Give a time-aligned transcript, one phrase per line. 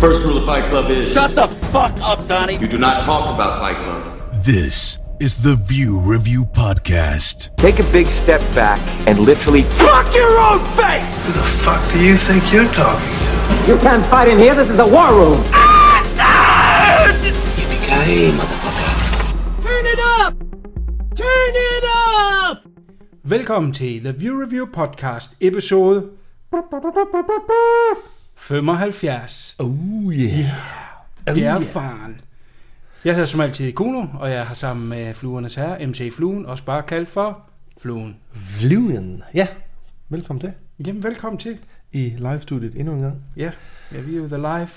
[0.00, 2.58] First rule of Fight Club is Shut the fuck up, Donnie.
[2.58, 4.02] you do not talk about Fight Club.
[4.44, 7.56] This is the View Review Podcast.
[7.56, 8.78] Take a big step back
[9.08, 11.20] and literally fuck your own face!
[11.26, 13.72] Who the fuck do you think you're talking to?
[13.72, 14.54] You can't fight in here.
[14.54, 15.42] This is the war room.
[17.24, 19.62] Yippee-ki-yay, motherfucker.
[19.64, 20.34] Turn it up!
[21.16, 22.62] Turn it up!
[23.24, 26.02] Velkommen til The View Review Podcast, episode
[28.36, 29.56] 75.
[29.58, 30.50] Oh yeah.
[31.26, 32.20] Det er faren.
[33.04, 36.64] Jeg hedder som altid Kuno, og jeg har sammen med Fluernes Herre, MC Fluen, også
[36.64, 37.40] bare kaldt for
[37.80, 38.16] Fluen.
[38.60, 39.22] Vluen.
[39.34, 39.46] Ja,
[40.08, 40.52] velkommen til
[40.86, 41.58] Jamen, velkommen til.
[41.92, 43.14] i live-studiet endnu en gang.
[43.36, 43.50] Ja,
[43.94, 44.68] ja vi er jo The Live.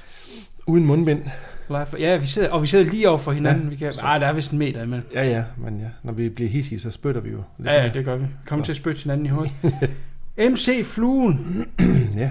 [0.68, 1.22] Uden mundbind.
[1.70, 1.86] live.
[2.00, 3.64] Ja, vi sidder, og vi sidder lige over for hinanden.
[3.64, 5.08] Ja, vi kan, så- ah, der er vist en meter imellem.
[5.14, 7.44] Ja, ja, men ja, når vi bliver hissige, så spytter vi jo.
[7.58, 8.26] lidt Ja, ja, det gør vi.
[8.46, 8.66] Kom Så.
[8.66, 9.52] til at spytte hinanden i hovedet.
[10.52, 11.66] MC Fluen,
[12.16, 12.30] Ja,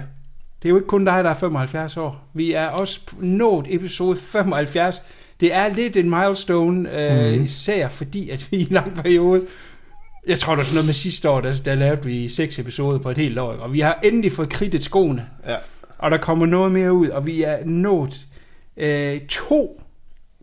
[0.63, 2.29] det er jo ikke kun dig, der er 75 år.
[2.35, 5.03] Vi er også nået episode 75.
[5.41, 7.45] Det er lidt en milestone, øh, Mhm.
[7.45, 9.43] især fordi, at vi i en lang periode,
[10.27, 12.99] jeg tror, der er sådan noget med sidste år, der, der lavede vi seks episoder
[12.99, 15.57] på et helt år, og vi har endelig fået kridtet skoene, ja.
[15.99, 18.27] og der kommer noget mere ud, og vi er nået
[18.77, 19.83] øh, to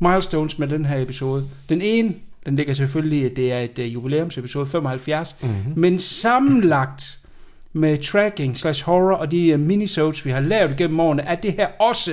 [0.02, 1.48] milestones med den her episode.
[1.70, 2.14] Den ene,
[2.46, 5.50] den ligger selvfølgelig, det er et uh, jubilæumsepisode 75, Mhm.
[5.76, 7.20] men sammenlagt
[7.76, 11.54] med tracking slash horror og de uh, minisodes, vi har lavet gennem årene, er det
[11.54, 12.12] her også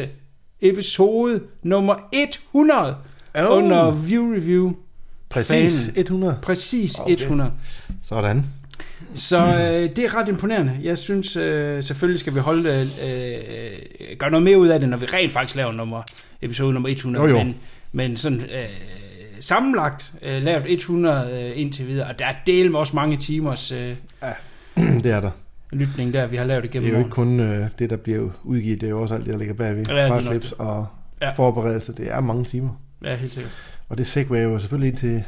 [0.61, 2.97] episode nummer 100
[3.35, 3.57] Oh.
[3.57, 4.73] under View Review.
[5.29, 5.99] Præcis, Fanen.
[6.01, 6.39] 100.
[6.43, 7.13] Præcis Okay.
[7.13, 7.51] 100.
[8.03, 8.45] Sådan.
[9.15, 10.79] Så øh, det er ret imponerende.
[10.83, 14.89] Jeg synes øh, selvfølgelig skal vi holde øh, øh, gøre noget mere ud af det,
[14.89, 16.03] når vi rent faktisk laver nummer,
[16.43, 17.25] episode nummer 100.
[17.25, 17.39] Jo, jo.
[17.45, 17.57] Men,
[17.93, 18.69] men sådan øh,
[19.41, 23.73] sammenlagt øh, lavet 100 øh, indtil videre, og der er del med også mange timers
[23.73, 23.95] øh,
[25.05, 25.31] det er der.
[25.73, 28.29] Lytning der, vi har lavet Det igennem er jo ikke kun øh, det, der bliver
[28.45, 28.81] udgivet.
[28.81, 29.85] Det er jo også alt det, der ligger bagved.
[29.89, 30.87] Ja, det nok Farklips og
[31.21, 31.31] Ja.
[31.31, 31.93] forberedelse.
[31.93, 32.71] Det er mange timer.
[33.05, 33.53] Ja, helt sikkert.
[33.89, 35.25] Og det segwayer jo selvfølgelig ind til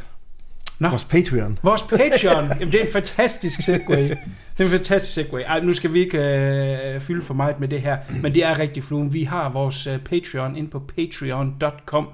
[0.80, 0.88] Nå.
[0.88, 1.58] vores Patreon.
[1.62, 4.08] Vores Patreon, jamen det er en fantastisk segway.
[4.08, 4.16] Det
[4.58, 5.42] er en fantastisk segway.
[5.46, 6.18] Ej, nu skal vi ikke
[6.94, 9.12] øh, fylde for meget med det her, men det er rigtig fluen.
[9.12, 12.08] Vi har vores øh, Patreon ind på patreon.com.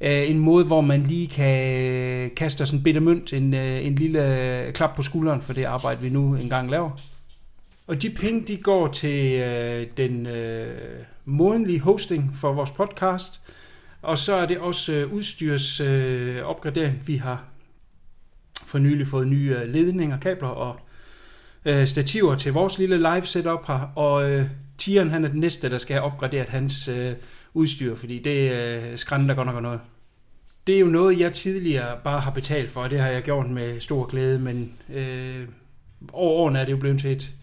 [0.00, 3.94] Øh, en måde, hvor man lige kan kaste os en bitte mønt, en, øh, en
[3.94, 6.90] lille klap på skulderen for det arbejde, vi nu engang laver.
[7.92, 10.78] Og de penge, de går til øh, den øh,
[11.24, 13.40] månedlige hosting for vores podcast.
[14.02, 17.02] Og så er det også øh, udstyrs øh, opgradering.
[17.06, 17.44] Vi har
[18.66, 20.80] for nylig fået nye øh, ledninger, kabler og
[21.64, 23.92] øh, stativer til vores lille live setup her.
[23.96, 24.46] Og øh,
[24.78, 27.14] Tieren, han er den næste, der skal have opgraderet hans øh,
[27.54, 29.80] udstyr, fordi det øh, skrænder godt nok noget.
[30.66, 33.50] Det er jo noget, jeg tidligere bare har betalt for, og det har jeg gjort
[33.50, 35.48] med stor glæde, men øh,
[36.12, 37.36] over årene er det jo blevet til et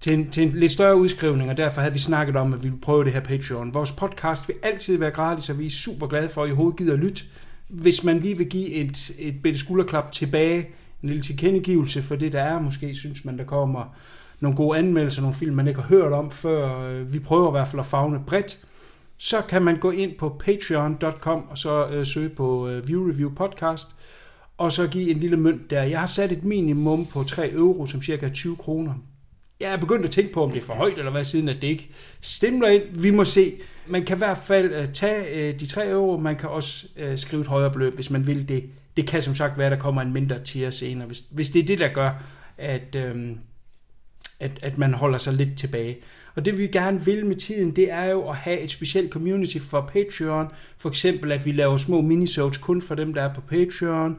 [0.00, 2.68] til en, til en lidt større udskrivning, og derfor havde vi snakket om, at vi
[2.68, 3.74] ville prøve det her Patreon.
[3.74, 6.78] Vores podcast vil altid være gratis, og vi er super glade for, at I overhovedet
[6.78, 7.22] gider lytte.
[7.68, 10.68] Hvis man lige vil give et, et bitte skulderklap tilbage,
[11.02, 13.94] en lille tilkendegivelse for det, der er, måske synes man, der kommer
[14.40, 16.80] nogle gode anmeldelser, nogle film, man ikke har hørt om før.
[16.80, 18.58] Øh, vi prøver i hvert fald at fagne bredt.
[19.16, 23.34] Så kan man gå ind på patreon.com og så øh, søge på øh, View Review
[23.34, 23.88] Podcast,
[24.58, 25.82] og så give en lille mønt der.
[25.82, 28.94] Jeg har sat et minimum på 3 euro, som cirka 20 kroner.
[29.60, 31.62] Jeg er begyndt at tænke på, om det er for højt, eller hvad, siden at
[31.62, 31.90] det ikke
[32.20, 32.82] stemmer ind.
[32.92, 33.52] Vi må se.
[33.86, 37.18] Man kan i hvert fald øh, tage øh, de 3 euro, man kan også øh,
[37.18, 38.64] skrive et højere beløb, hvis man vil det.
[38.96, 41.62] Det kan som sagt være, at der kommer en mindre tier senere, hvis, hvis det
[41.62, 42.22] er det, der gør,
[42.58, 43.38] at, øhm,
[44.40, 45.96] at, at man holder sig lidt tilbage.
[46.34, 49.58] Og det vi gerne vil med tiden, det er jo at have et specielt community
[49.58, 50.48] for Patreon.
[50.78, 54.16] For eksempel, at vi laver små minisodes kun for dem, der er på Patreon.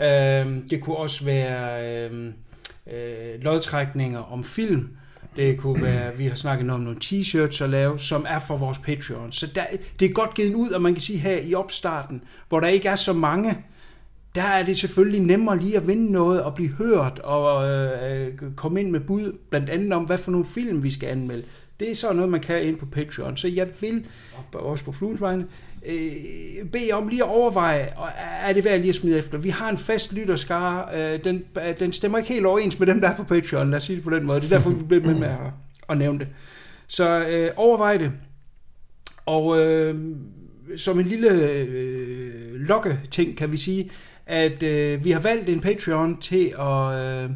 [0.00, 2.32] Øhm, det kunne også være øhm,
[2.92, 4.88] øh, lodtrækninger om film.
[5.36, 8.78] Det kunne være, vi har snakket om nogle t-shirts at lave, som er for vores
[8.78, 9.32] Patreon.
[9.32, 9.64] Så der,
[10.00, 12.88] det er godt givet ud, og man kan sige her i opstarten, hvor der ikke
[12.88, 13.58] er så mange,
[14.34, 18.80] der er det selvfølgelig nemmere lige at vinde noget og blive hørt og øh, komme
[18.80, 21.44] ind med bud, blandt andet om, hvad for nogle film vi skal anmelde.
[21.80, 23.36] Det er så noget, man kan ind på Patreon.
[23.36, 24.06] Så jeg vil,
[24.52, 25.46] også på Fluens vegne,
[25.86, 26.12] øh,
[26.72, 27.88] bede om lige at overveje,
[28.42, 29.38] er det værd lige at smide efter.
[29.38, 33.00] Vi har en fast lytterskare, øh, den, øh, den stemmer ikke helt overens med dem,
[33.00, 34.40] der er på Patreon, lad os sige det på den måde.
[34.40, 35.38] Det er derfor, vi bliver med med at,
[35.88, 36.28] at nævne det.
[36.86, 38.12] Så øh, overvej det.
[39.26, 40.16] Og øh,
[40.76, 43.90] som en lille øh, lokke-ting kan vi sige,
[44.26, 47.30] at øh, vi har valgt en Patreon til at øh,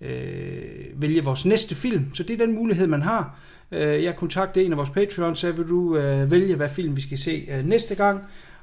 [0.00, 2.14] øh, vælge vores næste film.
[2.14, 3.38] Så det er den mulighed, man har.
[3.74, 7.00] Øh, jeg kontaktede en af vores Patreon, så vil du øh, vælge, hvad film vi
[7.00, 8.20] skal se øh, næste gang.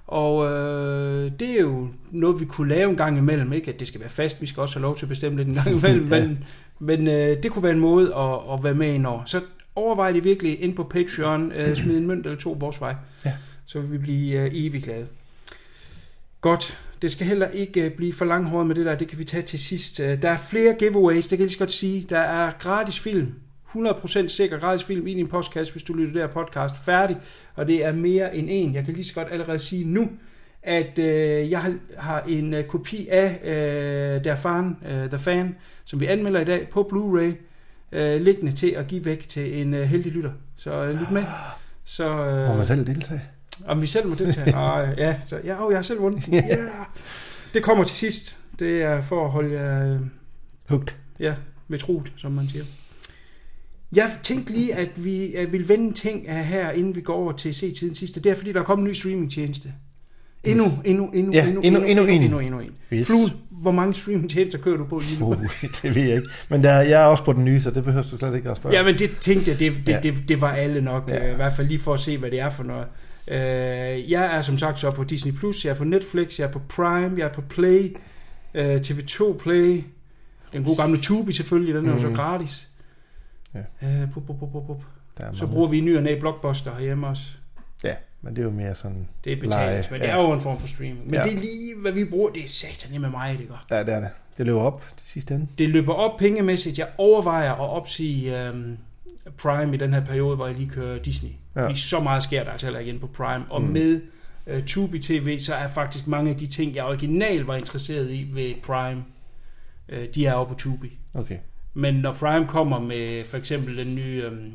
[0.08, 3.54] Og øh, det er jo noget, vi kunne lave en gang imellem.
[3.54, 5.48] Ikke at det skal være fast, vi skal også have lov til at bestemme det
[5.48, 6.08] en gang imellem.
[6.14, 6.20] Ja.
[6.28, 6.44] Men,
[6.80, 9.26] men øh, det kunne være en måde at, at være med ind over.
[9.26, 9.42] Så
[9.76, 11.52] overvej det virkelig ind på Patreon.
[11.52, 12.96] Øh, smid en mønt eller to vores vej.
[13.26, 13.34] Ja.
[13.66, 15.08] Så vil vi blive øh, evigt glade.
[16.42, 16.78] Godt.
[17.02, 18.96] Det skal heller ikke øh, blive for langhåret med det der.
[18.96, 20.00] Det kan vi tage til sidst.
[20.00, 22.06] Øh, Der er flere giveaways, det kan jeg lige så godt sige.
[22.10, 23.34] Der er gratis film.
[23.76, 27.18] 100% sikker gratis film i din postkasse, hvis du lytter det her podcast færdig.
[27.56, 28.76] Og det er mere end en.
[28.76, 30.10] Jeg kan lige så godt allerede sige nu,
[30.64, 36.00] at øh, jeg har, en øh, kopi af øh, Der Fan, øh, The Fan, som
[36.00, 37.36] vi anmelder i dag på Blu-ray,
[37.98, 40.32] øh, liggende til at give væk til en øh, heldig lytter.
[40.58, 41.24] Så øh, lyt med.
[41.86, 43.22] Så, øh, Må man selv deltage?
[43.68, 44.56] om vi selv må deltage?
[44.58, 46.28] Ah, ja, så, ja, oh, jeg har selv vundet.
[46.28, 46.58] Ja.
[47.54, 48.38] Det kommer til sidst.
[48.60, 50.00] Det er for at holde jer øh,
[50.70, 50.98] Hugt.
[51.20, 51.36] ja,
[51.68, 52.64] ved troet, som man siger.
[53.96, 57.14] Jeg tænkte lige, at vi øh, vil vende en ting af her, inden vi går
[57.14, 58.20] over til se-tiden sidste.
[58.20, 59.74] Det er, fordi der er kommet en ny streamingtjeneste.
[60.44, 62.22] Endnu, endnu, endnu, Ja, endnu, endnu- endnu en.
[62.22, 62.72] endnu, endnu en.
[62.94, 63.08] Yes.
[63.08, 65.26] Fluen, hvor mange streamingtjenester kører du på lige nu?
[65.26, 65.36] Uh,
[65.82, 66.28] det ved jeg ikke.
[66.50, 68.58] Men der, jeg er også på den nye, så det behøver du slet ikke at
[68.58, 68.76] spørge.
[68.76, 70.00] Ja, men det tænkte jeg, det, det, Ja.
[70.04, 71.26] det, det var alle nok, Ja.
[71.26, 71.32] ja.
[71.32, 72.86] i hvert fald lige for at se, hvad det er for noget.
[73.28, 76.52] Øh, jeg er som sagt så på Disney+, Plus, jeg er på Netflix, jeg er
[76.52, 77.96] på Prime, jeg er på Play,
[78.54, 79.84] øh, TV2 Play,
[80.54, 82.16] den gode gamle Tubi selvfølgelig, den er jo så Mhm.
[82.16, 82.68] gratis.
[83.54, 83.60] Ja.
[84.02, 84.82] Øh, pup, pup, pup, pup,
[85.18, 87.24] der er Så bruger vi ny og næ Blockbuster herhjemme også.
[87.84, 89.08] Ja, men det er jo mere sådan...
[89.24, 90.12] Det er betalt, Leje, men det ja.
[90.12, 91.06] er jo en form for streaming.
[91.06, 91.24] Men Ja.
[91.24, 93.66] det er lige, hvad vi bruger, det er satan med mig, det gør.
[93.72, 94.10] Ja, det er det.
[94.38, 95.48] Det løber op til sidste ende.
[95.58, 96.80] Det løber op pengemæssigt.
[96.80, 98.78] Jeg overvejer at opsige øhm,
[99.38, 101.30] Prime i den her periode, hvor jeg lige kører Disney.
[101.56, 101.64] Ja.
[101.64, 103.46] Fordi så meget sker der altså heller igen på Prime.
[103.50, 103.68] Og Mm.
[103.68, 104.02] med
[104.48, 108.30] øh, Tubi TV, så er faktisk mange af de ting, jeg originalt var interesseret i
[108.34, 109.04] ved Prime,
[109.90, 110.98] øh, de er oppe på Tubi.
[111.14, 111.38] Okay.
[111.74, 114.52] Men når Prime kommer med for eksempel den nye øhm,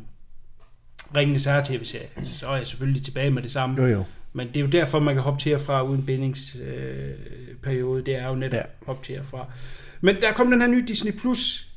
[1.16, 3.82] Ringenes Herre tv-serie, så er jeg selvfølgelig tilbage med det samme.
[3.82, 4.04] Jo, jo.
[4.32, 8.00] Men det er jo derfor, man kan hoppe til og fra uden bindingsperiode.
[8.00, 8.56] Øh, det er jo netop Ja.
[8.56, 8.62] ja.
[8.86, 9.46] hoppe til og fra.
[10.00, 11.12] Men der kom den her nye Disney+.
[11.12, 11.68] Plus.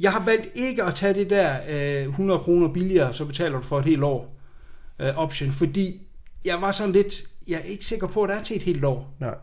[0.00, 3.62] Jeg har valgt ikke at tage det der øh, 100 kroner billigere, så betaler du
[3.62, 4.36] for et helt år
[5.00, 6.06] øh, option, fordi
[6.44, 8.84] jeg var sådan lidt, jeg er ikke sikker på, at der er til et helt
[8.84, 9.16] år.
[9.20, 9.34] Nej.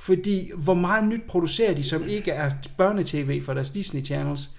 [0.00, 4.50] Fordi hvor meget nyt producerer de, som ikke er børnetv for deres Disney Channels,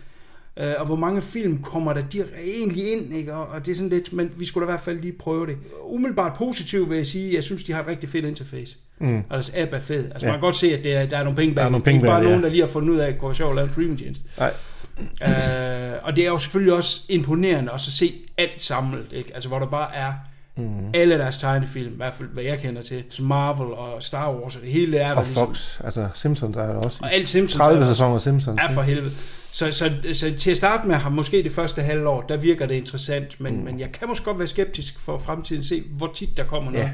[0.58, 3.34] øh, og hvor mange film kommer der dir- egentlig ind, ikke?
[3.34, 5.46] Og, og det er sådan lidt, men vi skulle da i hvert fald lige prøve
[5.46, 5.58] det.
[5.84, 8.78] Umiddelbart positivt vil jeg sige, jeg synes, de har et rigtig fedt interface.
[9.00, 9.18] Mm.
[9.18, 10.04] Og deres app er fed.
[10.12, 10.26] Altså Ja.
[10.26, 10.32] ja.
[10.32, 11.62] man kan godt se, at det er, der er nogle penge bag.
[11.62, 12.46] Der er nogle penge ikke bare bag det, nogen, ja.
[12.48, 14.26] der lige har fundet ud af, at det går sjovt at lave en streamingtjeneste.
[14.38, 14.54] Nej.
[15.24, 19.32] øh, og det er jo selvfølgelig også imponerende at se alt samlet, ikke?
[19.34, 20.14] Altså hvor der bare er
[20.58, 20.64] Mm.
[20.94, 24.56] alle deres tegnefilm, i hvert fald hvad jeg kender til, som Marvel og Star Wars,
[24.56, 27.00] og det hele er der Og Fox, altså Simpsons er der også.
[27.04, 28.62] Og alt Simpsons 30 er- sæsoner af Simpsons.
[28.70, 29.12] er for helvede.
[29.52, 32.76] Så, så, så til at starte med har måske det første halvår, der virker det
[32.76, 33.64] interessant, men, Mm.
[33.64, 36.92] men jeg kan måske godt være skeptisk for fremtiden, se hvor tit der kommer noget.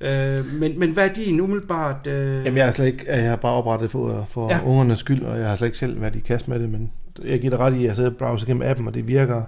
[0.00, 0.38] Ja.
[0.38, 2.06] Øh, men, men hvad er din umiddelbart...
[2.06, 4.50] Øh, Jamen, jeg har slet ikke, jeg har bare oprettet for, for.
[4.50, 4.60] Ja.
[4.64, 6.90] ungernes skyld, og jeg har slet ikke selv været i kast med det, men
[7.24, 9.42] jeg giver dig ret i, at jeg sidder og browser gennem appen, og det virker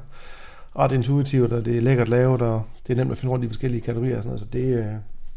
[0.78, 3.48] ret intuitivt, og det er lækkert lavet, og det er nemt at finde rundt i
[3.48, 4.84] forskellige kategorier og sådan noget, så det, øh,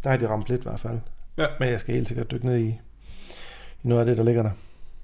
[0.04, 1.00] der har de ramt lidt i hvert fald.
[1.38, 1.46] Ja.
[1.60, 4.52] Men jeg skal helt sikkert dykke ned i, i noget af det, der ligger der.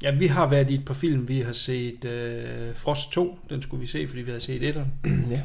[0.03, 1.27] Ja, vi har været i et par film.
[1.27, 4.93] Vi har set øh, Frost 2, den skulle vi se, fordi vi havde set etteren.
[5.31, 5.41] ja.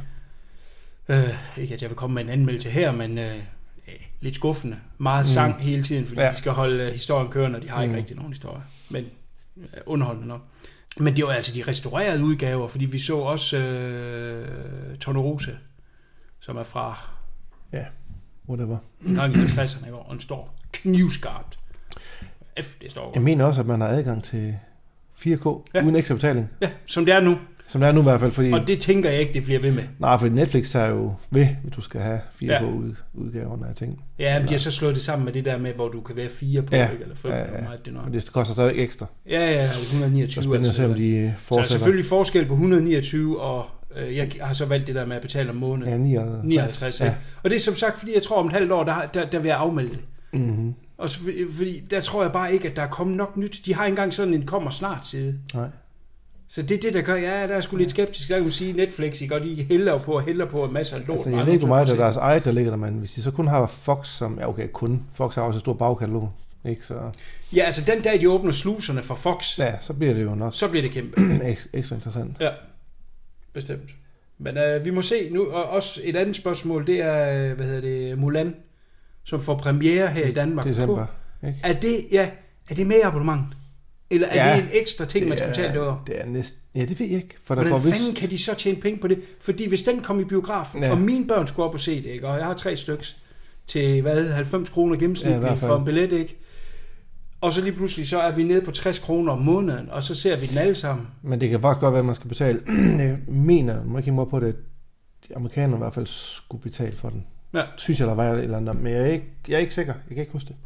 [1.08, 3.34] Øh, ikke at jeg vil komme med en anmeldelse her, men øh,
[4.20, 4.76] lidt skuffende.
[4.98, 5.60] Meget sang Mm.
[5.62, 6.30] hele tiden, fordi Ja.
[6.30, 7.98] de skal holde øh, historien kørende, og de har ikke Mm.
[7.98, 8.62] rigtig nogen historie.
[8.90, 9.04] Men
[9.56, 10.40] øh, underholdende nok.
[10.98, 15.58] Men det var altså de restaurerede udgaver, fordi vi så også øh, Tornerose,
[16.40, 16.98] som er fra
[18.48, 18.78] Whatever.
[19.06, 19.98] en gang i 50'erne, ikke?
[19.98, 21.58] og den står knivskarpt.
[22.62, 24.58] F, det står Jeg mener også, at man har adgang til
[25.18, 25.34] 4K ja.
[25.74, 25.84] Ja.
[25.84, 26.50] uden ekstra betaling.
[26.60, 27.38] Ja, som det er nu.
[27.72, 28.52] Som det er nu i hvert fald, fordi...
[28.52, 29.82] Og det tænker jeg ikke, det bliver ved med.
[29.98, 33.68] Nej, fordi Netflix tager jo ved, hvis du skal have 4K-udgaverne Ja.
[33.70, 34.04] af ting.
[34.18, 36.16] Ja, men de har så slået det sammen med det der med, hvor du kan
[36.16, 36.90] være fire på, Ja.
[36.90, 37.02] ikke?
[37.02, 38.00] eller fem, Ja, ja, hvor meget det er.
[38.00, 39.06] Og det koster stadig ekstra.
[39.30, 40.30] Ja, ja, 129.
[40.30, 41.02] Så spændende at se, om altså.
[41.04, 41.68] de øh, Så er fortsætter.
[41.70, 45.50] selvfølgelig forskel på 129, og øh, jeg har så valgt det der med at betale
[45.50, 45.88] om måneden.
[46.12, 46.44] Ja, Ja, 59.
[46.48, 47.14] 59, ja.
[47.42, 49.38] Og det er som sagt, fordi jeg tror om et halvt år, der, der, der
[49.38, 49.98] vil jeg afmelde det.
[50.32, 50.74] Mm-hmm.
[50.98, 53.60] Og så, fordi- fordi der tror jeg bare ikke, at der er kommet nok nyt.
[53.66, 55.38] De har ikke engang sådan en kommer snart side.
[55.54, 55.66] Nej.
[56.54, 58.30] Så det er det, der gør, ja, der er sgu lidt skeptisk.
[58.30, 59.34] Jeg kan sige, Netflix, ikke?
[59.34, 61.16] og de hælder på og hælder på en masse af lort.
[61.18, 63.10] Altså, jeg ved ikke, hvor meget der er deres eget, der ligger der, men hvis
[63.12, 64.38] de så kun har Fox som...
[64.38, 65.02] Ja, okay, kun.
[65.14, 66.32] Fox har også et stort bagkatalog.
[66.64, 66.86] Ikke?
[66.86, 66.94] Så.
[67.56, 69.74] Ja, altså den dag, de åbner sluserne for Fox, ja.
[69.80, 71.20] så bliver det jo nok så bliver det kæmpe.
[71.52, 72.36] ek- ekstra interessant.
[72.40, 72.50] Ja,
[73.52, 73.90] bestemt.
[74.38, 75.46] Men øh, vi må se nu.
[75.46, 78.54] Og også et andet spørgsmål, det er, øh, hvad hedder det, Mulan,
[79.24, 80.64] som får premiere her i Danmark.
[80.64, 81.06] December.
[81.46, 81.58] Ikke?
[81.64, 82.30] Er det, ja,
[82.70, 83.56] er det med i abonnementet?
[84.14, 86.04] Eller er Ja, det en ekstra ting, man skal betale det over?
[86.06, 86.60] Det er næsten...
[86.74, 87.34] Ja, det ved jeg ikke.
[87.44, 89.20] For der Hvordan får fanden kan de så tjene penge på det?
[89.40, 90.90] Fordi hvis den kom i biografen, Ja.
[90.90, 92.28] og mine børn skulle op og se det, ikke?
[92.28, 93.16] og jeg har tre styks
[93.66, 96.38] til, hvad, 90 kroner gennemsnitligt ja, for en billet, ikke?
[97.40, 100.14] Og så lige pludselig, så er vi nede på 60 kroner om måneden, og så
[100.14, 101.06] ser vi den alle sammen.
[101.22, 102.60] Men det kan faktisk godt være, at man skal betale...
[102.98, 104.56] jeg mener, må ikke mig på det,
[105.28, 107.26] de amerikanere i hvert fald skulle betale for den.
[107.54, 107.62] Ja.
[107.76, 108.80] Synes jeg, der var et eller andet.
[108.80, 109.94] Men jeg er ikke, jeg er ikke sikker.
[110.08, 110.56] Jeg kan ikke huske det.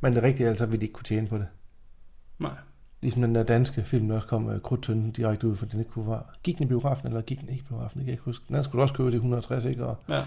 [0.00, 1.46] Men det er rigtigt, altså vil de ikke kunne tjene på det.
[2.38, 2.50] Nej.
[3.04, 5.90] Ligesom den der danske film, der også kom uh, krudtønden direkte ud, for den ikke
[5.90, 6.22] kunne være...
[6.42, 7.98] Gik den i biografen, eller gik den ikke i biografen?
[7.98, 8.44] Det kan jeg ikke huske.
[8.48, 9.86] Den skulle du også købe til 160, ikke?
[9.86, 10.22] Og Ja.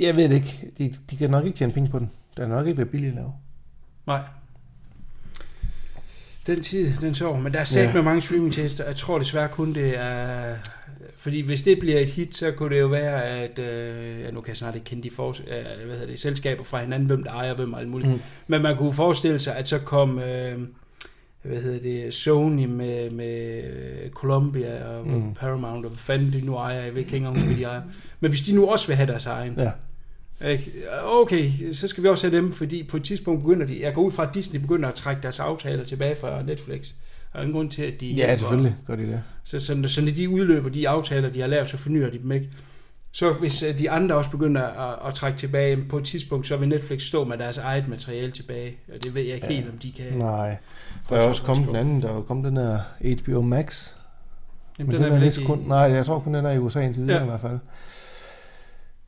[0.00, 0.70] jeg ved det ikke.
[0.78, 2.10] De, de kan nok ikke tjene penge på den.
[2.36, 3.32] Den er nok ikke være billig at lave.
[4.06, 4.20] Nej.
[6.46, 7.36] Den tid, den så.
[7.36, 7.92] Men der er sat Ja.
[7.94, 8.84] med mange streamingtjenester.
[8.84, 10.56] Jeg tror desværre kun det er...
[11.16, 13.58] Fordi hvis det bliver et hit, så kunne det jo være, at...
[13.58, 15.36] Øh, ja, nu kan jeg snart ikke kende de for, øh,
[15.86, 18.10] hvad hedder det, selskaber fra hinanden, hvem der ejer hvem og alt muligt.
[18.10, 18.20] Mm.
[18.46, 20.18] Men man kunne forestille sig, at så kom...
[20.18, 20.58] Øh,
[21.42, 23.62] hvad hedder det, Sony med, med
[24.10, 25.34] Columbia og Mm.
[25.34, 27.82] Paramount, og hvad fanden de nu ejer, jeg ved ikke engang, hvad de ejer.
[28.20, 29.70] Men hvis de nu også vil have deres egen, Ja.
[30.50, 30.72] ikke?
[31.04, 34.02] okay, så skal vi også have dem, fordi på et tidspunkt begynder de, jeg går
[34.02, 36.88] ud fra, at Disney begynder at trække deres aftaler tilbage fra Netflix.
[37.32, 38.36] Der er ingen grund til, at de Ja, hjælper.
[38.36, 39.22] selvfølgelig gør de det.
[39.44, 42.32] Så, så, så når de udløber de aftaler, de har lavet, så fornyer de dem
[42.32, 42.48] ikke.
[43.12, 46.56] Så hvis øh, de andre også begynder at, at trække tilbage, på et tidspunkt, så
[46.56, 48.76] vil Netflix stå med deres eget materiale tilbage.
[48.94, 49.52] Og det ved jeg ikke Ja.
[49.52, 49.58] ja.
[49.60, 50.12] helt, om de kan.
[50.12, 50.56] Nej.
[51.08, 52.02] Der er også kommet den anden.
[52.02, 52.80] Der er kommet den der
[53.22, 53.94] HBO Max.
[54.78, 55.64] Jamen, Men den, er, vel næsten ikke kun...
[55.68, 57.20] Nej, jeg tror kun, den er i USA indtil videre ja.
[57.22, 57.26] Ja.
[57.26, 57.58] i hvert fald.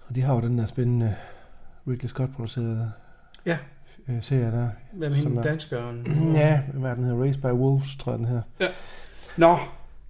[0.09, 1.14] Og de har jo den der spændende
[1.88, 2.92] Ridley Scott-producerede
[3.47, 3.59] Ja.
[4.09, 4.69] øh, serie der.
[4.92, 6.07] Hvem hende er- danskeren?
[6.37, 7.14] Ja, hvad er den her?
[7.23, 8.42] Race by Wolves, tror jeg den her.
[9.37, 9.57] Nå,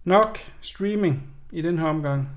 [0.04, 2.30] nok streaming i den her omgang.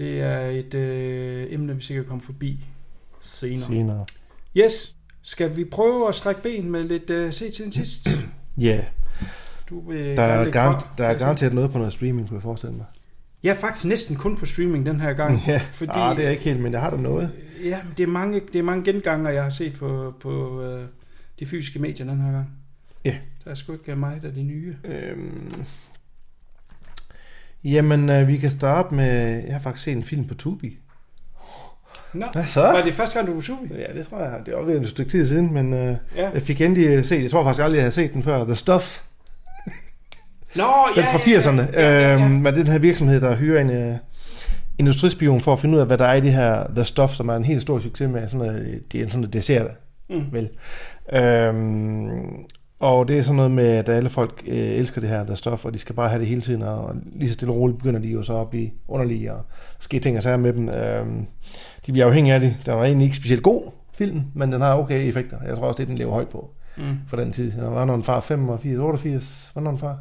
[0.00, 2.66] Det er et øh, emne, vi sikkert kommer forbi
[3.20, 3.66] senere.
[3.66, 4.04] Senere.
[4.56, 8.08] Yes, skal vi prøve at strække ben med lidt øh, se til sidst?
[8.58, 8.84] Ja,
[9.70, 12.42] Du vil der, gerne er garant, der er garanteret noget på noget streaming, kunne jeg
[12.42, 12.86] forestille mig.
[13.44, 15.42] Er faktisk næsten kun på streaming den her gang.
[15.46, 17.30] Ja, fordi, ah, det er ikke helt, men jeg har da noget.
[17.64, 20.86] Ja, men det er mange, det er mange genganger, jeg har set på, på øh,
[21.38, 22.50] de fysiske medier den her gang.
[23.04, 23.16] Ja.
[23.44, 24.76] Der er sgu ikke mig, der er de nye.
[24.84, 25.64] Øhm,
[27.64, 29.42] jamen, øh, vi kan starte med...
[29.44, 30.78] Jeg har faktisk set en film på Tubi.
[32.14, 32.60] Nå, Hvad så?
[32.60, 33.74] var det første gang, du var Tubi?
[33.74, 34.40] Ja, det tror jeg.
[34.46, 36.30] Det er også et stykke tid siden, men øh, Ja.
[36.30, 37.22] jeg fik endelig øh, set...
[37.22, 38.44] Jeg tror faktisk aldrig, jeg havde set den før.
[38.44, 39.00] The Stuff.
[40.56, 40.64] Nå,
[40.96, 41.60] Den ja, fra 80'erne.
[41.80, 43.94] Ja, ja, ja, Øhm, med den her virksomhed, der hyrer en øh,
[44.78, 47.28] industrispion for at finde ud af, hvad der er i det her The Stuff, som
[47.28, 48.28] er en helt stor succes med.
[48.28, 49.70] Sådan noget, det er sådan noget dessert,
[50.10, 50.24] Mm.
[50.32, 50.48] vel.
[51.12, 52.34] Øhm,
[52.80, 55.64] og det er sådan noget med, at alle folk øh, elsker det her The Stuff,
[55.64, 58.00] og de skal bare have det hele tiden, og lige så stille og roligt begynder
[58.00, 59.40] de jo så at blive underlige, og
[59.80, 60.68] sker ting og sager med dem.
[60.68, 61.26] Øhm,
[61.86, 62.56] de bliver afhængige af det.
[62.66, 63.62] Den var egentlig ikke specielt god
[63.94, 65.36] film, men den har okay effekter.
[65.46, 66.96] Jeg tror også, det den lever højt på Mm.
[67.08, 67.52] for den tid.
[67.52, 69.98] Der var når en far 85, 88, var når en far?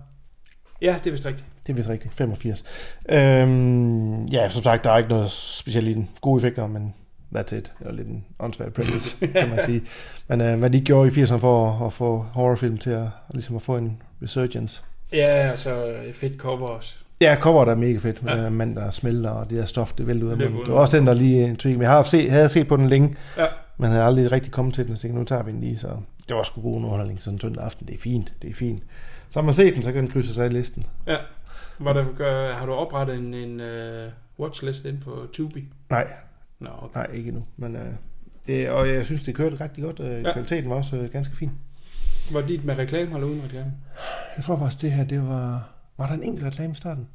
[0.82, 1.46] Ja, det er vist rigtigt.
[1.68, 2.64] Det er vist rigtigt, 85.
[3.10, 6.10] Øhm, ja, som sagt, der er ikke noget specielt i den.
[6.22, 6.94] Gode effekter, men
[7.36, 7.74] that's it.
[7.80, 9.82] Det er lidt en åndssvær premise, kan man sige.
[10.28, 13.56] Men øh, hvad de gjorde i 80'erne for at, at få horrorfilm til at, ligesom
[13.56, 14.82] at få en resurgence.
[15.14, 16.96] Ja, og så et fedt cover også.
[17.22, 18.22] Ja, coveret er mega fedt.
[18.28, 18.50] Ja.
[18.50, 20.66] Mand, der smelter, og det der stof, det vælter ud af Det er munden.
[20.66, 21.84] Det var også den, der lige intriguede mig.
[21.84, 23.46] Jeg har set, havde set på den længe, Ja.
[23.78, 25.78] men havde aldrig rigtig kommet til den, så tænkte, nu tager vi den lige.
[25.78, 25.88] Så
[26.28, 27.88] det var sgu god underholdning sådan en søndag aften.
[27.88, 28.84] Det er fint, det er fint.
[29.30, 30.84] Så har man set den, så kan den krydse sig i listen.
[31.08, 31.18] Ja.
[31.80, 32.04] Var der,
[32.54, 34.12] har du oprettet en, en uh,
[34.46, 35.66] watchlist ind på Tubi?
[35.90, 36.08] Nej,
[36.60, 37.00] Nå, okay.
[37.00, 37.44] Nej, ikke endnu.
[37.58, 37.94] Men, øh,
[38.48, 40.00] det, og jeg synes, det kørte rigtig godt.
[40.00, 40.32] Øh, Ja.
[40.34, 41.52] Kvaliteten var også øh, ganske fin.
[42.32, 43.74] Var dit med reklame eller uden reklame?
[44.38, 45.70] Jeg tror faktisk, det her, det var...
[45.98, 47.08] Var der en enkelt reklame i starten?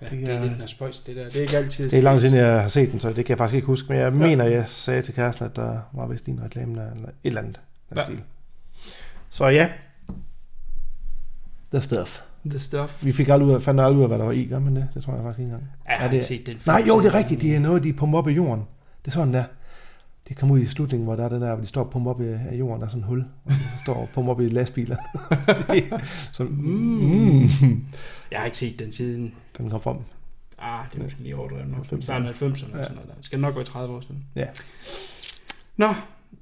[0.00, 1.24] Ja, Det det, det er er- lidt spøjs, det der.
[1.24, 1.88] Det er ikke altid...
[1.90, 3.66] Det er lang tid siden, jeg har set den, så det kan jeg faktisk ikke
[3.66, 3.88] huske.
[3.88, 4.18] Men jeg Ja.
[4.18, 7.40] mener, jeg sagde til kæresten, at der var vist en reklame der, eller et eller
[7.40, 7.60] andet.
[7.88, 8.04] Den Ja.
[8.04, 8.22] stil.
[9.28, 9.68] Så ja.
[11.72, 12.20] The stuff.
[12.46, 13.04] The Stuff.
[13.04, 14.76] Vi fik aldrig ud af, fandt aldrig ud af, hvad der var i, gør man
[14.76, 14.88] det?
[14.94, 15.70] Det tror jeg faktisk ikke engang.
[15.88, 16.74] Ja, Er det- set den film.
[16.74, 17.40] Nej, jo, det er rigtigt.
[17.40, 18.64] Det er noget, de pumper op i jorden.
[19.04, 19.44] Det er sådan der.
[20.28, 22.10] Det kommer ud i slutningen, hvor der er den der, hvor de står og pumper
[22.10, 22.80] op i af jorden.
[22.80, 23.24] Der er sådan et hul.
[23.44, 24.96] Og de står og pumper op i lastbiler.
[25.70, 25.84] det
[26.32, 27.40] sådan, mm.
[28.30, 29.34] Jeg har ikke set den siden...
[29.58, 29.96] Den kom frem.
[30.58, 31.68] Ah, det er måske lige overdrevet.
[31.68, 31.86] nok.
[31.86, 32.00] 90'erne.
[32.00, 32.44] Starten af 90'erne.
[32.44, 32.54] Ja.
[32.54, 33.14] Sådan noget der.
[33.16, 34.24] Det skal nok være 30 år siden.
[34.36, 34.46] Ja.
[35.76, 35.88] Nå,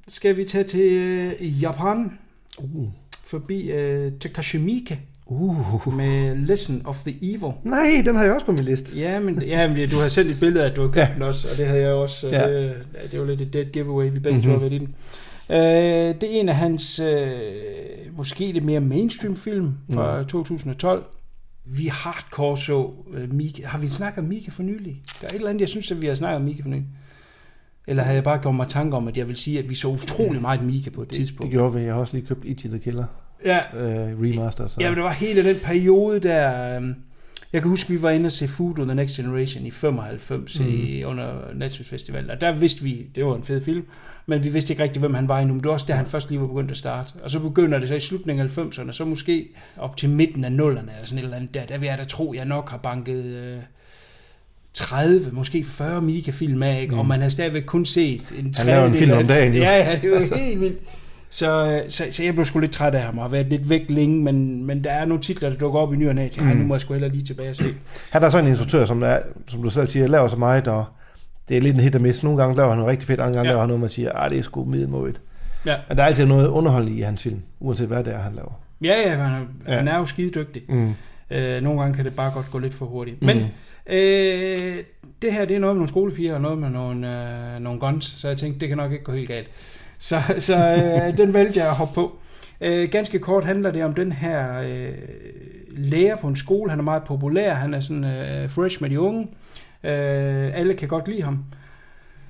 [0.09, 2.19] skal vi tage til øh, Japan?
[2.59, 2.89] Uh.
[3.25, 5.01] Forbi øh, Takashi Miike
[5.33, 5.95] Uh.
[5.97, 7.53] med Lesson of the Evil.
[7.65, 8.99] Nej, den har jeg også på min liste.
[8.99, 11.09] Ja, men, ja, men du har sendt et billede af, at du har købt ja.
[11.15, 12.29] Den også, og det havde jeg også.
[12.29, 12.49] Ja.
[12.49, 12.62] Ja.
[12.62, 12.75] Det,
[13.11, 14.37] det var lidt et dead giveaway, vi begge mm-hmm.
[14.37, 14.43] Mhm.
[14.43, 14.95] to har været i den.
[15.51, 17.33] Øh, det er en af hans øh,
[18.17, 20.27] måske lidt mere mainstream film fra mm.
[20.27, 21.05] 2012.
[21.65, 23.62] Vi hardcore så øh, Mika.
[23.67, 25.03] Har vi snakket om Mika for nylig?
[25.21, 26.87] Der er et eller andet, jeg synes, at vi har snakket om Mika for nylig.
[27.89, 29.89] Eller havde jeg bare gjort mig tanker om, at jeg vil sige, at vi så
[29.89, 31.43] utrolig meget Mika på et Det, tidspunkt.
[31.43, 31.81] det gjorde vi.
[31.81, 33.05] Jeg har også lige købt Itchy the Killer
[33.45, 34.67] Ja, øh, remaster.
[34.67, 34.77] Så.
[34.81, 36.77] Ja, men det var hele den periode der...
[36.77, 36.95] øhm,
[37.53, 40.61] Jeg kan huske, vi var inde og se Food on the Next Generation i 95
[40.61, 40.67] mm.
[40.69, 43.85] i, under Netflix Festival, og der vidste vi, det var en fed film,
[44.27, 46.07] men vi vidste ikke rigtig, hvem han var endnu, men det var også der, han
[46.07, 47.09] først lige var begyndt at starte.
[47.23, 50.53] Og så begynder det så i slutningen af 90'erne, så måske op til midten af
[50.53, 52.77] nullerne, eller sådan et eller andet der, der vil jeg da tro, jeg nok har
[52.79, 53.59] banket øh,
[54.75, 56.97] 30, måske 40 Mika-film af, ikke?
[56.97, 59.63] og man har stadigvæk kun set en Han laver en film om dagen, jo.
[59.63, 60.79] Ja, ja, det er jo helt vildt.
[61.35, 63.85] Så, så, så jeg blev sgu lidt træt af ham, og har været lidt væk
[63.89, 66.43] længe, men, men der er nogle titler, der dukker op i ny og næ, til,
[66.45, 66.49] mm.
[66.57, 67.65] nu må jeg sgu heller lige tilbage og se.
[68.11, 70.85] Han er sådan en instruktør, som, er, som du selv siger, laver så meget, og
[71.49, 72.23] det er lidt en hit og miss.
[72.23, 73.51] Nogle gange laver han noget rigtig fedt, andre gange Ja.
[73.53, 75.21] laver han noget, man siger, at det er sgu middelmådigt.
[75.67, 78.33] Ja, Men der er altid noget underholdende i hans film, uanset hvad det er, han
[78.35, 78.61] laver.
[78.85, 79.77] ja, ja han, er, Ja.
[79.77, 80.62] han er jo skide dygtig.
[80.69, 80.95] Mm.
[81.31, 83.23] Øh, nogle gange kan det bare godt gå lidt for hurtigt.
[83.23, 83.37] Men
[83.87, 84.77] øh,
[85.23, 87.25] det her, det er noget med nogle skolepiger og noget med nogle,
[87.55, 89.49] øh, nogle guns, så jeg tænkte, det kan nok ikke gå helt galt.
[90.03, 92.17] Så, så øh, den valgte jeg at hoppe på.
[92.61, 94.89] Øh, ganske kort handler det om den her øh,
[95.69, 96.71] lærer på en skole.
[96.71, 99.23] Han er meget populær, han er sådan øh, fresh med de unge.
[99.85, 101.45] Øh, alle kan godt lide ham.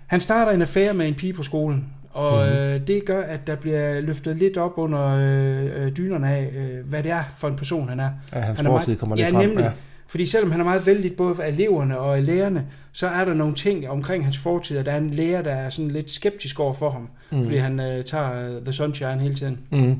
[0.06, 2.56] Han starter en affære med en pige på skolen, og Mhm.
[2.56, 6.86] øh, det gør, at der bliver løftet lidt op under øh, øh, dynerne af, øh,
[6.88, 8.10] hvad det er for en person han er.
[8.32, 9.48] Ja, hans Han er meget- kommer ja, lidt frem.
[9.48, 9.70] nemlig.
[10.12, 13.34] Fordi selvom han er meget vældig både af eleverne og af lærerne, så er der
[13.34, 16.60] nogle ting omkring hans fortid, og der er en lærer, der er sådan lidt skeptisk
[16.60, 17.44] over for ham, mm.
[17.44, 19.58] fordi han øh, tager øh, The Sunshine hele tiden.
[19.70, 19.96] Mm.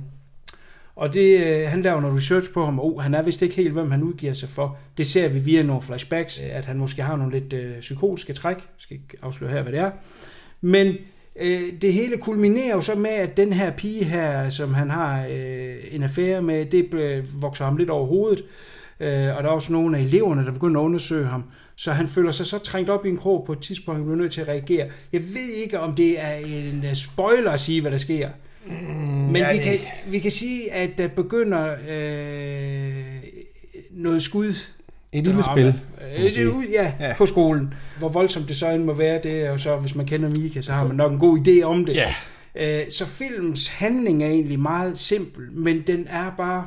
[0.97, 3.57] Og det, øh, han laver noget research på ham, og oh, han er vist ikke
[3.57, 4.79] helt, hvem han udgiver sig for.
[4.97, 8.57] Det ser vi via nogle flashbacks, at han måske har nogle lidt øh, psykotiske træk.
[8.57, 9.91] Jeg skal ikke afsløre her, hvad det er.
[10.61, 10.95] Men
[11.37, 15.27] øh, det hele kulminerer jo så med, at den her pige her, som han har
[15.31, 18.39] øh, en affære med, det øh, vokser ham lidt over hovedet.
[18.41, 18.49] Øh,
[19.37, 21.45] og der er også nogle af eleverne, der begynder at undersøge ham.
[21.77, 24.19] Så han føler sig så trængt op i en krog på et tidspunkt, han bliver
[24.19, 24.87] nødt til at reagere.
[25.13, 28.29] Jeg ved ikke, om det er en øh, spoiler at sige, hvad der sker.
[28.67, 33.05] Men ja, vi, kan, vi kan sige, at der begynder øh,
[33.91, 34.55] noget skud.
[35.13, 35.67] Et lille spil.
[36.17, 36.25] Øh,
[36.73, 37.09] ja, Ja.
[37.09, 37.75] ja, på skolen.
[37.99, 40.61] Hvor voldsomt det så end må være, det er jo så, hvis man kender Mika,
[40.61, 41.95] så har man nok en god idé om det.
[41.95, 42.15] Ja.
[42.55, 46.67] Øh, så filmens handling er egentlig meget simpel, men den er bare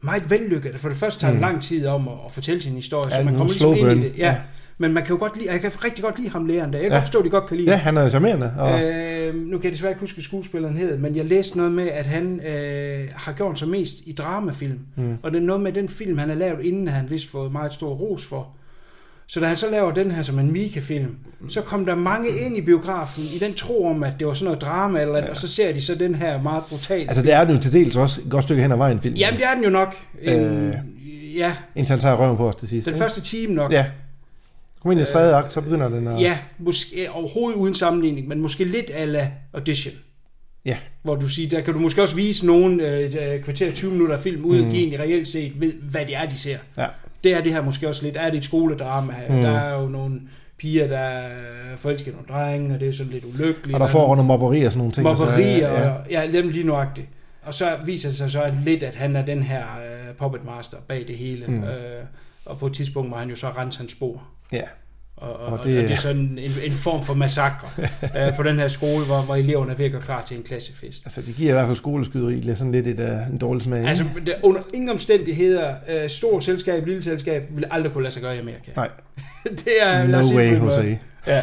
[0.00, 0.80] meget vellykket.
[0.80, 3.24] For det første tager det lang tid om at, at fortælle sin historie, Ja, så
[3.24, 4.18] man kommer ligesom ind i det.
[4.18, 4.26] Ja.
[4.26, 4.36] Ja.
[4.80, 6.78] Men man kan jo godt lide, og jeg kan rigtig godt lide ham læreren der.
[6.78, 7.02] Jeg kan Ja.
[7.04, 8.52] forstå, at de godt kan lide Ja, han er charmerende.
[8.58, 11.72] Og, Øh, nu kan jeg desværre ikke huske, hvad skuespilleren hed, men jeg læste noget
[11.72, 14.78] med, at han øh, har gjort sig mest i dramafilm.
[14.96, 15.14] Mm.
[15.22, 17.72] Og det er noget med den film, han har lavet, inden han vist fået meget
[17.72, 18.48] stor ros for.
[19.28, 21.16] Så da han så laver den her som en Mika-film,
[21.48, 24.44] så kom der mange ind i biografen i den tro om, at det var sådan
[24.44, 25.30] noget drama, eller, ja.
[25.30, 27.72] og så ser de så den her meget brutale altså, det er den jo til
[27.72, 29.14] dels også et godt stykke hen ad vejen, film.
[29.14, 29.96] Jamen, det er den jo nok.
[30.22, 30.74] En, Øh.
[31.36, 32.86] Ja, Indtil han tager røven på os til sidst.
[32.86, 33.02] den ikke?
[33.02, 33.72] første time nok.
[33.72, 33.86] Ja.
[34.82, 36.20] Kom ind i tredje akt, så begynder den at...
[36.20, 39.94] Ja, måske overhovedet uden sammenligning, men måske lidt ala audition.
[40.64, 40.76] Ja.
[41.02, 44.14] Hvor du siger, der kan du måske også vise nogen øh, et kvarter 20 minutter
[44.14, 44.66] af film, uden mm.
[44.66, 46.58] at de egentlig reelt set ved, hvad det er, de ser.
[46.78, 46.86] Ja.
[47.24, 48.16] Det er det her måske også lidt.
[48.16, 49.14] Er det et skoledrama?
[49.28, 49.40] Mm.
[49.40, 50.20] Der er jo nogle
[50.58, 53.74] piger, der er forelsket nogle drenge, og det er sådan lidt ulykkeligt.
[53.74, 55.04] Og der foregår noget mobberi og sådan nogle ting.
[55.04, 57.08] mobberier, og så, og ja, dem lige nuagtigt.
[57.42, 60.76] Og så viser det sig så lidt, at han er den her øh, puppet master
[60.88, 61.46] bag det hele.
[61.46, 61.64] Mm.
[61.64, 62.04] Øh,
[62.44, 64.22] og på et tidspunkt må han jo så rense hans spor.
[64.52, 64.62] Ja.
[65.20, 67.68] Og, og, Og det- og det er sådan en, en form for massakre
[68.26, 71.06] øh, på den her skole, hvor, hvor eleverne er gøre klar til en klassefest.
[71.06, 73.88] Altså, det giver i hvert fald skoleskyderi lidt sådan lidt et, uh, en dårlig smag.
[73.88, 78.22] Altså, det, under ingen omstændigheder, øh, stort selskab, lille selskab, vil aldrig kunne lade sig
[78.22, 78.70] gøre i Amerika.
[78.76, 78.88] Nej,
[79.64, 80.64] det er, lad no os sige det way.
[80.66, 80.98] Jose.
[81.26, 81.42] Ja.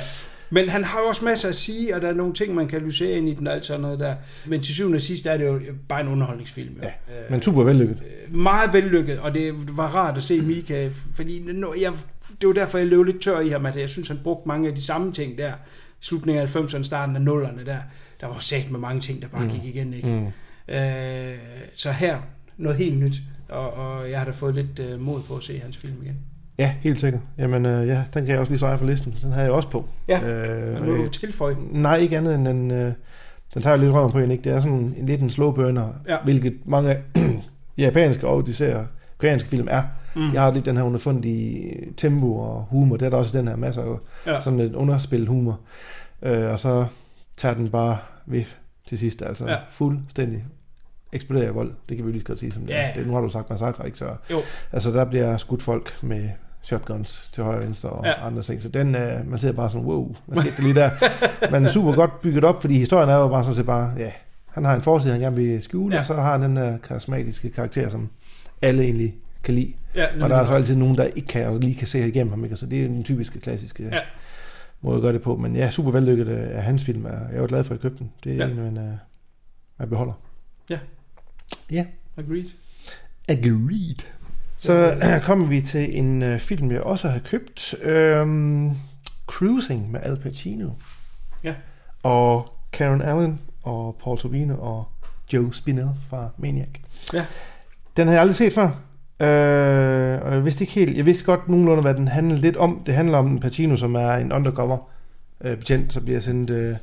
[0.56, 2.82] Men han har jo også masser at sige, og der er nogle ting, man kan
[2.82, 4.15] lysere ind i den, alt sådan noget der.
[4.46, 6.74] Men til syvende og sidst er det jo bare en underholdningsfilm.
[6.76, 6.84] Jo.
[6.84, 6.91] Ja,
[7.30, 8.04] men super vellykket.
[8.32, 11.94] Meget vellykket, og det var rart at se Mika, fordi når jeg,
[12.41, 14.70] det var derfor, jeg løb lidt tør i ham, at jeg synes, han brugte mange
[14.70, 15.54] af de samme ting der.
[16.00, 17.78] Slutningen af 90'erne, starten af 0'erne der.
[18.22, 19.50] Der var sat med mange ting, der bare mm.
[19.50, 19.94] gik igen.
[19.94, 20.32] Ikke?
[20.68, 20.76] Mm.
[20.76, 21.38] Øh,
[21.76, 22.18] så her,
[22.58, 23.15] noget helt nyt,
[23.50, 26.15] og, og jeg har da fået lidt øh, mod på at se hans film igen.
[26.58, 27.22] Ja, helt sikkert.
[27.38, 29.15] Jamen, øh, ja, den kan jeg også lige sejre for listen.
[29.22, 29.86] Den havde jeg også på.
[30.08, 31.68] Ja, øh, Men nu du tilføje den.
[31.82, 32.91] Nej, ikke andet end den, øh,
[33.54, 34.44] den tager lidt røven på en, ikke?
[34.44, 36.18] Det er sådan en, lidt en slow burner, Ja.
[36.24, 36.98] hvilket mange
[37.78, 38.84] japanske og især
[39.18, 39.84] koreanske film er.
[40.15, 40.30] Mm.
[40.32, 42.98] De har lidt den her underfund i tempo og humor.
[42.98, 43.96] Det er der også den her masser af
[44.28, 44.39] Ja.
[44.39, 45.60] sådan lidt underspillet humor.
[46.22, 46.86] Øh, og så
[47.38, 48.44] tager den bare ved
[48.88, 49.58] til sidst, altså Ja.
[49.70, 50.44] fuldstændig
[51.13, 51.72] eksploderer vold.
[51.89, 52.91] Det kan vi lige godt sige som det, ja.
[52.96, 53.98] det Nu har du sagt massakre, ikke?
[53.98, 54.39] Så, Jo.
[54.72, 56.30] altså der bliver skudt folk med
[56.65, 58.28] shotguns til højre og venstre og Ja.
[58.28, 58.63] andre ting.
[58.63, 60.89] Så den, øh, man sidder bare sådan, wow, hvad skete der lige der?
[61.51, 64.12] Men super godt bygget op, fordi historien er jo bare sådan set bare, ja,
[64.45, 65.99] han har en forside, han gerne vil skjule, Ja.
[65.99, 68.10] og så har han den her karismatiske karakter, som
[68.62, 69.73] alle egentlig kan lide.
[69.95, 72.30] Ja, Og der er altså altid nogen, der ikke kan, og lige kan se igennem
[72.34, 72.56] ham, ikke?
[72.56, 73.99] Så det er den typiske, klassiske Ja.
[74.82, 75.36] måde at gøre det på.
[75.36, 77.06] Men ja, super vellykket øh, af hans film.
[77.06, 78.12] er- Jeg er jo glad for, at jeg købte den.
[78.23, 78.45] Det er Ja.
[78.45, 78.51] ja.
[78.51, 78.93] en, man, uh,
[79.80, 80.13] man beholder.
[80.69, 80.78] Ja.
[81.71, 81.86] Ja.
[82.17, 82.45] Agreed.
[83.30, 83.95] Agreed.
[84.58, 87.76] Så kommer vi til en uh, film, jeg også har købt.
[88.22, 88.78] Um,
[89.28, 90.70] Cruising med Al Pacino.
[91.44, 91.54] Ja.
[92.04, 94.88] Og Karen Allen og Paul Tobino og
[95.34, 96.70] Joe Spinell fra Maniac.
[97.13, 97.26] Ja.
[97.98, 98.68] Den har jeg aldrig set før.
[99.20, 102.84] Øh, og jeg vidste ikke helt, jeg vidste godt nogenlunde, hvad den handlede lidt om.
[102.86, 104.78] Det handler om en Pacino, som er en undercover
[105.41, 106.76] øh, betjent, som bliver sendt øh,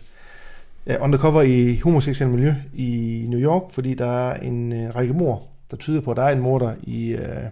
[1.01, 5.79] undercover i homoseksuelt miljø i New York, fordi der er en øh, række mor, der
[5.79, 7.45] tyder på, at der er en morder i, øh,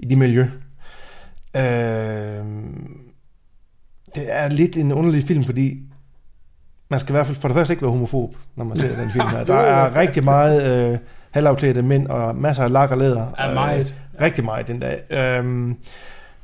[0.00, 0.42] i det miljø.
[1.56, 2.44] Øh,
[4.14, 5.82] det er lidt en underlig film, fordi
[6.88, 9.10] man skal i hvert fald for det første ikke være homofob, når man ser den
[9.10, 9.44] film her.
[9.54, 10.98] Der er rigtig meget øh,
[11.30, 13.26] halvafklædte mænd og masser af lak og læder.
[13.38, 13.96] Ja, meget.
[14.14, 15.00] Øh, rigtig meget den dag.
[15.10, 15.76] Øhm,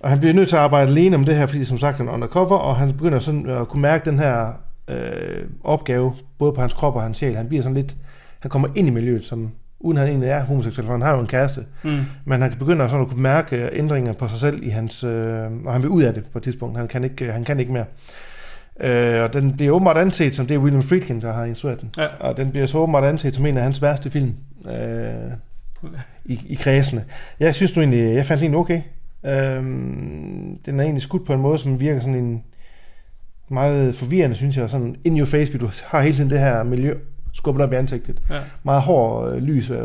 [0.01, 2.09] og han bliver nødt til at arbejde alene om det her, fordi som sagt han
[2.09, 4.53] er undercover, og han begynder sådan at kunne mærke den her
[4.89, 7.37] øh, opgave, både på hans krop og hans sjæl.
[7.37, 7.97] Han bliver sådan lidt,
[8.41, 9.51] han kommer ind i miljøet, som
[9.85, 11.65] uden han egentlig er homoseksuel, for han har jo en kæreste.
[11.83, 12.01] Mm.
[12.25, 15.73] Men han begynder sådan at kunne mærke ændringer på sig selv i hans, øh, og
[15.73, 16.79] han vil ud af det på et tidspunkt.
[16.79, 17.85] Han kan ikke, han kan ikke mere.
[18.81, 21.91] Øh, og den bliver åbenbart anset som, det er William Friedkin, der har instrueret den.
[21.99, 22.07] Ja.
[22.21, 24.35] Og den bliver så åbenbart anset som en af hans værste film
[24.71, 25.31] øh,
[26.25, 27.05] i, i kredsene.
[27.41, 28.81] Jeg synes nu egentlig, jeg fandt den okay.
[29.27, 29.63] Øh,
[30.67, 32.43] den er egentlig skudt på en måde, som virker sådan en
[33.49, 34.71] meget forvirrende, synes jeg.
[34.71, 36.95] Sådan in your face, fordi du har hele tiden det her miljø
[37.35, 38.23] skubbet op i ansigtet.
[38.31, 38.41] Ja.
[38.63, 39.79] Meget hård øh, lys, øh,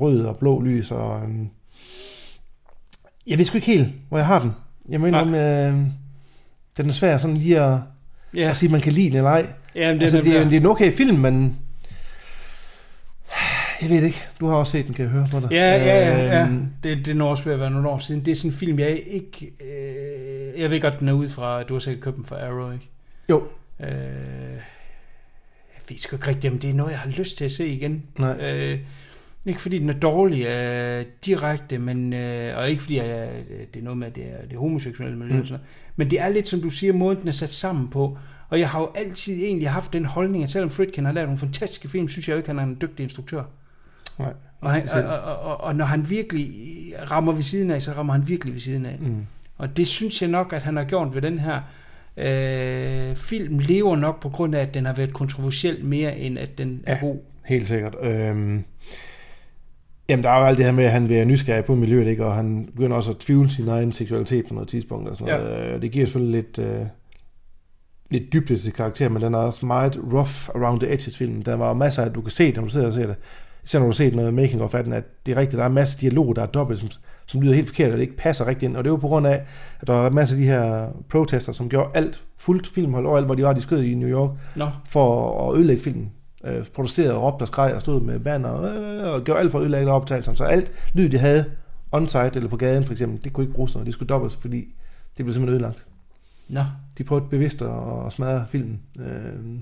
[0.00, 0.90] rød og blå lys.
[0.90, 1.46] Og, øh,
[3.26, 4.52] jeg ved sgu ikke helt, hvor jeg har den.
[4.88, 5.74] Jeg mener, om, øh,
[6.76, 7.78] den er svær sådan lige at,
[8.34, 9.46] Ja, at sige, at man kan lide den eller ej.
[9.74, 11.58] ja men det, Altså, er det, er, det er en okay film, men...
[13.82, 14.24] Jeg ved det ikke.
[14.40, 15.48] Du har også set den, kan jeg høre på dig.
[15.50, 16.26] Ja, ja, ja.
[16.38, 16.42] ja.
[16.46, 18.24] Øhm, Det, det er også ved at være nogle år siden.
[18.24, 19.52] Det er sådan en film, jeg ikke...
[19.60, 21.62] Øh, jeg ved godt, den er ud fra...
[21.62, 22.88] Du har sikkert købt den fra Arrow, ikke?
[23.30, 23.42] Jo.
[23.80, 23.88] Øh,
[25.88, 28.02] ved sgu ikke rigtigt, om det er noget, jeg har lyst til at se igen.
[28.18, 28.36] Nej.
[28.40, 28.78] Øh,
[29.46, 33.30] ikke fordi den er dårlig øh, direkte, men, øh, og ikke fordi jeg,
[33.74, 35.38] det er noget med, at det er, det er homoseksuelle miljø, Mm.
[35.40, 35.46] mm.
[35.46, 35.66] sådan noget.
[35.96, 38.18] men det er lidt, som du siger, måden den er sat sammen på.
[38.48, 41.38] Og jeg har jo altid egentlig haft den holdning, at selvom Friedkin har lavet nogle
[41.38, 43.42] fantastiske film, synes jeg jo ikke, at han er en dygtig instruktør.
[44.18, 46.50] Nej, Og, han, og, og, og, og når han virkelig
[47.10, 48.98] rammer ved siden af, så rammer han virkelig ved siden af.
[49.00, 49.26] Mm.
[49.58, 51.60] Og det synes jeg nok, at han har gjort ved den her
[52.18, 56.58] øh, film, lever nok på grund af, at den har været kontroversiel mere, end at
[56.58, 57.00] den er Ja.
[57.00, 57.16] god.
[57.46, 57.94] Helt sikkert.
[58.02, 58.64] Øhm,
[60.08, 62.24] jamen, der er jo alt det her med, at han bliver nysgerrig på miljøet, ikke?
[62.24, 65.08] og han begynder også at tvivle sin egen seksualitet på noget tidspunkt.
[65.08, 65.38] Og sådan Ja.
[65.40, 65.74] noget.
[65.74, 66.82] Øh, Det giver selvfølgelig lidt, øh,
[68.10, 71.42] lidt dybde til karakter, men den er også meget rough around the edges filmen.
[71.42, 73.16] Der var masser af, du kan se, når du sidder og ser det.
[73.68, 75.64] Især når du har set noget making of af den, at det er rigtigt, der
[75.64, 76.88] er masser af dialog, der er dobbelt, som,
[77.26, 78.76] som lyder helt forkert, og det ikke passer rigtigt ind.
[78.76, 79.42] Og det er jo på grund af,
[79.80, 83.34] at der er masser af de her protester, som gjorde alt fuldt filmhold overalt, hvor
[83.34, 86.12] de var, de skød i New York, Nå, for at ødelægge filmen.
[86.44, 89.58] Øh, protesterede og råbte og skreg og stod med banner øh, og gjorde alt for
[89.58, 90.36] at ødelægge optagelserne.
[90.36, 91.44] Så alt lyd, de havde
[91.92, 93.86] on-site eller på gaden for eksempel, det kunne ikke bruges noget.
[93.86, 94.74] Det skulle dobbelt, fordi
[95.16, 95.86] det blev simpelthen ødelagt.
[96.48, 96.62] nå.
[96.98, 98.80] De prøvede bevidst at smadre filmen.
[99.00, 99.60] Øh,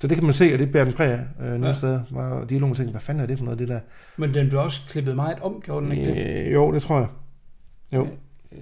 [0.00, 1.20] så det kan man se, og det bærer den præg af.
[1.42, 1.74] Øh, nogle Ja.
[1.74, 3.80] steder var dialogen tænkte, hvad fanden er det for noget, det der?
[4.16, 6.46] Men den blev også klippet meget om, gjorde den ikke det?
[6.46, 7.08] Øh, jo, det tror jeg.
[7.92, 8.06] Jo.
[8.52, 8.58] Øh,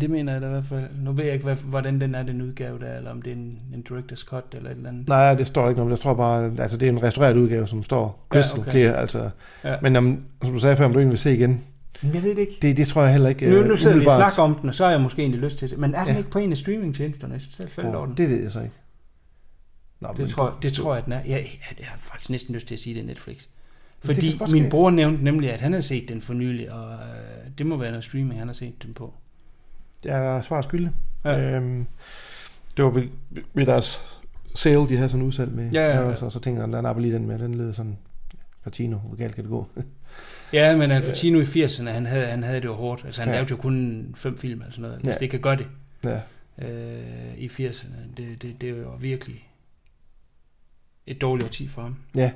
[0.00, 0.84] Det mener jeg da i hvert fald.
[1.04, 3.36] Nu ved jeg ikke, hvad, hvordan den er, den udgave der, eller om det er
[3.36, 5.08] en, en director's cut eller et eller andet.
[5.08, 7.82] Nej, det står ikke noget, jeg tror bare, altså det er en restaureret udgave, som
[7.84, 8.70] står crystal Ja, okay.
[8.70, 9.30] clear, altså.
[9.64, 9.74] Ja.
[9.82, 11.60] Men om, som du sagde før, om du egentlig vil se igen,
[12.02, 12.58] Men jeg ved det ikke.
[12.62, 14.68] det, det tror jeg heller ikke Nu, øh, nu sidder vi og snakker om den,
[14.68, 15.76] og så har jeg måske egentlig lyst til at se.
[15.76, 16.18] Men er den Ja.
[16.18, 17.32] ikke på en af streamingtjenesterne?
[17.34, 18.16] Jeg det er faldet over Oh, den.
[18.16, 18.74] det ved jeg så ikke.
[20.00, 21.20] Nå, Det tror, det tror jeg, den er.
[21.20, 23.36] Jeg, jeg, jeg har faktisk næsten lyst til at sige, det er Netflix.
[23.36, 23.46] Det
[24.06, 26.98] Fordi min bror nævnte nemlig, at han havde set den for nylig, og øh,
[27.58, 29.14] det må være noget streaming, han har set den på.
[30.04, 30.90] Jeg er svar skyldig.
[31.24, 31.40] Ja.
[31.40, 31.86] Øhm,
[32.76, 33.02] det var ved,
[33.54, 34.00] ved deres
[34.54, 35.70] sale, de havde sådan udsalg med.
[35.72, 36.00] Ja, ja, ja.
[36.00, 37.38] Og så, så tænkte jeg, der napper lige den med.
[37.38, 37.98] Den lød sådan,
[38.64, 39.66] Patino, hvor galt kan det gå?
[40.52, 43.02] Ja, men Al Pacino i 80'erne, han havde, han havde det jo hårdt.
[43.04, 43.28] Altså han.
[43.28, 43.34] Ja.
[43.34, 44.96] lavede jo kun fem film eller sådan noget.
[44.98, 45.14] Hvis Ja.
[45.14, 45.66] det kan gøre det
[46.04, 46.20] ja.
[46.68, 49.47] øh, i 80'erne, det, det, det var virkelig
[51.10, 51.96] et dårligt årti for ham.
[52.14, 52.30] ja.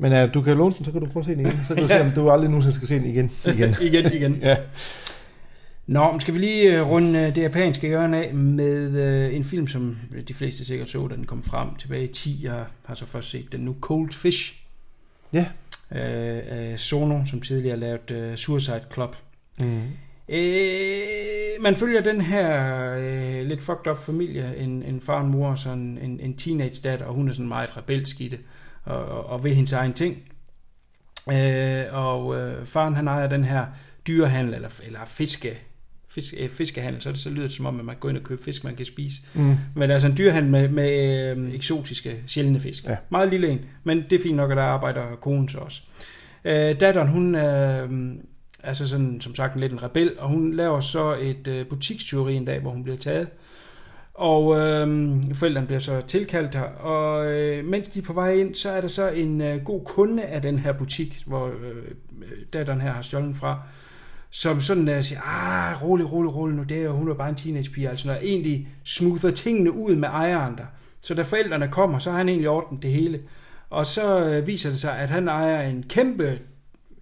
[0.00, 1.60] Men uh, du kan låne den, så kan du prøve at se den igen.
[1.68, 3.30] Så kan du se, om du aldrig nogensinde skal se den igen.
[3.54, 3.74] igen.
[3.80, 4.38] igen, igen.
[4.42, 4.56] ja.
[5.86, 9.44] Nå, men skal vi lige øh, runde øh, det japanske hjørne af med øh, en
[9.44, 12.40] film, som de fleste sikkert så, da den kom frem tilbage i 10.
[12.42, 14.54] Jeg har så først set den nu, Cold Fish.
[15.32, 15.46] Ja.
[15.92, 19.16] Øh, af Sono, som tidligere øh, Suicide Club.
[19.60, 19.82] Mm.
[20.28, 25.30] Øh, man følger den her øh, lidt fucked up familie, en, en far og en
[25.30, 28.38] mor og sådan en, en teenage datter, og hun er sådan meget rebelsk i det,
[28.84, 30.16] og, og, og ved hendes egen ting.
[31.32, 33.66] Øh, og øh, faren han ejer den her
[34.06, 35.58] dyrehandel, eller, eller fiske,
[36.08, 38.18] fisk, øh, fiskehandel, så, er det, så lyder det som om, at man går ind
[38.18, 39.22] og køber fisk, man kan spise.
[39.34, 39.54] Mm.
[39.74, 42.84] Men altså en dyrhandel med, med øh, eksotiske, sjældne fisk.
[42.84, 42.96] Ja.
[43.10, 45.82] Meget lille en, men det er fint nok, at der arbejder konen så også.
[46.44, 47.90] Øh, datteren, hun er øh,
[48.62, 52.34] altså sådan, som sagt en lidt en rebel, og hun laver så et øh, butikstyveri
[52.34, 53.28] en dag, hvor hun bliver taget.
[54.14, 54.88] Og øh,
[55.34, 58.80] forældrene bliver så tilkaldt her, og øh, mens de er på vej ind, så er
[58.80, 62.92] der så en øh, god kunde af den her butik, hvor øh, øh datteren her
[62.92, 63.62] har stjålet fra,
[64.30, 67.28] som sådan uh, siger, ah, rolig, rolig, rolig nu, det er, jo- hun er bare
[67.28, 70.64] en teenagepige, altså når egentlig smoother tingene ud med ejeren der.
[71.00, 73.20] Så da forældrene kommer, så har han egentlig ordnet det hele.
[73.70, 76.38] Og så øh, viser det sig, at han ejer en kæmpe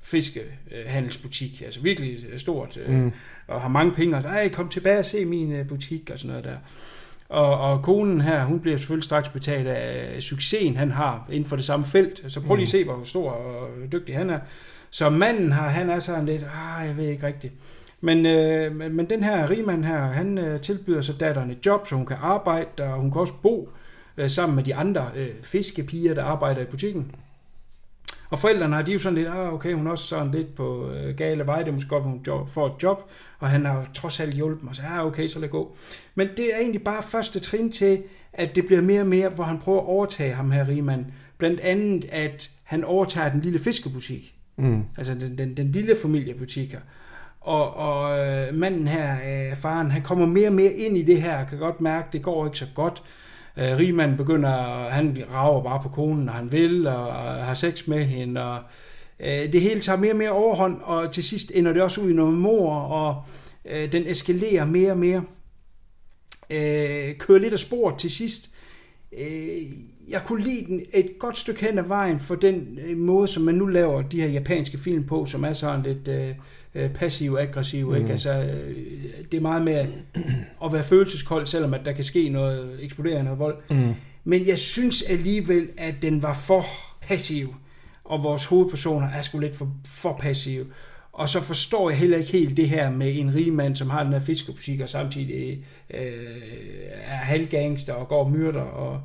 [0.07, 3.13] fiskehandelsbutik, altså virkelig øh, stort, øh, mm.
[3.49, 6.29] og har mange penge, og ej, kom tilbage og se min øh, butik, og sådan
[6.29, 6.57] noget der.
[7.29, 11.57] Og, og konen her, hun bliver selvfølgelig straks betalt af succesen, han har inden for
[11.57, 12.25] det samme felt.
[12.29, 14.39] Så prøv lige at se, hvor stor og dygtig han er.
[14.91, 17.53] Så manden her, han er sådan lidt, ah, jeg ved ikke rigtigt.
[18.01, 21.87] Men, øh, men- men den her rigmand her, han øh, tilbyder så datteren et job,
[21.87, 23.69] så hun kan arbejde, og hun kan også bo
[24.17, 27.13] øh, sammen med de andre øh, fiskepiger, der arbejder i butikken.
[28.31, 30.55] Og forældrene har de er jo sådan lidt, ah, okay, hun er også sådan lidt
[30.55, 33.65] på øh, gale vej, det er måske godt, hun job, får et job, og han
[33.65, 35.77] har trods alt hjulpet mig, så ah, okay, så lad gå.
[36.15, 39.45] Men det er egentlig bare første trin til, at det bliver mere og mere, hvor
[39.45, 41.05] han prøver at overtage ham her, rigmand.
[41.39, 44.35] Blandt andet, at han overtager den lille fiskebutik.
[44.57, 44.83] Mm.
[44.97, 46.81] Altså den, den, den lille familiebutik her.
[47.41, 49.17] Og, og øh, manden her,
[49.51, 52.23] øh, faren, han kommer mere og mere ind i det her, kan godt mærke, det
[52.23, 53.03] går ikke så godt.
[53.57, 57.87] Øh, Riemann begynder, han rager bare på konen, når han vil, og, og har sex
[57.87, 58.59] med hende, og
[59.21, 62.11] øh, det hele tager mere og mere overhånd, og til sidst ender det også ud
[62.11, 63.25] i noget mor, og
[63.65, 65.23] øh, den eskalerer mere og mere.
[66.51, 68.51] Øh, kører lidt af sporet til sidst.
[69.19, 69.63] Øh,
[70.11, 73.43] jeg kunne lide den et godt stykke hen ad vejen for den øh, måde, som
[73.43, 76.35] man nu laver de her japanske film på, som er sådan lidt øh,
[76.77, 77.89] øh, passiv-aggressiv.
[77.89, 77.97] Mm.
[77.97, 78.11] Ikke?
[78.11, 78.77] Altså, øh,
[79.33, 79.87] det er meget med
[80.65, 83.57] at være følelseskold, selvom at der kan ske noget, eksplodere noget vold.
[83.71, 83.95] Mm.
[84.25, 86.67] Men jeg synes alligevel, at den var for
[87.01, 87.55] passiv,
[88.05, 90.67] og vores hovedpersoner er sgu lidt for, for passive.
[91.13, 94.05] Og så forstår jeg heller ikke helt det her med en rig mand, som har
[94.05, 96.13] den her fiskebutik, og samtidig øh,
[96.91, 98.61] er halvgangster og går og myrder.
[98.61, 99.01] Og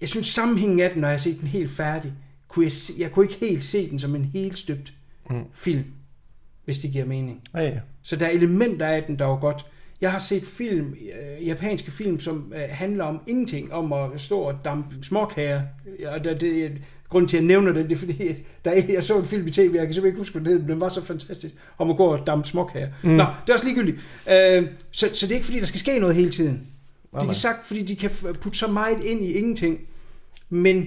[0.00, 2.12] jeg synes sammenhængen af den, når jeg har set den helt færdig,
[2.48, 4.92] kunne jeg, jeg kunne ikke helt se den som en helt støbt
[5.30, 5.42] Mm.
[5.54, 5.84] film,
[6.64, 7.40] hvis det giver mening.
[7.54, 7.78] Ja, ja.
[8.02, 9.66] Så der er elementer af den, der var godt.
[10.00, 10.94] Jeg har set film,
[11.40, 15.62] øh, japanske film, som øh, handler om ingenting, om at stå og dampe småkager.
[16.06, 16.72] Og det, det,
[17.08, 19.24] grunden til, at jeg nævner det, det er fordi, at der, er- jeg så en
[19.24, 21.90] film i tv, jeg kan simpelthen ikke huske, hvad den den var så fantastisk, om
[21.90, 22.88] at gå og dampe småkager.
[23.02, 23.10] Mm.
[23.10, 23.96] Nå, det er også ligegyldigt.
[24.30, 26.54] Øh, så, så det er ikke fordi, der skal ske noget hele tiden.
[27.12, 27.24] De nej.
[27.24, 28.10] kan sagt, fordi de kan
[28.40, 29.78] putte så meget ind i ingenting.
[30.48, 30.86] Men,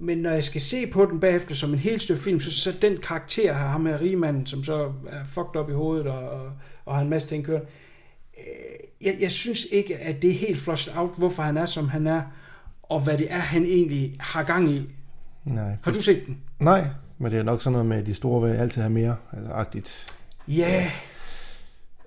[0.00, 2.72] men når jeg skal se på den bagefter som en helt stykke film, så, så
[2.82, 6.52] den karakter her, ham her rigmanden, som så er fucked op i hovedet og, og,
[6.84, 7.66] og har en masse ting kørende,
[8.38, 11.88] øh, jeg, jeg synes ikke, at det er helt flushed out, hvorfor han er, som
[11.88, 12.22] han er,
[12.82, 14.90] og hvad det er, han egentlig har gang i.
[15.44, 15.76] Nej.
[15.82, 16.38] Har du set den?
[16.58, 16.86] Nej,
[17.18, 19.16] men det er nok sådan noget med, at de store vil altid have mere.
[19.32, 20.06] Altså, agtigt.
[20.48, 21.09] Ja, yeah,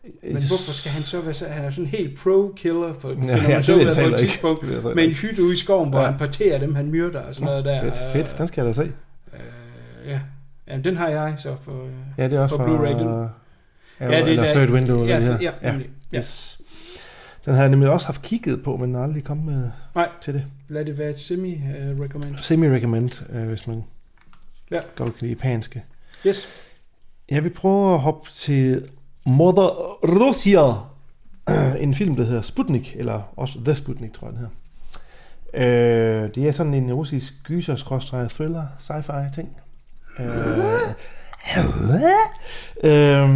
[0.04, 1.48] men hvorfor skal han så være så...
[1.48, 4.62] Han er sådan helt pro-killer, for Ja, ja, ja, det så så på et tidspunkt,
[4.68, 6.06] Det med en hytte ude i skoven, hvor Ja.
[6.06, 6.10] ja.
[6.12, 7.82] han parterer dem, han myrder og sådan noget der.
[7.82, 8.38] Fedt, fedt.
[8.38, 8.92] Den skal jeg da se.
[9.34, 10.20] Øh, ja.
[10.68, 11.84] Jamen, den har jeg så for...
[11.86, 12.70] øh, Ja, det er også På fra...
[12.70, 13.28] Blu-ray, den-
[14.00, 15.06] Ja, Ja, det er eller der- Third Window.
[15.06, 15.72] Ja, eller ja, det ja, her.
[15.72, 15.90] nemlig.
[16.14, 16.18] Ja.
[16.18, 16.62] Yes.
[17.46, 20.10] Den har jeg nemlig også haft kigget på, men aldrig kommet med Nej.
[20.22, 20.46] til det.
[20.68, 22.36] Lad det være et semi-recommend.
[22.42, 23.84] Semi-recommend, øh, hvis man
[24.72, 24.80] Ja.
[24.96, 25.84] godt kan lide japanske.
[26.28, 26.48] Yes.
[27.30, 28.86] Jeg vil prøve at hoppe til
[29.26, 30.74] Mother Russia.
[31.84, 34.54] En film, der hedder Sputnik, eller også The Sputnik, tror jeg, den hedder.
[35.54, 39.50] Øh, det er sådan en russisk gyser thriller sci-fi ting.
[40.20, 40.28] Øh,
[42.84, 43.30] øh,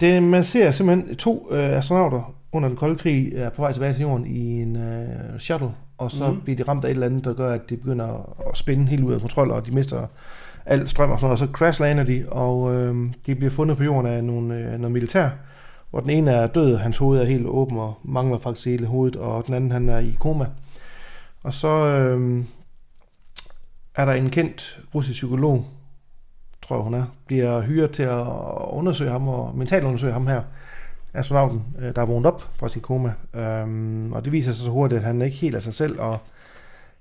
[0.00, 3.92] det, man ser simpelthen to øh, astronauter under den kolde krig er på vej tilbage
[3.92, 6.40] til jorden i en øh, shuttle, og så mm.
[6.40, 9.04] bliver de ramt af et eller andet, der gør, at de begynder at spænde helt
[9.04, 10.06] ud af kontrol, og de mister
[10.66, 12.96] al strøm og sådan noget, og så crashlander de, og øh,
[13.26, 15.28] de bliver fundet på jorden af nogle, øh, noget militær,
[15.90, 19.16] hvor den ene er død, hans hoved er helt åben og mangler faktisk hele hovedet,
[19.16, 20.46] og den anden han er i koma.
[21.42, 22.44] Og så øh,
[23.94, 25.66] er der en kendt russisk psykolog,
[26.62, 28.26] tror jeg hun er, bliver hyret til at
[28.70, 30.42] undersøge ham og mentalt undersøge ham her,
[31.14, 33.12] astronauten, øh, der er vågnet op fra sin koma.
[33.34, 36.18] Øh, og det viser sig så hurtigt, at han ikke helt er sig selv, og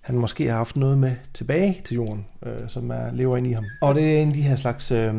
[0.01, 3.51] han måske har haft noget med tilbage til jorden, øh, som er, lever ind i
[3.51, 3.65] ham.
[3.81, 5.13] Og det er en af de her slags øh,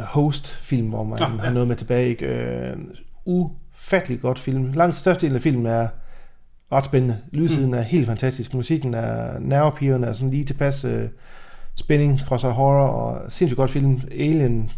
[0.00, 1.42] host-film, hvor man ah, ja.
[1.42, 2.08] har noget med tilbage.
[2.08, 2.26] Ikke?
[2.26, 2.76] Øh,
[3.24, 4.72] ufattelig godt film.
[4.72, 5.88] Langt størstedelen af filmen er
[6.72, 7.18] ret spændende.
[7.32, 7.74] Lydsiden mm.
[7.74, 8.54] er helt fantastisk.
[8.54, 11.08] Musikken er nervepirrende, er sådan lige tilpas øh,
[11.74, 14.00] spænding, crosser horror, og sindssygt godt film.
[14.10, 14.70] Alien,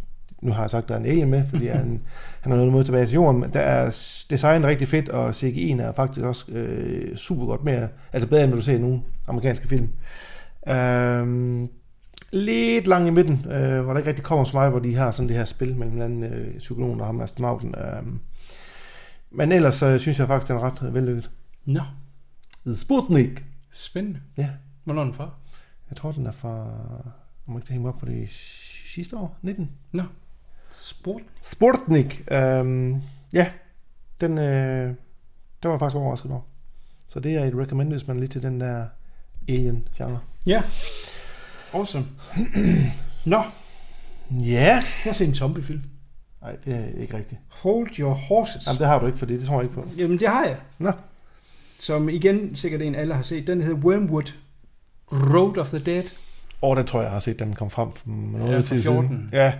[0.43, 2.01] nu har jeg sagt, at der er en alien med, fordi han,
[2.43, 3.85] han har noget mod tilbage til jorden, men der er
[4.31, 8.51] designet rigtig fedt, og CGI'en er faktisk også øh, super godt med, altså bedre end
[8.51, 9.89] når du ser nogle amerikanske film.
[10.69, 11.69] Øhm,
[12.33, 15.11] lidt lang i midten, øh, hvor der ikke rigtig kommer så meget, hvor de har
[15.11, 17.75] sådan det her spil mellem hinanden, øh, psykologen og ham astronauten.
[17.79, 18.21] Øhm,
[19.31, 21.31] men ellers så synes jeg faktisk, den er ret vellykket.
[21.65, 21.81] Nå,
[22.67, 23.45] The Sputnik.
[23.71, 24.21] spændende.
[24.37, 24.49] Ja.
[24.85, 25.31] Hvornår er den fra?
[25.91, 26.67] Jeg tror, den er fra...
[27.47, 28.29] Om ikke det hænger op på det
[28.95, 29.39] sidste år?
[29.43, 29.71] 19?
[29.93, 30.03] Nå.
[31.43, 32.23] Sportnik.
[32.31, 32.97] Øhm,
[33.33, 33.51] ja,
[34.21, 34.95] den, øh, den
[35.63, 36.41] var jeg faktisk overrasket over.
[37.09, 38.85] Så det er et recommend, hvis man lidt til den der
[39.49, 40.19] alien-genre.
[40.47, 40.63] Ja.
[41.75, 42.05] Awesome.
[43.25, 43.43] Nå,
[44.31, 44.65] Ja.
[44.65, 45.83] jeg har set en zombiefilm.
[46.43, 47.41] Nej, det er ikke rigtigt.
[47.49, 48.67] Hold your horses.
[48.67, 49.89] Jamen, det har du ikke, for det, det tror jeg ikke på.
[49.99, 50.57] Jamen, det har jeg.
[50.79, 50.93] Nå.
[51.81, 53.47] Som igen sikkert en alle har set.
[53.47, 54.33] Den hedder Wormwood
[55.13, 56.03] Road of the Dead.
[56.63, 58.83] Og den tror jeg, jeg har set, den kom frem for noget Ja, fra tid
[58.83, 59.09] 14.
[59.09, 59.31] siden.
[59.33, 59.53] Ja.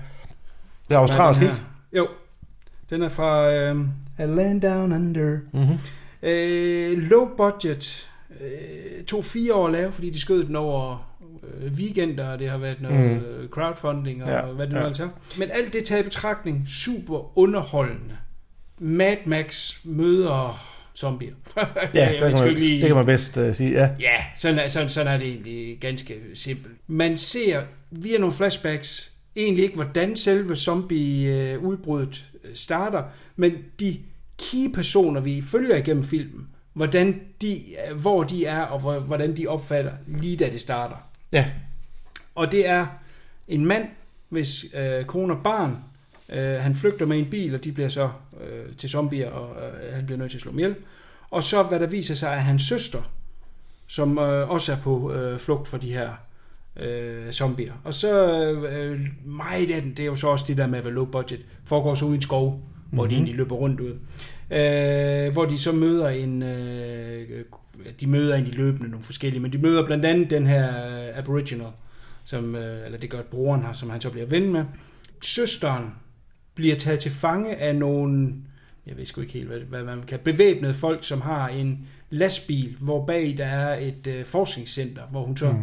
[0.89, 1.55] Det er australsk, ikke?
[1.93, 2.09] Jo.
[2.91, 5.39] Den er fra øhm, A Land Down Under.
[5.53, 5.79] Mm-hmm.
[6.23, 8.09] Øh, low budget.
[8.41, 11.11] Øh, tog fire år at lave, fordi de skød den over
[11.61, 13.49] øh, weekender, og det har været noget mm.
[13.51, 14.87] crowdfunding og Ja, hvad det nu ja.
[14.87, 15.09] altså er.
[15.39, 18.17] Men alt det taget i betragtning, super underholdende.
[18.79, 20.61] Mad Max møder
[20.97, 21.33] zombier.
[21.95, 23.71] Ja, det kan, man, lige- det kan man bedst uh, sige.
[23.71, 23.91] Ja.
[24.01, 26.75] Ja, sådan er, sådan, sådan er det egentlig ganske simpelt.
[26.87, 33.03] Man ser via nogle flashbacks egentlig ikke, hvordan selve zombie-udbruddet starter,
[33.37, 33.99] men de
[34.39, 37.65] key-personer, vi følger igennem filmen, hvordan de,
[37.97, 40.97] hvor de er, og hvor- hvordan de opfatter lige da det starter.
[41.33, 41.47] Ja.
[42.35, 42.87] Og det er
[43.49, 43.89] en mand,
[44.29, 45.77] hvis øh, kone og barn,
[46.33, 49.95] øh, han flygter med en bil, og de bliver så øh, til zombier, og øh,
[49.95, 50.75] han bliver nødt til at slå dem ihjel.
[51.31, 53.13] Og så hvad der viser sig, er hans søster,
[53.87, 56.11] som øh, også er på øh, flugt for de her
[56.79, 57.73] øh, zombier.
[57.85, 60.85] Og så øh, meget af den, det er jo så også det der med at
[60.85, 62.97] være low budget, foregår så ude i en skov, mm-hmm.
[62.97, 63.95] hvor de egentlig løber rundt ud.
[64.51, 67.45] Øh, hvor de så møder en, øh,
[68.01, 70.73] de møder egentlig løbende nogle forskellige, men de møder blandt andet den her
[71.15, 71.67] aboriginal,
[72.25, 74.65] som, øh, eller det gør broren her, som han så bliver ven med.
[75.23, 75.95] Søsteren
[76.55, 78.35] bliver taget til fange af nogle,
[78.87, 82.77] jeg ved sgu ikke helt, hvad, hvad man kan, bevæbnede folk, som har en lastbil,
[82.81, 85.59] hvor bag der er et øh, forskningscenter, hvor hun så mm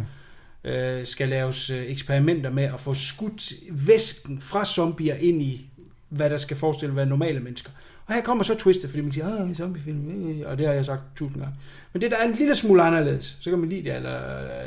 [0.66, 5.70] øh, skal laves øh, eksperimenter med at få skudt væsken fra zombier ind i,
[6.10, 7.72] hvad der skal forestille at være normale mennesker.
[8.06, 10.86] Og her kommer så twistet, fordi man siger, ah, zombiefilm, øh, og det har jeg
[10.86, 11.56] sagt tusind gange.
[11.94, 14.20] Men det, der er en lille smule anderledes, så kan man lide det eller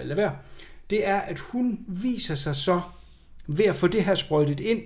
[0.04, 0.32] lade være,
[0.90, 2.80] det er, at hun viser sig så
[3.46, 4.82] ved at få det her sprøjtet ind,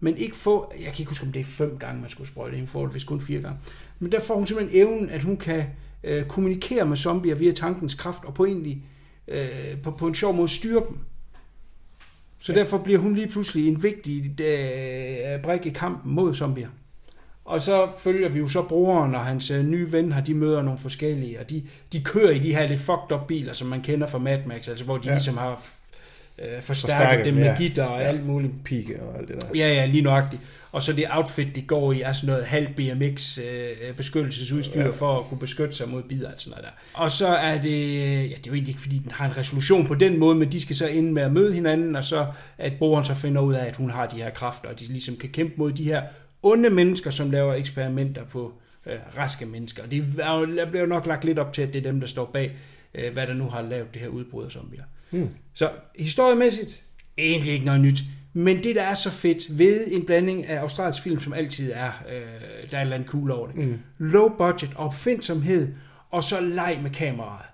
[0.00, 2.58] men ikke få, jeg kan ikke huske, om det er fem gange, man skulle sprøjte
[2.58, 3.58] ind, for hvis kun fire gange.
[3.98, 5.64] Men der får hun simpelthen evnen, at hun kan
[6.04, 8.82] øh, kommunikere med zombier via tankens kraft, og på egentlig
[9.28, 10.98] øh, på, på en sjov måde styre dem.
[12.38, 12.58] Så ja.
[12.58, 16.68] derfor bliver hun lige pludselig en vigtig øh, brik i kampen mod zombier.
[17.44, 20.62] Og så følger vi jo så broren og hans øh, nye ven her, de møder
[20.62, 23.82] nogle forskellige, og de, de kører i de her lidt fucked up biler, som man
[23.82, 25.14] kender fra Mad Max, altså hvor de ja.
[25.14, 25.64] ligesom har
[26.38, 27.54] øh, forstærket, Forstærket, dem med ja.
[27.58, 28.06] gitter og Ja.
[28.06, 28.52] alt muligt.
[28.64, 29.46] Pike og alt det der.
[29.54, 30.42] Ja, ja, lige nøjagtigt.
[30.72, 34.90] Og så det outfit, de går i, er sådan noget halv BMX øh, beskyttelsesudstyr Ja.
[34.90, 37.00] for at kunne beskytte sig mod bidder og sådan noget der.
[37.02, 37.70] Og så er det,
[38.30, 40.52] ja, det er jo egentlig ikke, fordi den har en resolution på den måde, men
[40.52, 42.26] de skal så ind med at møde hinanden, og så
[42.58, 45.16] at broren så finder ud af, at hun har de her kræfter, og de ligesom
[45.16, 46.02] kan kæmpe mod de her
[46.42, 48.52] onde mennesker, som laver eksperimenter på
[48.86, 49.82] øh, raske mennesker.
[49.82, 51.90] Og det er jo, der bliver jo nok lagt lidt op til, at det er
[51.90, 52.52] dem, der står bag,
[52.94, 54.82] øh, hvad der nu har lavet det her udbrud af zombier.
[55.12, 55.28] Mm.
[55.54, 56.84] Så historiemæssigt,
[57.18, 57.98] egentlig ikke noget nyt.
[58.32, 61.92] Men det, der er så fedt ved en blanding af australsk film, som altid er,
[62.08, 63.56] øh, der er et eller andet cool over det.
[63.56, 63.78] Mm.
[63.98, 65.68] Low budget, opfindsomhed,
[66.10, 67.46] og så leg med kameraet.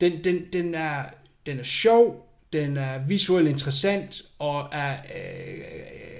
[0.00, 1.04] Den, den, den, er,
[1.46, 5.62] den er sjov, den er visuelt interessant, og er øh,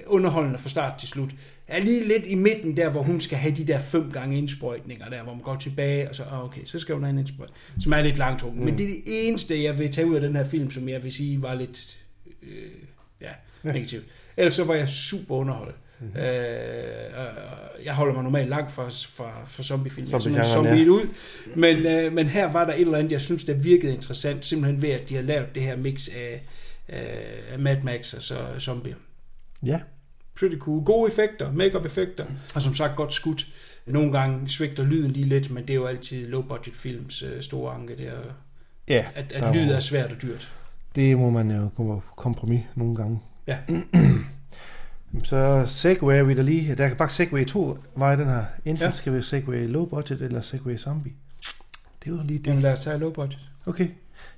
[0.07, 1.29] underholdende fra start til slut.
[1.73, 5.09] Er lige lidt i midten der, hvor hun skal have de der fem gange indsprøjtninger
[5.09, 7.59] der, hvor man går tilbage, og så, ah, okay, så skal hun have en indsprøjtning,
[7.79, 8.59] som er lidt langtrukken.
[8.59, 8.65] Mm.
[8.65, 11.03] Men det er det eneste, jeg vil tage ud af den her film, som jeg
[11.03, 11.97] vil sige var lidt,
[12.43, 12.71] øh,
[13.21, 13.29] ja,
[13.63, 14.05] negativt.
[14.37, 15.75] Ellers så var jeg super underholdt.
[15.99, 16.19] Mm-hmm.
[16.19, 20.05] Øh, øh, jeg holder mig normalt langt fra, fra, fra zombiefilm.
[20.05, 21.07] Simpelthen Zombie-genren, zombie ud.
[21.55, 24.81] Men, øh, men her var der et eller andet, jeg synes, der virkede interessant, simpelthen
[24.81, 26.43] ved, at de har lavet det her mix af,
[27.51, 28.95] af Mad Max og så zombier.
[29.65, 29.79] Ja.
[30.59, 30.83] Cool.
[30.83, 32.25] Gode effekter, make-up effekter,
[32.55, 33.47] og som sagt godt skudt.
[33.85, 37.73] Nogle gange svigter lyden lige lidt, men det er jo altid low-budget films øh, store
[37.73, 38.21] anke, det er,
[38.87, 40.53] Ja, at, der at lyd er svært og dyrt.
[40.95, 43.19] Det må man jo gå kompromis nogle gange.
[43.47, 43.57] Ja.
[45.23, 46.75] Så Segway vi der lige.
[46.75, 48.45] Der er faktisk Segway to veje den her.
[48.65, 48.91] Enten ja.
[48.91, 51.13] Skal vi Segway low budget eller Segway zombie.
[52.03, 52.47] Det er jo lige det.
[52.47, 53.39] Jamen lad os tage low-budget.
[53.65, 53.87] Okay.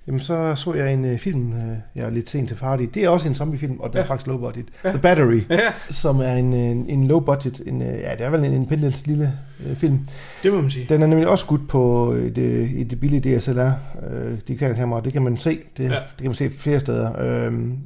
[0.07, 2.85] Jamen så så jeg en uh, film, uh, jeg er lidt sent til fart i.
[2.85, 4.03] Det er også en zombiefilm, og den ja.
[4.03, 4.65] er faktisk low budget.
[4.83, 4.89] Ja.
[4.89, 8.43] The Battery, Ja, som er en, en, en low budget, en, ja det er vel
[8.43, 9.33] en independent lille
[9.71, 9.99] uh, film.
[10.43, 10.85] det må man sige.
[10.89, 13.69] Den er nemlig også skudt på et, øh, et billige DSLR
[14.11, 15.01] øh, digitalt kamera.
[15.01, 15.59] Det kan man se.
[15.77, 15.89] Det, ja.
[15.89, 17.19] Det kan man se flere steder.
[17.21, 17.77] Øhm,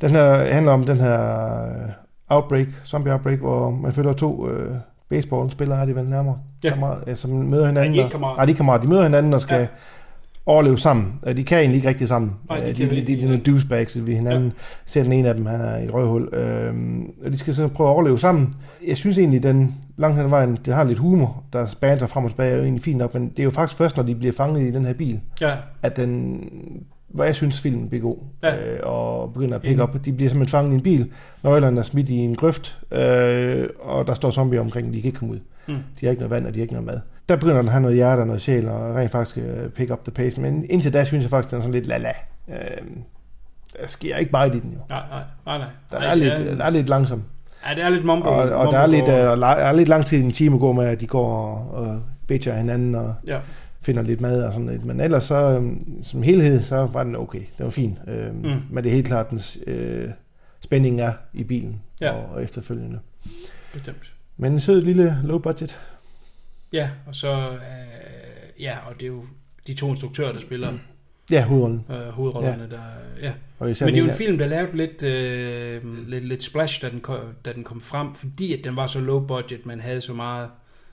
[0.00, 1.20] den her handler om den her
[1.64, 1.88] øh,
[2.28, 4.74] outbreak, zombie outbreak, hvor man følger to øh,
[5.10, 6.68] baseballspillere, er de vel nærmere, Ja.
[6.68, 7.74] kammerat, ja, som møder hinanden.
[7.74, 8.36] Nej, de er ikke kammerater.
[8.36, 8.82] Nej, de er kammerater.
[8.82, 9.66] De møder hinanden og skal ja.
[10.50, 11.14] Overleve sammen.
[11.26, 12.32] Øh, De kan egentlig ikke rigtig sammen.
[12.48, 13.12] Nej, de Øh, de, de, ikke.
[13.12, 14.44] de, de, er nogle douchebags ved hinanden.
[14.44, 14.50] Ja.
[14.86, 16.34] Ser den ene af dem, han er i et røghul.
[16.34, 18.54] Øhm, og de skal så prøve at overleve sammen.
[18.86, 21.42] Jeg synes egentlig, den langt hen ad vejen, det har lidt humor.
[21.52, 23.14] Der banter frem og tilbage, er jo egentlig fint nok.
[23.14, 25.52] Men det er jo faktisk først, når de bliver fanget i den her bil, Ja,
[25.82, 26.40] at den,
[27.08, 28.16] hvor jeg synes, filmen bliver god.
[28.42, 28.56] Ja.
[28.56, 30.04] Øh, og begynder at pick op.
[30.04, 31.10] De bliver simpelthen fanget i en bil.
[31.44, 35.18] Nøglerne er smidt i en grøft, øh, og der står zombier omkring, de kan ikke
[35.18, 35.38] komme ud.
[35.68, 35.74] Mm.
[35.74, 37.00] De har ikke noget vand, og de har ikke noget mad.
[37.30, 39.90] Der begynder den at have noget hjerte og noget sjæl, og rent faktisk øh, pick
[39.92, 40.40] up the pace.
[40.40, 42.14] Men indtil da synes jeg faktisk, den er sådan lidt la-la.
[42.48, 42.56] Øh,
[43.80, 44.78] der sker ikke meget i den jo.
[44.88, 45.66] nej, nej, nej, nej.
[45.90, 47.22] Der er, det lidt, den er lidt langsom.
[47.68, 48.28] Ja, det er lidt mumbo.
[48.28, 50.60] Og, og mumbo der er lidt, og- la- er lidt lang tid en time at
[50.60, 53.38] gå med, at de går og, og bitcher hinanden og Ja,
[53.82, 54.84] finder lidt mad og sådan lidt.
[54.84, 57.42] Men ellers så, øhm, som helhed, så var den okay.
[57.58, 57.98] Den var fin.
[58.08, 58.50] Øhm, Mm.
[58.70, 60.08] Men det er helt klart, den øh,
[60.60, 62.10] spænding er i bilen Ja.
[62.12, 62.98] og, og efterfølgende.
[63.72, 64.12] bestemt.
[64.36, 65.80] Men en sød lille low budget.
[66.72, 67.50] Ja, og så...
[67.50, 69.24] Øh, ja, og det er jo
[69.66, 70.72] de to instruktører, der spiller
[71.30, 71.84] Ja, hovedrollen.
[71.90, 72.80] øh, hovedrollerne, der...
[73.22, 73.32] Ja.
[73.58, 76.82] Og især Men det er jo en film, der lavede lidt, øh, lidt, lidt splash,
[76.82, 79.80] da den, kom, da den kom frem, fordi at den var så low budget, man
[79.80, 80.48] havde så meget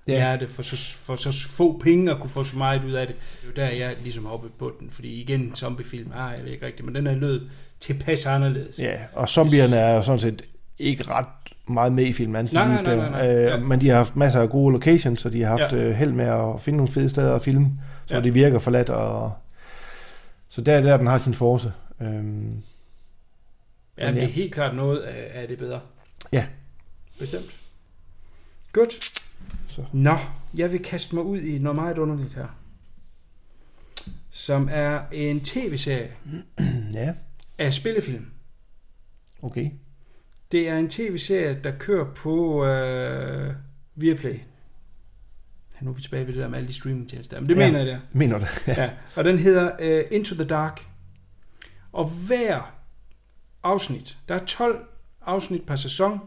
[0.08, 0.14] Ja.
[0.14, 0.18] ja.
[0.20, 3.16] hjerte for så, for så få penge og kunne få så meget ud af det.
[3.16, 6.52] Det er jo der, jeg ligesom hoppede på den, fordi igen, zombiefilm, ah, jeg ved
[6.52, 7.42] ikke rigtigt, men den er lød
[7.80, 8.80] tilpas anderledes.
[8.80, 10.42] Ja, og zombierne er jo sådan set
[10.80, 11.26] ikke ret
[11.70, 12.50] meget med i filmen.
[12.52, 13.36] Nej, nej, nej, nej, nej.
[13.38, 13.58] øh, Ja.
[13.58, 15.86] Men de har haft masser af gode locations, så de har haft Ja.
[15.88, 15.92] ja.
[15.94, 17.72] held med at finde nogle fede steder at filme,
[18.06, 18.20] så Ja.
[18.20, 18.24] ja.
[18.24, 18.90] det virker forladt.
[18.90, 19.32] Og...
[20.50, 21.74] Så der er der, den har sin force.
[22.02, 22.62] Øhm,
[23.98, 24.32] Ja, Men det er ja.
[24.34, 25.80] helt klart noget af, af det bedre.
[26.32, 26.46] Ja.
[27.20, 27.46] Bestemt.
[28.74, 28.94] Godt.
[29.70, 29.82] Så.
[29.94, 30.16] Nå,
[30.54, 32.46] jeg vil kaste mig ud i noget meget underligt her.
[34.32, 36.12] Som er en tv-serie
[36.94, 37.14] ja,
[37.58, 38.26] af spillefilm.
[39.42, 39.70] okay.
[40.52, 43.54] Det er en tv-serie, der kører på øh,
[43.96, 44.34] Viaplay.
[45.76, 47.40] Ja, nu er vi tilbage ved det der med alle de streamingtjenester.
[47.40, 47.66] Men det ja.
[47.68, 48.00] Mener jeg der.
[48.12, 48.48] Mener det?
[48.78, 48.90] Ja.
[49.16, 49.72] Og den hedder
[50.02, 50.82] uh, Into the Dark.
[51.92, 52.76] Og hver
[53.64, 54.86] afsnit, der er 12
[55.26, 56.20] afsnit per sæson.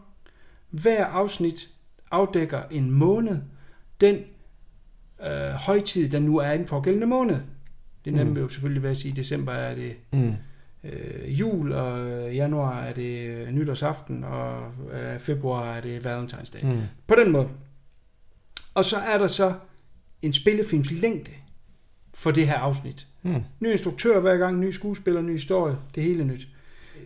[0.69, 1.69] Hver afsnit
[2.11, 3.41] afdækker en måned.
[4.01, 4.15] Den
[5.25, 7.37] øh, højtid, der nu er i den pågældende måned.
[8.05, 8.35] Det nemme Mm.
[8.35, 10.33] vil jo selvfølgelig være at sige, at december er det Mm.
[10.83, 16.51] Øh, jul, og øh, januar er det øh, nytårsaften, og øh, februar er det Valentine's
[16.53, 16.61] Day.
[16.63, 16.81] Mm.
[17.07, 17.47] På den måde.
[18.73, 19.53] Og så er der så
[20.21, 21.31] en spillefilms længde
[22.13, 23.07] for det her afsnit.
[23.23, 23.43] Mm.
[23.59, 26.47] Ny instruktør hver gang, ny skuespiller, ny historie, det hele er nyt.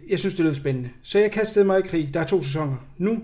[0.09, 0.89] Jeg synes, det lød spændende.
[1.03, 2.13] Så jeg kastede mig i krig.
[2.13, 3.23] Der er to sæsoner nu,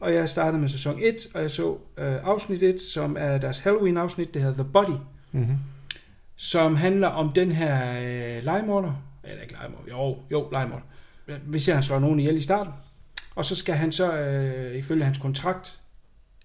[0.00, 3.58] og jeg startede med sæson 1, og jeg så øh, afsnit 1, som er deres
[3.58, 4.96] Halloween-afsnit, det hedder The Body,
[5.34, 5.56] Mm-hmm.
[6.36, 8.00] som handler om den her
[8.38, 9.02] øh, legemorder.
[9.24, 10.48] Eller ikke legemorder, jo, jo,
[11.60, 12.72] ser, at han slår nogen ihjel i starten.
[13.34, 15.78] Og så skal han så, øh, ifølge hans kontrakt,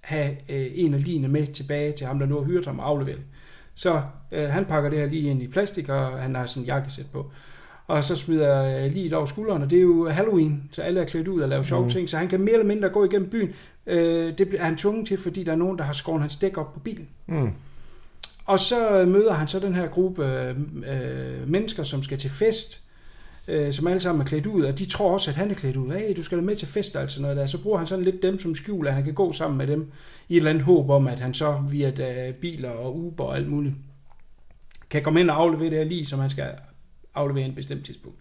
[0.02, 2.88] have øh, en af ligene med tilbage til ham, der nu har hyret ham og
[2.88, 3.24] aflevere det.
[3.76, 4.02] Så
[4.32, 7.06] øh, han pakker det her lige ind i plastik, og han har sådan en jakkesæt
[7.14, 7.32] på.
[7.88, 11.06] Og så smider øh, lige over skulderen, og det er jo Halloween, så alle er
[11.06, 11.90] klædt ud og laver sjove Mhm.
[11.92, 13.50] ting, så han kan mere eller mindre gå igennem byen.
[13.88, 16.58] Øh, det er han tvunget til, fordi der er nogen, der har skåret hans dæk
[16.58, 17.08] op på bilen.
[17.28, 17.50] Mm.
[18.48, 22.82] Og så møder han så den her gruppe øh, øh, mennesker, som skal til fest,
[23.48, 25.76] øh, som alle sammen er klædt ud, og de tror også, at han er klædt
[25.76, 25.92] ud.
[25.92, 27.46] Hey, du skal da med til fest altså sådan noget der.
[27.46, 29.92] Så bruger han sådan lidt dem som skjul, at han kan gå sammen med dem
[30.30, 33.36] i et eller andet håb om, at han så via øh, biler og Uber og
[33.36, 33.76] alt muligt
[34.90, 36.52] kan komme ind og aflevere det her lige, som han skal
[37.16, 38.18] aflevere en bestemt tidspunkt.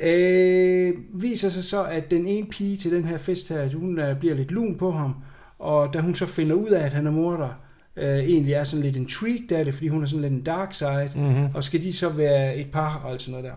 [0.00, 3.98] Øh, viser sig så, at den ene pige til den her fest her, at hun
[3.98, 5.14] øh, bliver lidt lun på ham,
[5.58, 7.67] og da hun så finder ud af, at han er morder,
[7.98, 10.74] øh, egentlig er sådan lidt intrigued af det, fordi hun er sådan lidt en dark
[10.74, 11.48] side, Mm-hmm.
[11.54, 13.52] og skal de så være et par og sådan noget der,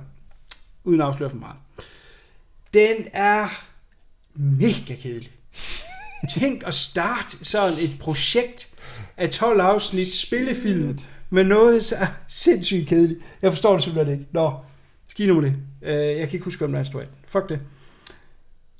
[0.84, 1.58] uden at afsløre for meget.
[2.74, 3.48] Den er
[4.36, 5.32] mega kedelig.
[6.30, 8.70] Tænk at starte sådan et projekt
[9.18, 11.96] af 12 afsnit spillefilm med noget så
[12.28, 13.20] sindssygt kedeligt.
[13.42, 14.30] Jeg forstår det simpelthen ikke.
[14.32, 14.54] Nå,
[15.08, 15.58] skidt nu med det.
[15.82, 17.08] Øh, Jeg kan ikke huske, hvordan man stod af.
[17.28, 17.60] Fuck det.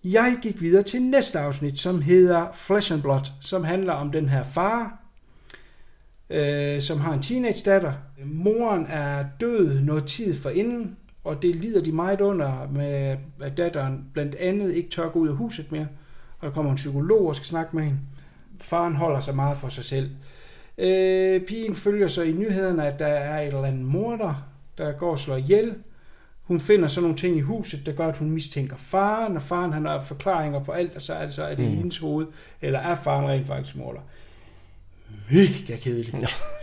[0.03, 4.30] Jeg gik videre til næste afsnit, som hedder Flesh and Blood, som handler om den
[4.30, 5.01] her far,
[6.32, 7.93] øh, som har en teenage datter.
[8.25, 14.05] Moren er død noget tid forinden, og det lider de meget under med, at datteren
[14.13, 15.88] blandt andet ikke tør gå ud af huset mere.
[16.39, 17.99] Og der kommer en psykolog og skal snakke med hende.
[18.61, 20.09] Faren holder sig meget for sig selv.
[20.77, 25.11] Øh, pigen følger så i nyhederne, at der er et eller andet morder, der går
[25.11, 25.73] og slår ihjel.
[26.41, 29.73] Hun finder så nogle ting i huset, der gør, at hun mistænker faren, og faren
[29.73, 31.75] han har forklaringer på alt, og så er det så, at det er Mm.
[31.75, 32.27] hendes hoved,
[32.61, 33.99] eller er faren rent faktisk morder.
[35.32, 36.15] Mega kedeligt.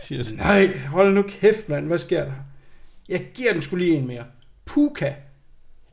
[0.03, 0.37] Shit.
[0.37, 1.87] Nej, hold nu kæft, mand.
[1.87, 2.33] Hvad sker der?
[3.09, 4.23] Jeg giver den skulle lige en mere.
[4.65, 5.13] Puka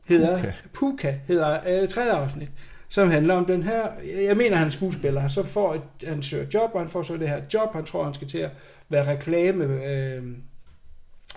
[0.05, 0.53] hedder, Puka.
[0.73, 2.49] Puka hedder øh, tredje afsnit,
[2.89, 6.45] som handler om den her, jeg mener han er skuespiller, så får et, han søger
[6.53, 8.51] job, og han får så det her job, han tror han skal til at
[8.89, 10.23] være reklame, øh,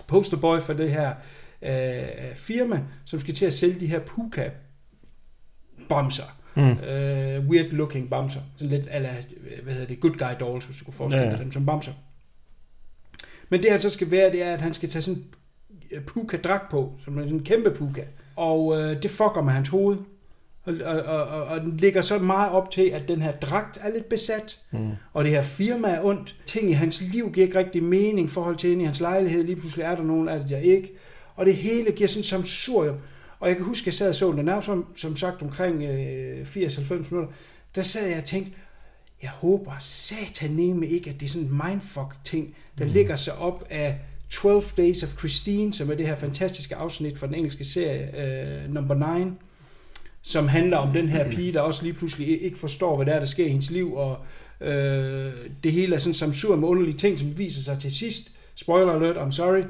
[0.07, 1.13] posterboy for det her
[1.61, 4.49] øh, firma, som skal til at sælge de her puka
[5.89, 6.40] bamser.
[6.55, 6.71] Mm.
[6.71, 8.39] Øh, weird looking bamser.
[8.55, 9.09] Sådan lidt, eller,
[9.63, 11.43] hvad hedder det, good guy dolls, hvis du kunne forestille Ja, dig ja.
[11.43, 11.91] dem som bamser.
[13.49, 15.23] Men det han så skal være, det er, at han skal tage sådan
[15.91, 18.01] en puka-dragt på, som er sådan en kæmpe puka.
[18.35, 19.97] Og øh, det fucker med hans hoved.
[20.63, 23.89] Og, og, og, og, den ligger så meget op til, at den her dragt er
[23.89, 24.89] lidt besat, mm.
[25.13, 26.35] og det her firma er ondt.
[26.45, 29.43] Ting i hans liv giver ikke rigtig mening i forhold til inde i hans lejlighed.
[29.43, 30.91] Lige pludselig er der nogen af det, der ikke.
[31.35, 32.95] Og det hele giver sådan en samsurium.
[33.41, 34.47] Og jeg kan huske, at jeg sad og så den.
[34.47, 37.27] Jo som, som sagt omkring øh, 80-90 minutter.
[37.75, 38.51] Der sad jeg og tænkte,
[39.21, 42.91] jeg håber sataneme ikke, at det er sådan en mindfuck-ting, der mm.
[42.91, 47.27] ligger sig op af 12 Days of Christine, som er det her fantastiske afsnit fra
[47.27, 48.21] den engelske serie
[48.63, 49.31] øh, Number 9,
[50.21, 53.19] som handler om den her pige, der også lige pludselig ikke forstår, hvad der er,
[53.19, 54.17] der sker i hendes liv, og
[54.61, 55.33] øh,
[55.63, 59.17] det hele er sådan samsur med underlige ting, som viser sig til sidst, spoiler alert,
[59.17, 59.63] I'm sorry,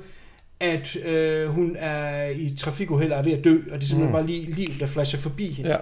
[0.62, 4.06] at øh, hun er i trafikuheld og er ved at dø, og det er simpelthen
[4.06, 4.12] mm.
[4.12, 5.78] bare lige liv, der flasher forbi hende.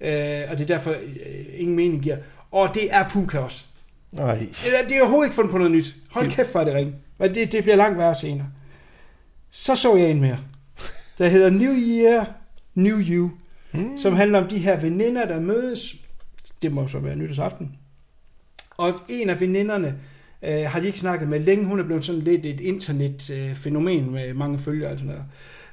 [0.00, 0.42] Ja.
[0.42, 2.16] Øh, og det er derfor øh, ingen mening giver.
[2.50, 3.64] Og det er Puka også.
[4.12, 4.34] Nej.
[4.66, 5.94] Eller, Det er overhovedet ikke fundet på noget nyt.
[6.10, 6.94] Hold kæft, hvor er det ring.
[7.18, 8.46] Men det, det bliver langt værre senere.
[9.50, 10.38] Så så jeg en mere.
[11.18, 12.32] Der hedder New Year,
[12.74, 13.30] New You.
[13.72, 13.98] Mm.
[13.98, 15.94] Som handler om de her veninder, der mødes.
[16.62, 17.76] Det må så være nytårsaften.
[18.76, 19.94] Og en af veninderne
[20.44, 21.66] øh, har de ikke snakket med længe.
[21.66, 25.24] Hun er blevet sådan lidt et internetfænomen med mange følgere og sådan noget.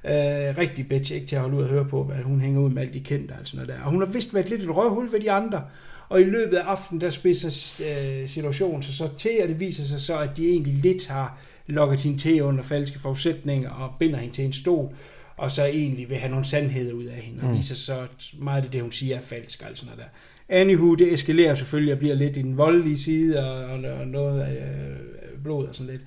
[0.05, 2.69] Øh, rigtig bitch, ikke til at holde ud og høre på, hvad hun hænger ud
[2.69, 3.85] med alle de kendte og sådan noget der.
[3.85, 5.63] Og hun har vist været lidt et røvhul ved de andre.
[6.09, 9.83] Og i løbet af aftenen, der spidser øh, situationen sig så til, og det viser
[9.83, 14.19] sig så, at de egentlig lidt har lukket hende til under falske forudsætninger og binder
[14.19, 14.89] hende til en stol,
[15.37, 17.57] og så egentlig vil have nogle sandheder ud af hende, og mm.
[17.57, 20.05] viser så, at meget af det, hun siger, er falsk, altså noget der.
[20.51, 24.41] Anywho, det eskalerer selvfølgelig og bliver lidt i den voldelige side, og, og, og noget
[24.41, 26.03] af øh, blod og sådan lidt.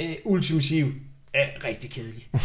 [0.00, 0.92] Øh, ultimativ
[1.34, 2.28] er rigtig kedelig.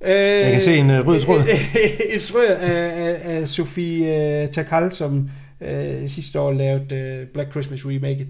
[0.00, 1.42] Jeg kan se en øh, rød tråd.
[2.14, 5.30] Instrueret af, af, af Sofie uh, Takal, som
[5.60, 5.68] uh,
[6.06, 8.26] sidste år lavede uh, Black Christmas Remake.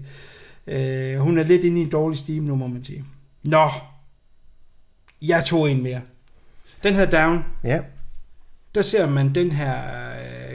[0.67, 3.03] Uh, hun er lidt inde i en dårlig stime nu, må man sige.
[3.45, 3.69] Nå,
[5.21, 6.01] jeg tog en mere.
[6.83, 7.79] Den her Down, Ja.
[8.75, 9.75] der ser man den her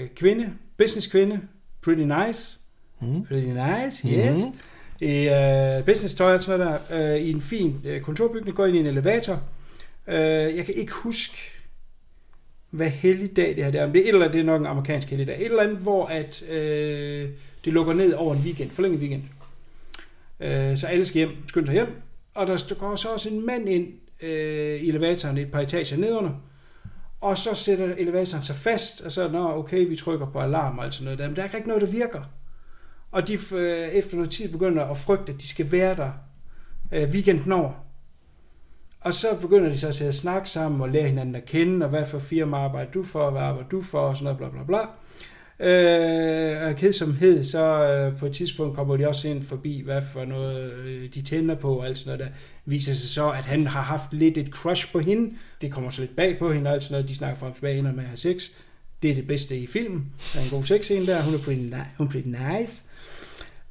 [0.00, 0.48] uh, kvinde,
[0.82, 1.40] business kvinde,
[1.82, 2.58] pretty nice,
[3.00, 3.24] Mm.
[3.26, 4.38] pretty nice, yes,
[5.00, 5.28] i
[5.78, 8.76] uh, business tøj og sådan noget der, uh, i en fin uh, kontorbygning, går ind
[8.76, 9.42] i en elevator.
[10.06, 10.14] Uh,
[10.56, 11.36] jeg kan ikke huske,
[12.70, 13.84] hvad helligdag det her det er.
[13.84, 15.40] Om det er et eller andet, det er nok en amerikansk helligdag.
[15.40, 17.28] Et eller andet, hvor at, øh,
[17.64, 19.22] det lukker ned over en weekend, forlænget weekend.
[20.40, 21.86] Øh, så alle skal hjem, skynde sig hjem.
[22.34, 23.86] Og der går så også en mand ind
[24.22, 26.30] øh, i elevatoren et par etager nedunder.
[27.22, 30.84] Og så sætter elevatoren sig fast, og så, nå, okay, vi trykker på alarm og
[30.84, 31.26] alt sådan noget der.
[31.26, 32.22] Men der er ikke noget, der virker.
[33.12, 36.10] Og de øh, efter noget tid begynder at frygte, at de skal være der
[36.92, 37.72] øh, weekenden over.
[39.00, 41.86] Og så begynder de så at sidde og snakke sammen og lære hinanden at kende,
[41.86, 44.38] og hvad for firma arbejder du for, og hvad arbejder du for, og sådan noget,
[44.38, 44.78] bla bla bla.
[45.62, 50.72] Øh, kedsomhed, så øh, på et tidspunkt kommer de også ind forbi, hvad for noget
[50.72, 52.38] øh, de tænder på, og alt sådan noget der.
[52.64, 55.34] Viser sig så, at han har haft lidt et crush på hende.
[55.60, 57.08] Det kommer så lidt bag på hende, og alt sådan noget.
[57.08, 58.42] De snakker frem og tilbage, ender med at have sex.
[59.02, 60.06] Det er det bedste i filmen.
[60.34, 61.22] Der er en god sexscene der.
[61.22, 62.82] Hun er pretty, ni- hun er pretty nice.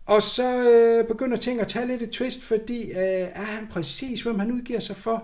[0.06, 4.22] Og så øh, begynder ting at tage lidt et twist, fordi øh, er han præcis,
[4.22, 5.24] hvem han udgiver sig for?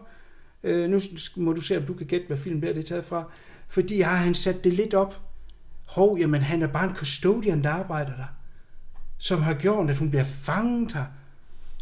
[0.64, 1.00] Øh, nu
[1.36, 3.32] må du se, om du kan gætte, hvad film der det er taget fra.
[3.68, 5.27] Fordi har han sat det lidt op.
[5.88, 8.34] Hov, jamen han er bare en custodian, der arbejder der.
[9.18, 11.06] Som har gjort, at hun bliver fanget her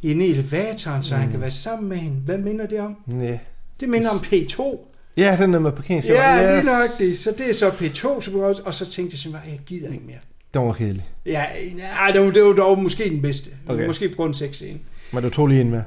[0.02, 1.22] i en elevatoren, så mm.
[1.22, 2.18] han kan være sammen med hende.
[2.18, 2.98] Hvad minder det om?
[3.22, 3.40] Ja.
[3.80, 4.78] Det minder om P2.
[5.18, 6.20] Ja, den der med parkeringsskabet.
[6.20, 6.66] Ja, yes.
[6.66, 7.18] lige nok det.
[7.18, 10.18] Så det er så P2, så, og så tænkte jeg simpelthen, jeg gider ikke mere.
[10.54, 11.10] Den var kedelig.
[11.26, 11.46] Ja,
[11.76, 13.50] nej, det var, det var dog måske den bedste.
[13.68, 13.88] Okay.
[13.88, 14.82] Måske på grund af sexscenen.
[15.12, 15.82] Men du tog lige en med.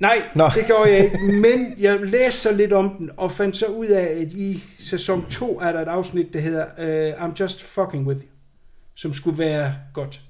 [0.00, 0.44] Nej, Nå.
[0.54, 1.18] Det gjorde jeg ikke.
[1.18, 5.26] Men jeg læste så lidt om den, og fandt så ud af, at i sæson
[5.26, 8.28] 2 er der et afsnit, der hedder uh, I'm Just Fucking With You,
[8.94, 10.20] som skulle være godt.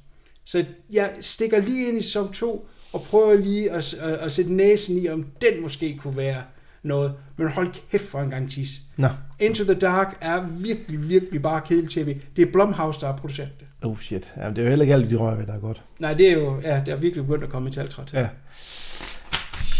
[0.44, 4.52] Så jeg stikker lige ind i sæson 2, og prøver lige at, at, at sætte
[4.52, 6.42] næsen i, om den måske kunne være
[6.82, 7.14] noget.
[7.36, 8.68] Men hold kæft for en gang tis.
[8.96, 9.08] Nå.
[9.38, 12.16] Into the Dark er virkelig, virkelig bare kedelig tv.
[12.36, 13.68] Det er Blumhouse, der har produceret det.
[13.82, 14.32] Oh shit.
[14.36, 15.82] Jamen, det er jo heller ikke alt, de rører ved, der er godt.
[15.98, 18.12] Nej, det er jo, ja, det er virkelig begyndt at komme i taltræt.
[18.12, 18.28] Ja.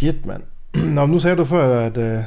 [0.02, 0.42] Shit, mand.
[0.94, 2.24] Nå, nu sagde du før, at uh,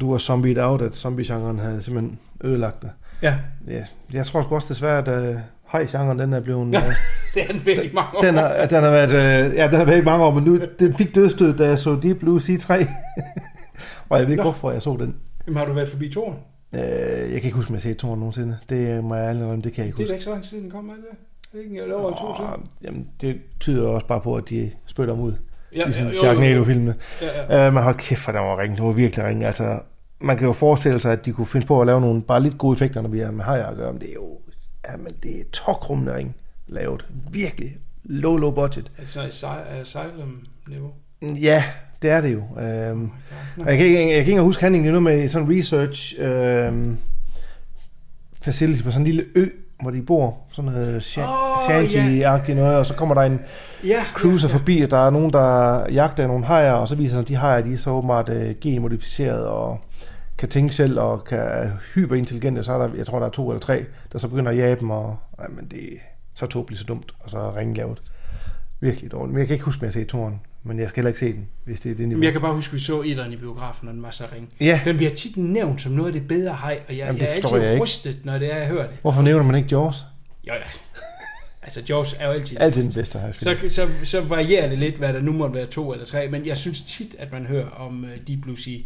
[0.00, 2.90] du var zombied out, at zombie-genren havde simpelthen ødelagt dig.
[3.22, 3.38] Ja,
[3.68, 5.40] Ja, jeg tror sgu også desværre, at uh,
[5.72, 6.66] hej-genren, den er blevet...
[6.66, 6.72] Uh,
[7.34, 8.20] det er den virkelig mange år.
[8.22, 9.08] den, har, den har været...
[9.50, 11.98] Uh, ja, den har været mange år, men nu, den fik dødstød, da jeg så
[12.02, 12.86] Deep Blue Sea 3.
[14.08, 14.50] Og jeg ved ikke, Nå.
[14.50, 15.16] hvorfor jeg så den.
[15.46, 16.36] Jamen, har du været forbi toren?
[16.72, 18.58] Uh, jeg kan ikke huske, om jeg har set toren nogensinde.
[18.68, 20.14] Det må jeg ærligt indrømme, det kan jeg ikke Det er huske.
[20.14, 21.04] ikke så lang tid, den kom, er det?
[21.52, 22.66] Er det ikke en år eller to siden?
[22.82, 25.32] Jamen, det tyder også bare på, at de spytter dem ud.
[25.76, 26.12] Ja, ligesom ja.
[26.12, 26.94] Sharknado-filmene.
[27.22, 27.66] Ja, ja.
[27.66, 28.76] Øh, men hold kæft, for den var ringe.
[28.76, 29.46] Det var virkelig ringe.
[29.46, 29.78] Altså,
[30.20, 32.58] man kan jo forestille sig, at de kunne finde på at lave nogle bare lidt
[32.58, 33.92] gode effekter, når vi er med hajer at gøre.
[33.92, 34.38] Men det er jo
[34.88, 36.34] jamen, det er tokrummende ring
[36.68, 37.04] lavet.
[37.32, 38.90] Virkelig low, low budget.
[38.98, 39.46] Asy-
[39.80, 40.90] asylum-niveau?
[41.22, 41.64] Ja,
[42.02, 42.60] det er det jo.
[42.60, 43.10] Øhm,
[43.56, 46.14] og jeg kan ikke, jeg kan ikke engang huske handlingen endnu med sådan en research
[46.18, 46.96] øhm,
[48.42, 49.46] facility på sådan en lille ø,
[49.82, 50.38] hvor de bor.
[50.52, 53.40] Sådan noget sha- Åh, shanty-agtigt noget, og så kommer der en
[53.84, 57.20] Ja, cruiser forbi, og der er nogen, der jagter nogle hajer, og så viser sig,
[57.20, 59.80] at de hajer, de er så åbenbart øh, genmodificeret og
[60.38, 63.50] kan tænke selv og kan er hyperintelligente, så er der, jeg tror, der er to
[63.50, 65.96] eller tre, der så begynder at jage dem, og jamen, det er
[66.34, 68.02] så tåbeligt, så dumt, og så ringlavet.
[68.80, 69.32] Virkelig dårligt.
[69.32, 71.20] Men jeg kan ikke huske, at jeg har set toren, men jeg skal heller ikke
[71.20, 72.10] se den, hvis det er det niveau.
[72.12, 74.24] Jamen, jeg kan bare huske, at vi så etteren i biografen, og den var så
[74.34, 74.48] ring.
[74.60, 77.28] Ja, Den bliver tit nævnt som noget af det bedre hej, og jeg, Jamen, jeg
[77.28, 77.82] er altid jeg ikke.
[77.84, 78.96] rystet, når det er, jeg hører det.
[79.02, 80.04] hvorfor nævner man ikke Jaws?
[80.48, 80.60] Jo, ja.
[81.62, 82.56] Altså, Jaws er jo altid...
[82.60, 83.58] Altid den bedste hajfilm.
[83.70, 86.46] Så, så, så varierer det lidt, hvad der nu måtte være to eller tre, men
[86.46, 88.78] jeg synes tit, at man hører om uh, Deep Blue Sea.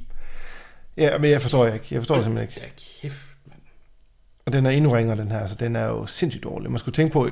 [0.96, 1.86] Ja, men jeg forstår ikke.
[1.90, 2.60] Jeg forstår det simpelthen ikke.
[2.66, 3.60] Ja, kæft, mand.
[4.46, 5.38] Og den er endnu ringere, den her.
[5.40, 6.70] Altså, den er jo sindssygt dårlig.
[6.70, 7.30] Man skulle tænke på,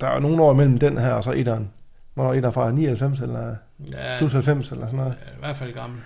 [0.00, 1.70] der er nogle år imellem den her og så etteren.
[2.14, 2.70] Hvornår er etteren fra?
[2.72, 3.56] 99 eller
[3.92, 5.14] Ja, slut 90 eller sådan noget.
[5.36, 6.00] i hvert fald gammel.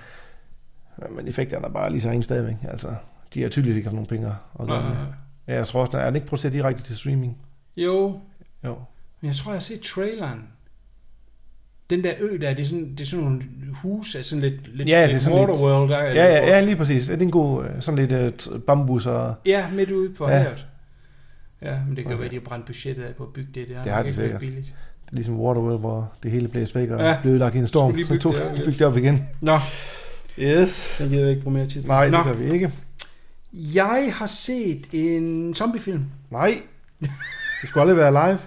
[1.02, 2.56] Ja, men effekterne er bare lige så ringe stadigvæk.
[2.68, 2.94] Altså,
[3.34, 4.96] de har tydeligvis ikke haft nogen penge at gøre med.
[5.48, 7.38] Ja, jeg tror også, er den ikke produceret direkte til streaming?
[7.76, 8.20] Jo,
[8.64, 8.74] Jo.
[9.20, 10.48] men jeg tror, jeg har set traileren.
[11.90, 13.42] Den der ø der, det er sådan, det er sådan nogle
[13.72, 15.90] huse, altså sådan lidt, lidt, Ja, det er lidt sådan lidt- Waterworld.
[15.90, 17.04] Der, Ja, ja, ja, lige præcis.
[17.06, 19.34] Det er en god, øh, sådan lidt t- bambus og...
[19.46, 20.36] Ja, midt ude på Ja.
[20.36, 20.42] ja.
[20.42, 20.66] havet.
[21.62, 22.16] Ja, men det kan Okay.
[22.16, 23.82] være, at de har brændt budgettet af på at bygge det der.
[23.82, 24.40] Det har de sikkert.
[24.40, 24.66] Billigt.
[25.04, 27.18] Det er ligesom Waterworld, hvor det hele blæste væk og Ja.
[27.22, 27.90] blev lagt i en storm.
[27.92, 28.64] Skulle Så bygge tog det op igen.
[28.64, 29.26] bygge det op igen.
[29.40, 29.58] Nå,
[30.38, 30.94] Yes.
[30.98, 31.84] den gider jeg ikke bruge mere tid.
[31.84, 32.72] Nej, Nå, det gør vi ikke.
[33.52, 36.04] jeg har set en zombiefilm.
[36.30, 36.58] Nej.
[37.60, 38.38] Det skulle aldrig være live.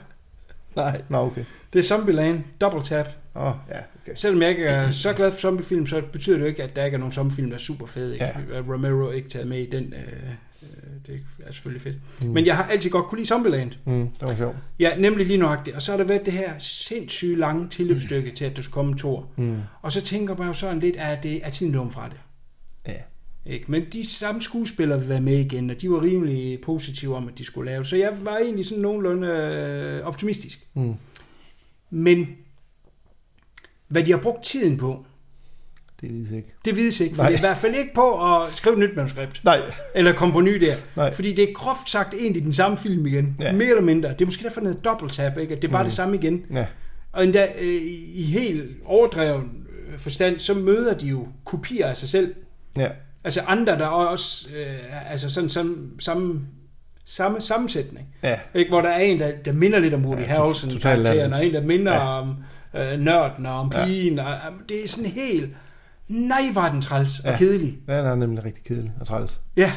[0.75, 1.01] Nej.
[1.09, 1.43] Nå, okay.
[1.73, 3.07] Det er Zombieland, Double Tap.
[3.35, 4.11] Åh, oh, ja, okay.
[4.15, 6.85] Selvom jeg ikke er så glad for zombiefilm, så betyder det jo ikke, at der
[6.85, 8.13] ikke er nogen zombiefilm, der er super fede.
[8.13, 8.25] Ikke?
[8.25, 8.59] Ja.
[8.73, 9.93] Romero er ikke taget med i den.
[9.93, 10.29] Øh,
[10.63, 10.67] øh,
[11.07, 11.95] det er selvfølgelig fedt.
[12.21, 12.27] Mm.
[12.27, 12.33] Mm.
[12.33, 13.71] Men jeg har altid godt kunne lide Zombieland.
[13.85, 14.55] Mm, det var sjovt.
[14.79, 15.75] Ja, nemlig lige nøjagtigt.
[15.75, 18.95] Og så har der været det her sindssygt lange tilløbsstykke til, at der skulle komme
[18.95, 19.27] tor.
[19.35, 19.57] Mm.
[19.81, 22.17] Og så tænker man jo sådan lidt, at det er tiden løbet fra det.
[22.87, 22.99] Ja.
[23.45, 23.65] Ikke?
[23.71, 27.37] Men de samme skuespillere vil være med igen, og de var rimelig positive om, at
[27.37, 27.85] de skulle lave.
[27.85, 30.59] Så jeg var egentlig sådan nogenlunde øh, optimistisk.
[30.73, 30.93] Mm.
[31.89, 32.27] Men
[33.87, 35.05] hvad de har brugt tiden på,
[36.01, 36.53] Det er lige ikke.
[36.65, 37.15] det vides ikke.
[37.15, 39.41] For er i hvert fald ikke på at skrive et nyt manuskript.
[39.43, 39.59] Nej.
[39.95, 40.75] Eller komme på ny der.
[40.95, 41.13] Nej.
[41.13, 43.35] Fordi det er groft sagt egentlig den samme film igen.
[43.39, 43.51] Ja.
[43.51, 44.09] Mere eller mindre.
[44.09, 45.55] Det er måske derfor noget dobbelttab, ikke?
[45.55, 45.87] At det er bare Mm.
[45.87, 46.45] det samme igen.
[46.53, 46.65] Ja.
[47.11, 51.97] Og endda øh, i i helt overdreven øh, forstand, så møder de jo kopier af
[51.97, 52.35] sig selv.
[52.77, 52.89] Ja.
[53.23, 56.41] Altså andre, der også øh, altså sådan samme, samme,
[57.05, 58.07] samme sammensætning.
[58.23, 58.39] Ja.
[58.55, 58.69] Ikke?
[58.69, 60.83] Hvor der er en, der, der minder lidt om Woody Ja, ja, to- Harrelson totalt
[60.83, 61.55] karakteren, latterligt.
[61.55, 61.99] og en, der minder Ja.
[61.99, 62.19] ja.
[62.19, 62.35] om
[62.75, 63.85] øh, nørden og om Ja.
[63.85, 64.19] pigen.
[64.19, 65.49] Og, og, det er sådan helt...
[66.07, 67.37] Nej, var den træls og Ja.
[67.37, 67.77] kedelig.
[67.87, 69.41] Den er nemlig rigtig kedelig og træls.
[69.57, 69.71] Ja,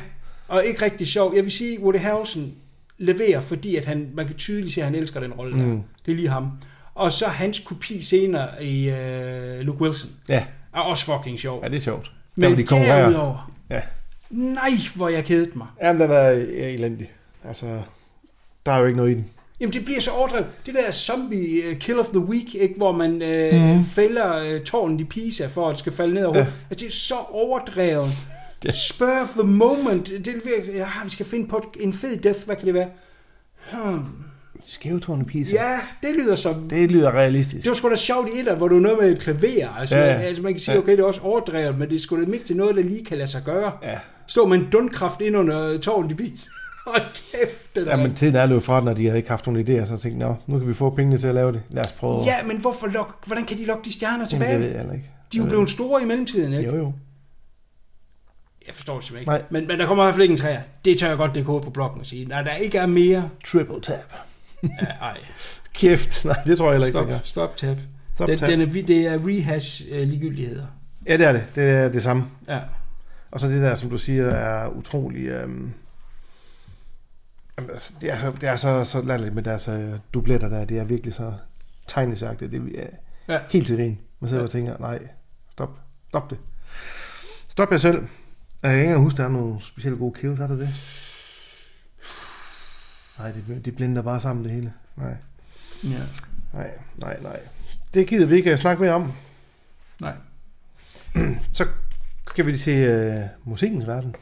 [0.48, 1.34] og ikke rigtig sjov.
[1.34, 2.52] Jeg vil sige, Woody Harrelson
[2.98, 5.56] leverer, fordi at han, man kan tydeligt se, at han elsker den rolle.
[5.56, 5.62] Mm.
[5.62, 5.82] Mm.
[6.06, 6.50] Det er lige ham.
[6.94, 10.44] Og så hans kopi senere i uh, Luke Wilson Ja.
[10.74, 11.60] er også fucking sjov.
[11.62, 12.12] ja, det er sjovt.
[12.36, 13.00] Der, Men hvor de konkurrerer.
[13.00, 13.80] derudover, Ja.
[14.30, 15.66] nej, hvor jeg kedet mig.
[15.82, 17.12] Jamen, den er er elendig.
[17.48, 17.80] Altså,
[18.66, 19.26] der er jo ikke noget i den.
[19.60, 20.46] Jamen, det bliver så overdrevet.
[20.66, 23.10] Det der zombie uh, kill of the week, ikke, hvor man
[23.52, 23.76] Mhm.
[23.76, 23.84] mm.
[23.84, 26.42] fælder uh, tårnen i Pisa, for at det skal falde ned over Ja.
[26.44, 26.50] ja.
[26.70, 28.10] Altså, det er så overdrevet.
[28.64, 28.70] Ja.
[28.70, 30.06] Spur of the moment.
[30.06, 32.44] Det er virkelig, ja, vi skal finde på en fed death.
[32.46, 32.88] Hvad kan det være?
[33.72, 34.04] Hmm.
[34.62, 35.54] Skævetårne pizza.
[35.54, 35.78] Ja,
[36.08, 36.68] det lyder som...
[36.68, 37.64] Det lyder realistisk.
[37.64, 39.68] Det var sgu da sjovt i etter, hvor du er noget med et klaver.
[39.78, 40.80] Altså, Ja, altså man kan sige, Ja.
[40.80, 43.04] okay, det er også overdrevet, men det er sgu da mindst til noget, der lige
[43.04, 43.72] kan lade sig gøre.
[43.82, 43.98] Ja.
[44.26, 46.48] Stå med en dundkraft ind under tårnet i bis.
[46.86, 47.02] Hold
[47.32, 47.96] kæft, det der.
[47.98, 50.26] Ja, men tiden er løbet fra, når de havde ikke haft nogen idéer, så tænkte
[50.26, 51.62] jeg, "Nå, nu kan vi få pengene til at lave det.
[51.70, 52.18] Lad os prøve.
[52.24, 54.52] ja, men hvorfor lok, hvordan kan de lokke de stjerner Jamen, tilbage?
[54.52, 55.10] det ved jeg ikke.
[55.32, 56.70] De er jo blevet store i mellemtiden, ikke?
[56.70, 56.92] Jo, jo.
[58.66, 59.36] Jeg forstår det simpelthen Nej.
[59.36, 59.46] ikke.
[59.50, 60.60] Men, men der kommer i hvert fald ikke en træer.
[60.84, 62.24] Det tør jeg godt det på bloggen og sige.
[62.24, 63.28] Nej, der ikke er mere...
[63.46, 64.12] Triple tap.
[64.82, 65.18] Ja, ej,
[65.74, 66.24] Kæft.
[66.24, 67.78] Nej, det tror jeg heller ikke, stop, stop tab.
[68.14, 68.48] Stop Den, tap.
[68.48, 70.66] den er, vi- det er rehash øh, ligegyldigheder.
[71.06, 71.44] Ja, det er det.
[71.54, 72.24] Det er det samme.
[72.48, 72.60] Ja.
[73.30, 75.26] Og så det der, som du siger, er utrolig...
[75.26, 75.72] Øhm,
[77.58, 80.64] jamen, altså, det er, så, det er så, så latterligt med deres øh, dubletter der.
[80.64, 81.32] Det er virkelig så
[81.86, 82.52] tegnesagtigt.
[82.52, 82.82] Det er
[83.28, 83.34] Ja.
[83.34, 83.40] ja.
[83.50, 83.98] helt til grin.
[84.20, 84.46] Man sidder Ja.
[84.46, 84.98] og tænker, nej,
[85.50, 85.78] stop.
[86.08, 86.38] Stop det.
[87.48, 87.94] Stop jer selv.
[88.62, 90.68] Jeg kan ikke engang huske, der er nogle specielt gode kills, er der det?
[93.18, 94.72] Nej, det, de blinder bare sammen det hele.
[94.96, 95.16] Nej,
[95.84, 95.98] ja.
[96.52, 96.70] nej,
[97.02, 97.40] nej, nej.
[97.94, 99.12] Det gider vi ikke at snakke mere om.
[100.00, 100.14] Nej.
[101.52, 101.66] Så
[102.30, 104.16] skal vi til øh, musikkens verden.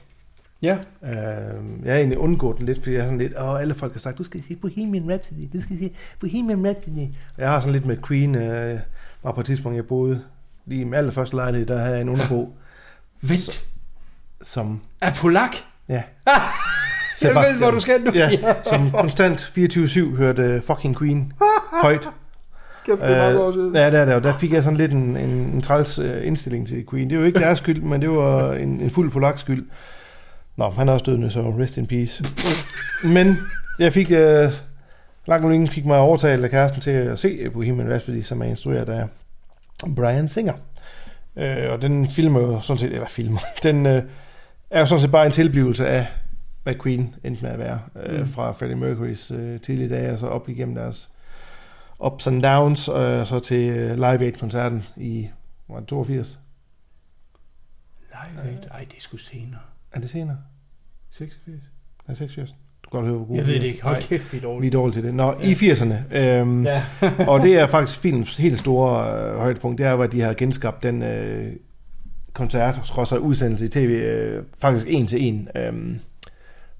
[0.62, 0.78] Ja.
[1.02, 3.92] Øh, jeg har egentlig undgået den lidt, fordi jeg er sådan lidt, åh, alle folk
[3.92, 7.08] har sagt, du skal se Bohemian Rhapsody, du skal se Bohemian Rhapsody.
[7.36, 8.80] Og jeg har sådan lidt med Queen, øh,
[9.22, 10.24] var på et tidspunkt, jeg boede
[10.66, 12.56] lige i min allerførste lejlighed, der havde jeg en underbo,
[13.20, 13.68] Vent.
[14.42, 15.54] som, Er polak?
[15.88, 16.02] ja,
[17.22, 18.10] Jeg ved, hvor du skal nu.
[18.14, 18.30] Ja,
[18.62, 21.32] som konstant 24-7 hørte fucking Queen
[21.82, 22.08] højt.
[22.86, 23.68] Kæft, det er mange år siden.
[23.68, 25.98] Øh, ja, det er det, og der fik jeg sådan lidt en, en, en træls
[25.98, 27.10] uh, indstilling til Queen.
[27.10, 29.66] Det var jo ikke deres skyld, men det var en, en fuld polak skyld.
[30.56, 32.24] Nå, han er også død nu, så rest in peace.
[33.04, 33.38] Men
[33.78, 34.52] jeg fik, uh,
[35.26, 38.88] langt og fik mig overtalt af kæresten til at se Bohemian Rhapsody, som er instrueret
[38.88, 39.06] af
[39.96, 40.54] Brian Singer.
[41.36, 44.02] Uh, og den filmer jo sådan set, eller filmer, den uh,
[44.70, 46.06] er jo sådan set bare en tilblivelse af,
[46.64, 47.80] hvad Queen endte med at være,
[48.14, 48.26] uh, Mm.
[48.26, 51.10] fra Freddie Mercurys uh, tidlige dage, og så op igennem deres
[52.06, 55.28] ups and downs, og så til øh, Live Aid-koncerten i
[55.68, 56.38] var det 82.
[58.08, 58.58] Live Aid.
[58.70, 59.60] Ej, det er sgu senere.
[59.92, 60.36] Er det senere?
[61.10, 61.62] 86.
[62.08, 62.50] Er 86?
[62.84, 63.82] Du kan godt høre, hvor god Jeg ved det ikke.
[63.82, 64.70] Hold kæft, vi er Vi er dårlige.
[64.70, 65.14] dårlige til det.
[65.14, 65.48] Nå, Ja.
[65.48, 66.16] i 80'erne.
[66.16, 66.82] Øhm, Ja.
[67.30, 70.82] og det er faktisk films helt store øh, højdepunkt, det er, hvor de har genskabt
[70.82, 71.52] den øh,
[72.32, 75.96] koncert, skrådser udsendelse i tv, øh, faktisk en til en, øh,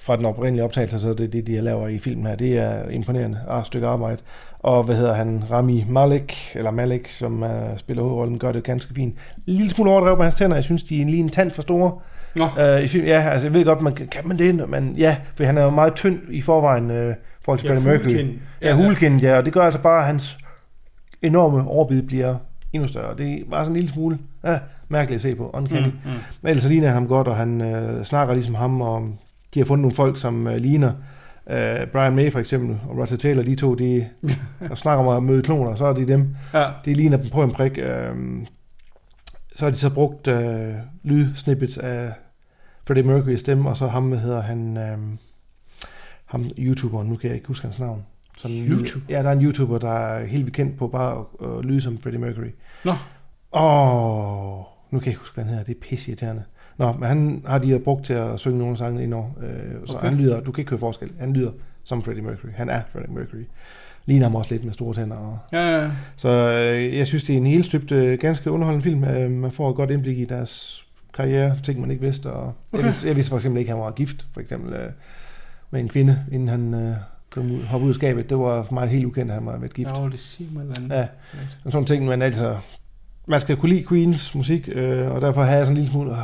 [0.07, 2.37] fra den oprindelige optagelse, så det er det, de laver i filmen her.
[2.37, 4.19] Det er imponerende et stykke arbejde.
[4.59, 5.43] Og hvad hedder han?
[5.51, 9.15] Rami Malek, eller Malek, som uh, spiller hovedrollen, gør det ganske fint.
[9.47, 10.57] En lille smule overdrevet med hans tænder.
[10.57, 11.93] Jeg synes, de er lige en tand for store.
[12.37, 12.45] Nå.
[12.45, 15.17] Uh, i film, ja, altså jeg ved godt, man kan, kan man det, men ja,
[15.37, 18.09] for han er jo meget tynd i forvejen uh, i forhold til Ja, Freddie Mercury.
[18.09, 18.39] hulkind.
[18.63, 20.39] Ja, hulkind, ja, og det gør altså bare, at hans
[21.23, 22.35] enorme overbid bliver
[22.73, 23.17] endnu større.
[23.17, 25.87] Det var sådan en lille smule ja, mærkeligt at se på, uncanny.
[25.87, 26.11] Mm, Mm.
[26.43, 29.09] Men ellers ligner han ham godt, og han øh, snakker ligesom ham, og
[29.55, 30.93] de har fundet nogle folk, som øh, ligner
[31.51, 34.09] øh, Brian May for eksempel, og Roger Taylor, de to, de
[34.69, 36.37] der snakker om at møde kloner, så er de dem.
[36.55, 36.71] Ja.
[36.85, 37.79] De ligner dem på en prik.
[37.79, 38.15] Øh,
[39.57, 42.13] så har de så brugt øh, lydsnippets af
[42.87, 44.99] Freddie Mercury's stemme, og så ham, hvad hedder han, øh,
[46.25, 48.07] ham YouTuberen, nu kan jeg ikke huske hans navn.
[48.39, 49.07] Sådan, YouTuber?
[49.09, 51.99] Ja, der er en YouTuber, der er helt bekendt på bare at, at lyde som
[51.99, 52.51] Freddie Mercury.
[52.85, 52.93] Nå.
[53.53, 54.59] Åh,
[54.91, 55.65] nu kan jeg ikke huske, hvad han hedder.
[55.65, 56.43] Det er pisse irriterende.
[56.79, 59.27] Nå, men han har de brugt til at synge nogle sange indover.
[59.43, 60.09] Øh, så Okay.
[60.09, 61.11] han lyder, du kan ikke høre forskel.
[61.21, 61.51] Han lyder
[61.85, 62.51] som Freddie Mercury.
[62.55, 63.45] Han er Freddie Mercury.
[64.07, 65.17] Ligner ham også lidt med store tænder.
[65.17, 65.91] Og, Ja, ja.
[66.17, 69.05] så øh, jeg synes, det er en helt støbt, øh, ganske underholdende film.
[69.05, 72.33] Øh, man får et godt indblik i deres karriere, ting man ikke vidste.
[72.33, 72.79] Og okay.
[72.79, 74.91] Jeg, vidste, jeg vidste for eksempel ikke, at han var gift, for eksempel øh,
[75.71, 76.95] med en kvinde, inden han øh,
[77.31, 78.31] kom ud, hoppede ud af skabet.
[78.31, 79.91] Det var for mig helt ukendt, at han var været gift.
[79.99, 80.91] Jo, det siger andet.
[80.97, 81.07] Ja,
[81.71, 82.57] sådan ting, men altså,
[83.29, 86.11] man skal kunne lide Queens musik, øh, og derfor havde jeg sådan en lille smule,
[86.11, 86.17] øh,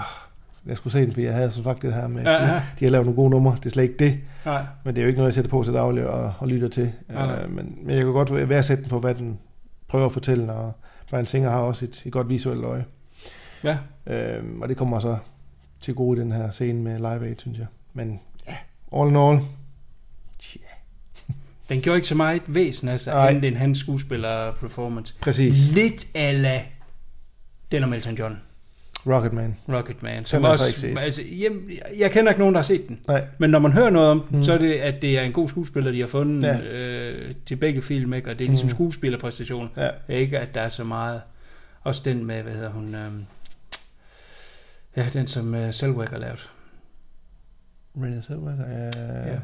[0.71, 2.63] jeg skulle se den, for jeg havde så faktisk det her med, Ja, ja.
[2.81, 4.65] de har lavet nogle gode numre, det er slet ikke det, Nej.
[4.85, 6.93] men det er jo ikke noget, jeg sætter på til daglig og, og lytter til,
[7.09, 9.39] Nej, øh, men, men jeg kan godt værdsætte den for, hvad den
[9.89, 10.73] prøver at fortælle, og
[11.11, 12.85] Brian Singer har også et, et godt visuelt øje,
[13.65, 13.79] Ja.
[14.07, 15.17] øh, og det kommer så
[15.81, 18.57] til gode i den her scene med Live Aid, synes jeg, men ja,
[19.01, 19.41] all in all,
[21.69, 23.29] Den gjorde ikke så meget væsen, altså, Nej.
[23.29, 25.15] andet end hans skuespiller-performance.
[25.21, 26.63] præcis, Lidt ala
[27.73, 28.39] den om Elton John,
[29.07, 30.23] Rocketman, Rocketman.
[30.25, 30.99] Den har jeg så ikke set.
[31.03, 33.01] Altså, jamen, jeg kender ikke nogen, der har set den.
[33.09, 34.37] nej, Men når man hører noget om den, Mm.
[34.37, 34.45] mm.
[34.45, 36.57] så er det, at det er en god skuespiller, de har fundet Ja.
[36.57, 36.63] ja.
[36.63, 38.31] øh, til begge film, ikke?
[38.31, 38.71] og det er ligesom Mm.
[38.71, 38.75] mm.
[38.77, 39.71] skuespillerpræstation.
[39.77, 41.23] ja, Ikke at der er så meget.
[41.83, 42.95] Også den med, hvad hedder hun?
[42.95, 43.25] Øhm,
[44.97, 46.51] ja, den som øh, har lavet.
[47.97, 49.39] Renée Zellweger, øh, Ja.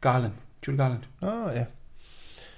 [0.00, 0.32] Garland.
[0.66, 1.00] Julie Garland.
[1.22, 1.64] Åh, ja.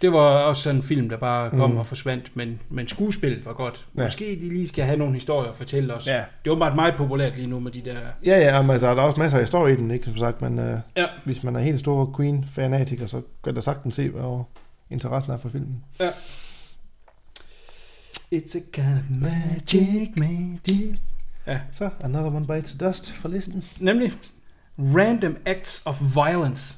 [0.02, 1.76] Det var også sådan en film, der bare kom Mm.
[1.76, 3.86] og forsvandt, men, men skuespillet var godt.
[3.96, 4.00] Ja.
[4.00, 4.06] Ja.
[4.06, 6.06] Måske de lige skal have nogle historier at fortælle os.
[6.06, 6.16] Ja.
[6.16, 7.98] Det er åbenbart meget populært lige nu med de der...
[8.24, 10.42] Ja, ja, men altså, der er også masser af historie i den, ikke, som sagt,
[10.42, 11.06] men øh, Ja.
[11.24, 14.44] hvis man er helt stor Queen-fanatiker, så kan der sagtens se, hvad
[14.90, 15.84] interessen er for filmen.
[18.34, 20.96] It's a kind of magic, magic.
[21.72, 23.64] Så, Another One Bites the Dust for listen.
[23.80, 24.12] Nemlig
[24.78, 26.76] Random Acts of Violence.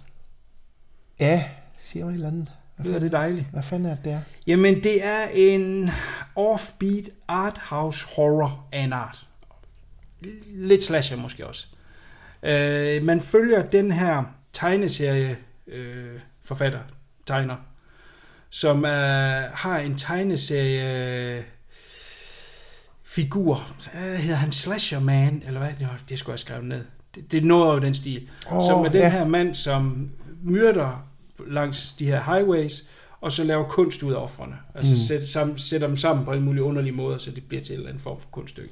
[1.20, 1.44] Ja,
[1.78, 2.52] siger jo et eller andet.
[2.78, 3.46] Det er fanden, det dejligt.
[3.52, 4.20] hvad fanden er det, det er?
[4.46, 5.90] Jamen, det er en
[6.36, 9.26] offbeat arthouse horror af en art.
[10.46, 11.66] Lidt slasher måske også.
[12.42, 16.80] Øh, man følger den her tegneserie øh, forfatter,
[17.26, 17.56] tegner,
[18.50, 21.44] som øh, har en tegneserie
[23.04, 23.66] figur.
[23.92, 24.52] Hvad hedder han?
[24.52, 25.42] Slasher Man?
[25.46, 25.70] Eller hvad?
[25.80, 26.84] Nå, det skulle jeg skrive ned.
[27.14, 28.28] Det, det er noget over den stil.
[28.50, 29.08] Oh, som er den ja.
[29.08, 30.10] her mand, som
[30.42, 31.07] myrder
[31.46, 32.84] langs de her highways,
[33.20, 34.54] og så laver kunst ud af offrene.
[34.74, 34.98] Altså Mm.
[34.98, 37.76] sætter, sammen, sætter dem sammen på alle mulige underlige måder, så det bliver til en
[37.78, 38.70] eller anden form for kunststykke.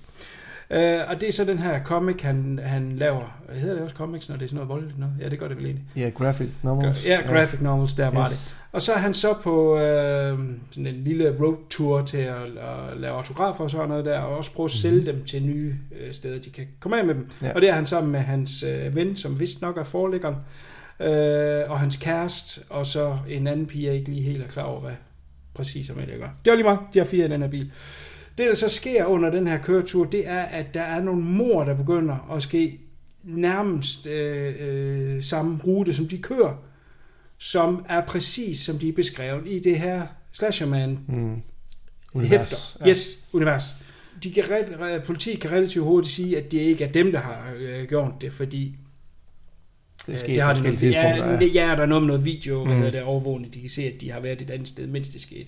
[0.71, 0.77] Uh,
[1.11, 3.41] og det er så den her comic, han, han laver.
[3.53, 5.15] Hedder det også comics, når det er sådan noget voldeligt noget?
[5.21, 5.85] Ja, det gør det vel egentlig.
[5.97, 7.07] Ja, graphic novels.
[7.07, 8.33] Ja, graphic novels, der var det.
[8.33, 8.55] Yes.
[8.73, 10.39] Og så er han så på øh,
[10.71, 14.53] sådan en lille roadtour til at, at lave autografer og sådan noget der, og også
[14.55, 17.31] prøve at sælge dem til nye øh, steder, de kan komme af med dem.
[17.43, 17.53] Ja.
[17.55, 20.35] Og det er han sammen med hans øh, ven, som vist nok er forlæggeren,
[21.01, 24.63] øh, og hans kæreste, og så en anden pige, jeg ikke lige helt er klar
[24.63, 24.93] over, hvad
[25.55, 26.29] præcis som jeg gør.
[26.45, 27.73] Det var lige meget, de har fire i den her bil.
[28.39, 31.65] Det, der så sker under den her køretur, det er, at der er nogle mor,
[31.65, 32.81] der begynder at ske
[33.25, 36.55] nærmest øh, øh, samme rute, som de kører,
[37.39, 41.43] som er præcis som de er beskrevet i det her Slasherman Mm.
[42.25, 42.77] hæfter.
[42.81, 42.89] Ja.
[42.89, 43.63] Yes, univers.
[44.23, 44.45] De kan,
[45.05, 48.33] politiet kan relativt hurtigt sige, at det ikke er dem, der har øh, gjort det,
[48.33, 48.77] fordi
[50.07, 52.65] Det, øh, sker det har de noget, ja, ja, der er noget med noget video,
[52.65, 52.71] mm.
[52.71, 52.81] Mm.
[52.81, 55.09] hvad der er overvågning, de kan se, at de har været et andet sted, mens
[55.09, 55.47] det skete.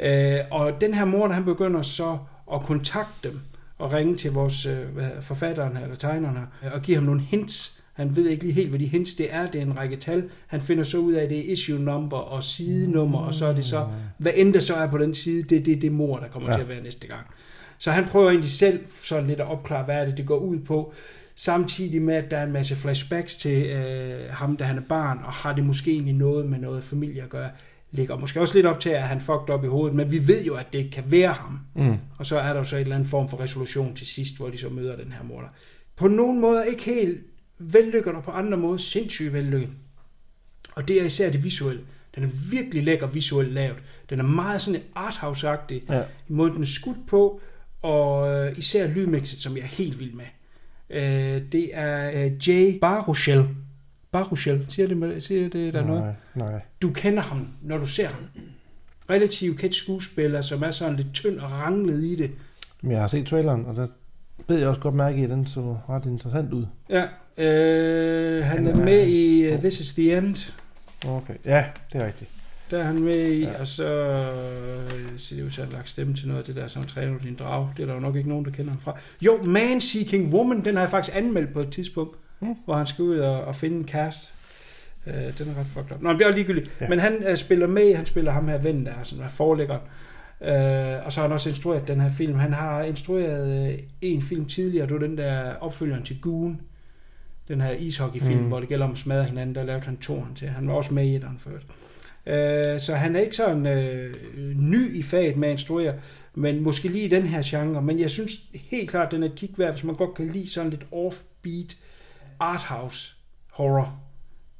[0.00, 2.18] Øh, og den her mor, han begynder så
[2.52, 3.40] at kontakte dem,
[3.78, 4.78] og ringe til vores øh,
[5.20, 7.80] forfatteren eller tegneren her, og give ham nogle hints.
[7.92, 9.46] Han ved ikke lige helt, hvad de hints det er.
[9.46, 10.30] Det er en række tal.
[10.46, 13.52] Han finder så ud af, at det er issue number og sidenummer, og så er
[13.52, 13.86] det så,
[14.18, 16.48] hvad end der så er på den side, det er det, det mor, der kommer.
[16.48, 16.56] Ja.
[16.56, 17.26] til at være næste gang.
[17.78, 20.58] Så han prøver egentlig selv sådan lidt at opklare, hvad er det, det går ud
[20.58, 20.92] på.
[21.40, 25.18] Samtidig med, at der er en masse flashbacks til øh, ham, da han er barn,
[25.24, 27.50] og har det måske egentlig noget med noget familie at gøre.
[27.90, 30.44] Ligger måske også lidt op til, at han fucked op i hovedet, men vi ved
[30.44, 31.60] jo, at det ikke kan være ham.
[31.74, 31.96] Mm.
[32.18, 34.48] Og så er der jo så en eller anden form for resolution til sidst, hvor
[34.48, 35.48] de så møder den her morder.
[35.96, 37.20] På nogle måder ikke helt
[37.58, 39.70] vellykket, og på andre måder sindssygt vellykket.
[40.76, 41.82] Og det er især det visuelle.
[42.14, 43.76] Den er virkelig lækker visuelt lavet.
[44.10, 46.02] Den er meget sådan arthouse-agtig Ja.
[46.28, 47.40] måden den er skudt på,
[47.82, 50.24] og øh, især lydmixet, som jeg er helt vild med.
[50.90, 53.48] Øh, det er øh, Jay Baruchel.
[54.12, 56.14] Baruchel, siger det, siger det der noget?
[56.34, 56.60] Nej, nej.
[56.82, 58.22] Du kender ham, når du ser ham.
[59.10, 62.30] Relativt kendt skuespiller, som er sådan lidt tynd og ranglet i det.
[62.82, 63.86] Men jeg har set traileren, og der
[64.48, 66.66] bed jeg også godt mærke i, at den så ret interessant ud.
[66.90, 67.02] Ja,
[67.38, 70.52] øh, han Han er er- med i uh, This is the End.
[71.08, 72.30] Okay, ja, det er rigtigt.
[72.70, 73.60] Der er han med i, Ja.
[73.60, 76.66] og så øh, ser det ud til at lagt stemme til noget af det der,
[76.66, 77.68] som træner din drag.
[77.76, 78.98] Det er der jo nok ikke nogen, der kender ham fra.
[79.22, 82.54] Jo, Man Seeking Woman, den har jeg faktisk anmeldt på et tidspunkt, Mm.
[82.64, 84.34] hvor han skal ud og, og finde en cast.
[85.06, 86.02] Øh, den er ret fucked up.
[86.02, 86.70] Nå, men det er ligegyldigt.
[86.80, 86.88] Ja.
[86.88, 89.78] Men han øh, spiller med, han spiller ham her ven der, som er forlægger.
[90.42, 92.34] Øh, og så har han også instrueret den her film.
[92.34, 96.60] Han har instrueret øh, en film tidligere, det var den der opfølgeren til Goon.
[97.48, 98.46] Den her ishockeyfilm, mm.
[98.48, 100.48] hvor det gælder om at smadre hinanden, der lavede han toren til.
[100.48, 101.50] Han var også med i den før.
[102.26, 104.14] Øh, så han er ikke sådan øh,
[104.56, 105.94] ny i faget med at instruere,
[106.34, 107.82] men måske lige i den her genre.
[107.82, 110.50] Men jeg synes helt klart, den er et kig værd, hvis man godt kan lide
[110.50, 111.76] sådan lidt offbeat
[112.40, 113.14] arthouse
[113.50, 114.00] horror.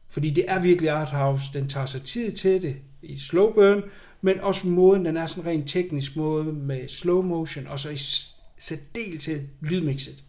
[0.08, 1.44] Fordi det er virkelig arthouse.
[1.54, 3.82] Den tager sig tid til det i slow burn,
[4.20, 7.96] men også måden, den er sådan rent teknisk måde med slow motion, og så i
[7.96, 10.24] særdel særdeleshed lydmixet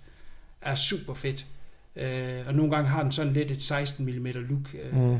[0.61, 1.45] er super fedt.
[1.95, 5.17] Øh, og nogle gange har den sådan lidt et 16 mm look, øh, Mm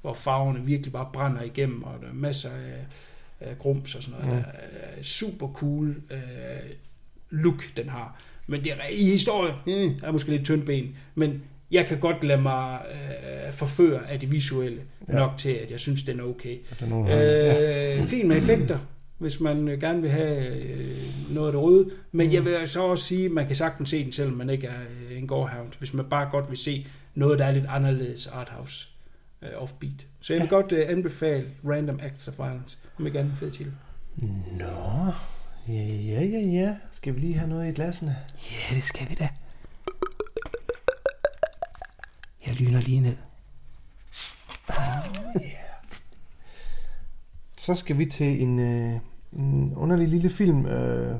[0.00, 2.86] hvor farverne virkelig bare brænder igennem, og der er masser af,
[3.50, 4.44] af grums og sådan noget.
[4.96, 5.02] Mm.
[5.02, 6.18] Super cool øh,
[7.30, 8.20] look, den har.
[8.46, 12.24] Men det er i historie, mm, er måske lidt tynd ben, men jeg kan godt
[12.24, 15.12] lade mig øh, forføre af det visuelle Ja.
[15.12, 16.58] nok til, at jeg synes, den er okay.
[16.80, 17.98] Der er ja.
[17.98, 18.78] Øh, med effekter,
[19.18, 20.96] hvis man øh, gerne vil have øh,
[21.30, 21.90] noget af det røde.
[22.12, 22.32] Men Mm.
[22.32, 24.80] jeg vil så også sige, at man kan sagtens se den, selvom man ikke er
[25.10, 25.70] øh, en gårdhound.
[25.78, 28.88] Hvis man bare godt vil se noget, der er lidt anderledes arthouse
[29.42, 30.06] øh, offbeat.
[30.20, 30.54] Så jeg vil ja.
[30.54, 32.78] godt øh, anbefale Random Acts of Violence.
[32.98, 33.72] Om ikke andet fed titel.
[34.52, 35.12] Nå,
[35.68, 36.76] ja, ja, ja, ja.
[36.90, 38.16] Skal vi lige have noget i glasene?
[38.50, 39.28] Ja, det skal vi da.
[42.46, 43.16] Jeg lyner lige ned.
[47.58, 49.00] Så skal vi til en, øh,
[49.32, 50.66] en underlig lille film.
[50.66, 51.16] Øh,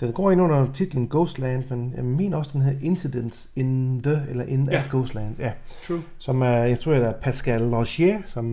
[0.00, 4.22] den går ind under titlen Ghostland, men jeg mener også, den hedder Incidents in the,
[4.28, 4.82] eller in ja.
[4.90, 5.36] Ghostland.
[5.38, 5.52] Ja.
[5.86, 6.02] True.
[6.18, 8.44] Som er instrueret af Pascal Logier, som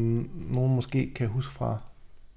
[0.54, 1.82] nogen måske kan huske fra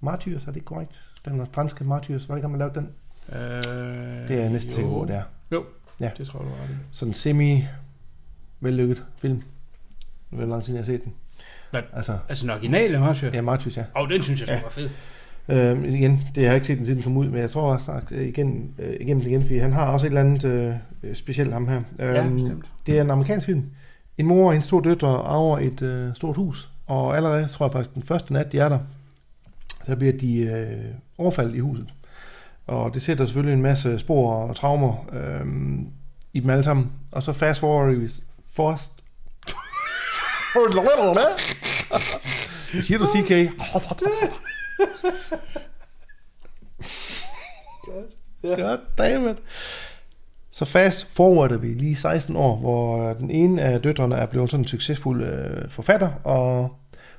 [0.01, 1.01] Martyrs, er det korrekt?
[1.25, 2.89] Den franske Martyrs, var det ikke, han lavede den?
[3.33, 5.23] Øh, Det er næsten på, det er.
[5.53, 5.65] Jo,
[6.01, 6.11] Ja.
[6.19, 6.75] det tror jeg, du har ret i.
[6.91, 7.65] Sådan en semi
[8.61, 9.43] vellykket film.
[10.31, 11.13] Det er lang siden, jeg har set den.
[11.71, 11.83] Hvad?
[11.93, 13.31] Altså, Altså den originale, Martyr?
[13.33, 13.85] ja, Martyrs, ja.
[13.95, 14.63] Og den synes jeg ja.
[14.63, 14.89] var fed.
[15.49, 17.73] Øh, igen, det har jeg ikke set den siden den kom ud, men jeg tror
[17.73, 20.45] også øh, igen, øh, igen, igen, fordi han har også et eller andet
[21.03, 21.81] øh, specielt ham her.
[21.99, 22.65] Ja, Øhm, bestemt.
[22.87, 23.65] det er en amerikansk film.
[24.19, 27.73] En mor og hendes to døtre arver et øh, stort hus, og allerede, tror jeg
[27.73, 28.79] faktisk, den første nat, de er der,
[29.87, 30.85] så bliver de øh,
[31.19, 31.87] overfaldet i huset.
[32.67, 35.47] Og det sætter selvfølgelig en masse spor og traumer øh,
[36.33, 36.91] i dem alle sammen.
[37.13, 38.09] Og så fast forward vi
[38.55, 38.93] forst.
[42.87, 43.31] Siger du CK?
[48.43, 49.43] God damn it.
[50.51, 54.65] Så fast forwarder vi lige 16 år, hvor den ene af døtrene er blevet sådan
[54.65, 56.77] en succesfuld øh, forfatter, og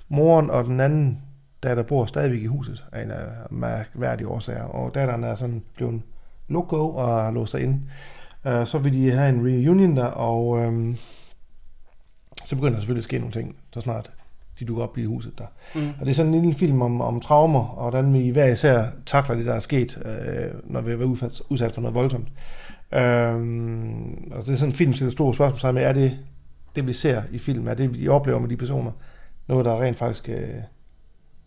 [0.09, 1.21] moren og den anden
[1.63, 6.01] datter bor stadigvæk i huset af en af mærkværdige årsager, og datteren er sådan blevet
[6.47, 7.81] loco og har låst sig ind.
[8.45, 10.95] Øh, så vil de have en reunion der, og øh,
[12.45, 14.11] så begynder der selvfølgelig at ske nogle ting, så snart
[14.61, 15.45] de dukker op i huset der.
[15.75, 15.89] Mm.
[15.99, 18.85] Og det er sådan en lille film om, om traumer, og hvordan vi hver især
[19.05, 22.27] takler det, der er sket, øh, når vi har været udsat, udsat for noget voldsomt.
[22.93, 26.17] Øhm, og det er sådan en film, til et stort spørgsmål med, er det
[26.75, 28.91] det, vi ser i film, er det, vi oplever med de personer,
[29.47, 30.35] noget, der rent faktisk øh,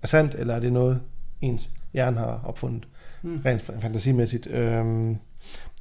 [0.03, 1.01] er sandt, eller er det noget,
[1.41, 2.89] ens hjerne har opfundet,
[3.23, 3.41] Mm.
[3.47, 5.17] rent fa- fantasimæssigt, øhm,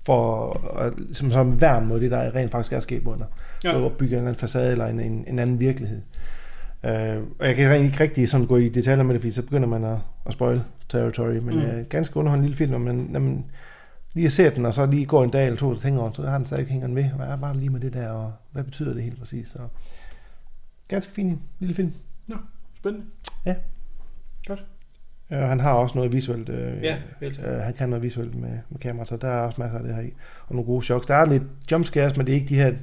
[0.06, 3.26] for at, som, som værn mod det, der rent faktisk er sket dig.
[3.64, 3.72] Ja.
[3.72, 3.84] Så Ja.
[3.86, 6.02] opbygge en eller anden facade eller en, en, en anden virkelighed.
[6.86, 9.68] Øh, og jeg kan ikke rigtig sådan gå i detaljer med det, fordi så begynder
[9.68, 11.62] man at, at spoil territory, men Mm.
[11.62, 13.46] øh, ganske underholdende lille film, man, når man
[14.14, 16.22] lige ser den, og så lige går en dag eller to, så tænker over, så
[16.22, 17.04] har den stadig hænger med.
[17.04, 19.48] Hvad er bare lige med det der, og hvad betyder det helt præcis?
[19.48, 19.60] Så,
[20.88, 21.94] ganske fin lille film.
[22.78, 23.06] Spændende.
[25.32, 26.50] Øh, han har også noget visuelt.
[26.50, 29.62] Øh, Ja, helt øh, han kan noget visuelt med, med kamera, så der er også
[29.62, 30.14] masser af det her i.
[30.48, 31.06] Og nogle gode choks.
[31.06, 32.74] Der er lidt jumpscares, men det er ikke de her,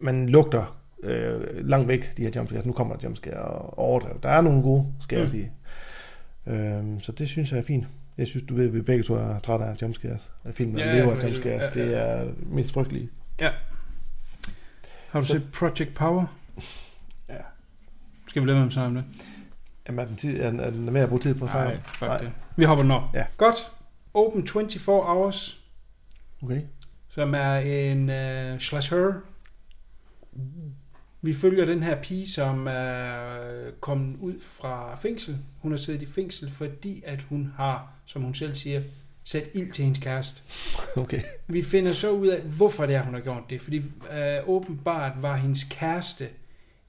[0.00, 2.66] man lugter øh, langt væk, de her jumpscares.
[2.66, 4.20] Nu kommer der jumpscare og overdrev.
[4.22, 5.38] Der er nogle gode scares Mm.
[5.38, 6.52] mm.
[6.52, 6.56] i.
[6.56, 7.86] Øh, så det synes jeg er fint.
[8.18, 10.30] Jeg synes, du ved, vi begge to er trætte af jumpscares.
[10.44, 11.76] At filmen Ja, ja, lever af jumpscares.
[11.76, 11.86] Ja, ja.
[11.86, 13.08] Det er mest frygtelige.
[15.10, 16.24] Har du Så- set Project Power?
[17.28, 17.34] Ja.
[18.28, 19.04] Skal vi lade med at om det?
[19.88, 21.44] Jamen, er den, tid, er den, er den at bruge tid på?
[21.44, 22.32] at Nej, fuck det.
[22.56, 23.02] Vi hopper den op.
[23.14, 23.24] Ja.
[23.36, 23.56] Godt.
[24.14, 25.60] Open 24 Hours,
[26.42, 26.60] Okay.
[27.08, 29.12] som er en uh, slasher.
[31.24, 35.38] Vi følger den her pige, som er kommet ud fra fængsel.
[35.58, 38.82] Hun har siddet i fængsel, fordi at hun har, som hun selv siger,
[39.24, 40.42] sat ild til hendes kæreste.
[40.96, 41.20] Okay.
[41.46, 43.60] Vi finder så ud af, hvorfor det er, hun har gjort det.
[43.60, 46.28] Fordi øh, åbenbart var hendes kæreste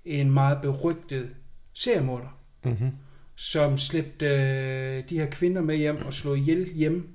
[0.05, 1.29] en meget berygtet
[1.73, 2.91] seriemorder, Mm-hmm.
[3.35, 7.09] som slæbte øh, de her kvinder med hjem og slog ihjel hjem,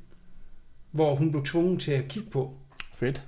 [0.91, 2.55] hvor hun blev tvunget til at kigge på.
[2.95, 3.23] Fedt.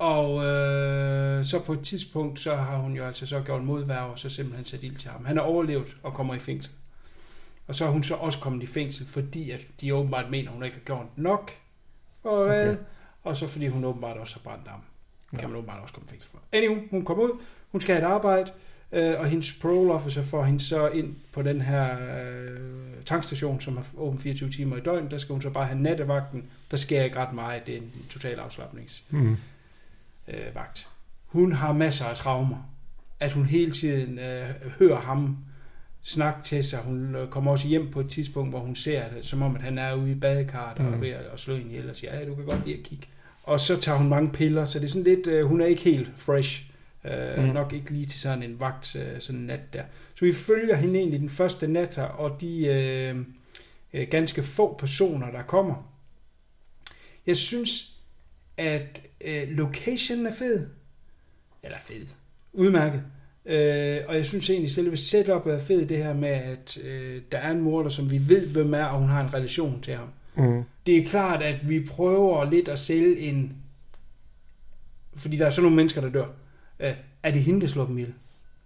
[0.00, 4.18] Og øh, så på et tidspunkt, så har hun jo altså så gjort modværv, og
[4.18, 5.24] så simpelthen sat ild til ham.
[5.24, 6.72] Han har overlevet og kommer i fængsel.
[7.66, 10.54] Og så er hun så også kommet i fængsel, fordi at de åbenbart mener, at
[10.54, 11.50] hun ikke har gjort nok.
[12.24, 12.68] Og, okay.
[12.70, 12.76] Okay.
[13.22, 14.80] og så fordi hun åbenbart også har brændt ham.
[15.30, 15.46] Det kan Ja.
[15.46, 16.38] man åbenbart også komme i fængsel for.
[16.52, 17.30] Anyway, hun kommer ud,
[17.72, 18.52] hun skal have et arbejde,
[18.92, 22.58] øh, og hendes parole officer får hende så ind på den her øh,
[23.06, 25.10] tankstation, som har åbent 24 timer i døgn.
[25.10, 26.44] Der skal hun så bare have nattevagten.
[26.70, 29.36] Der sker ikke ret meget, det er en total afslappnings Mm.
[30.28, 30.88] Øh, vagt.
[31.26, 32.56] Hun har masser af traumer.
[33.20, 34.48] At hun hele tiden øh,
[34.78, 35.36] hører ham
[36.02, 36.78] snakke til sig.
[36.78, 39.62] Hun øh, kommer også hjem på et tidspunkt, hvor hun ser det, som om at
[39.62, 40.86] han er ude i badekarret mm.
[40.86, 41.02] og er Mm.
[41.02, 43.06] ved at, slå hende ihjel og siger, ja, du kan godt lide at kigge.
[43.44, 45.82] Og så tager hun mange piller, så det er sådan lidt, øh, hun er ikke
[45.82, 46.66] helt fresh.
[47.04, 47.38] Øh.
[47.44, 47.44] Mm.
[47.48, 49.82] Nok ikke lige til sådan en vagt, øh, sådan en nat der.
[50.14, 53.16] Så vi følger hende egentlig den første nat her, og de øh,
[53.92, 55.74] øh, ganske få personer, der kommer.
[57.26, 57.96] Jeg synes,
[58.56, 60.66] at øh, locationen er fed.
[61.62, 62.06] Eller fed.
[62.52, 63.02] Udmærket.
[63.46, 67.38] Øh, og jeg synes egentlig, selve setupet er fed, det her med, at øh, der
[67.38, 70.08] er en morder, som vi ved, hvem er, og hun har en relation til ham.
[70.36, 70.62] Mm.
[70.86, 73.56] Det er klart, at vi prøver lidt at sælge en...
[75.16, 76.26] Fordi der er sådan nogle mennesker, der dør.
[76.80, 78.14] Øh, er det hende, der slår dem ihjel?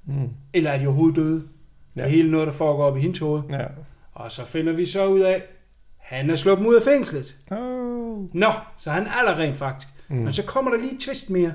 [0.07, 0.31] Mm.
[0.53, 1.49] Eller er de overhovedet døde?
[1.97, 2.01] Ja.
[2.01, 3.43] Det er hele noget, der foregår op i hendes hoved.
[3.51, 3.67] Ja.
[4.13, 5.43] Og så finder vi så ud af,
[5.97, 7.37] han er dem ud af fængslet.
[7.51, 8.35] Oh.
[8.35, 9.89] Nå, så han er der rent faktisk.
[10.09, 10.17] Mm.
[10.17, 11.53] Men så kommer der lige et twist mere.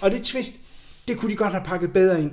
[0.00, 0.52] Og det twist,
[1.08, 2.32] det kunne de godt have pakket bedre ind.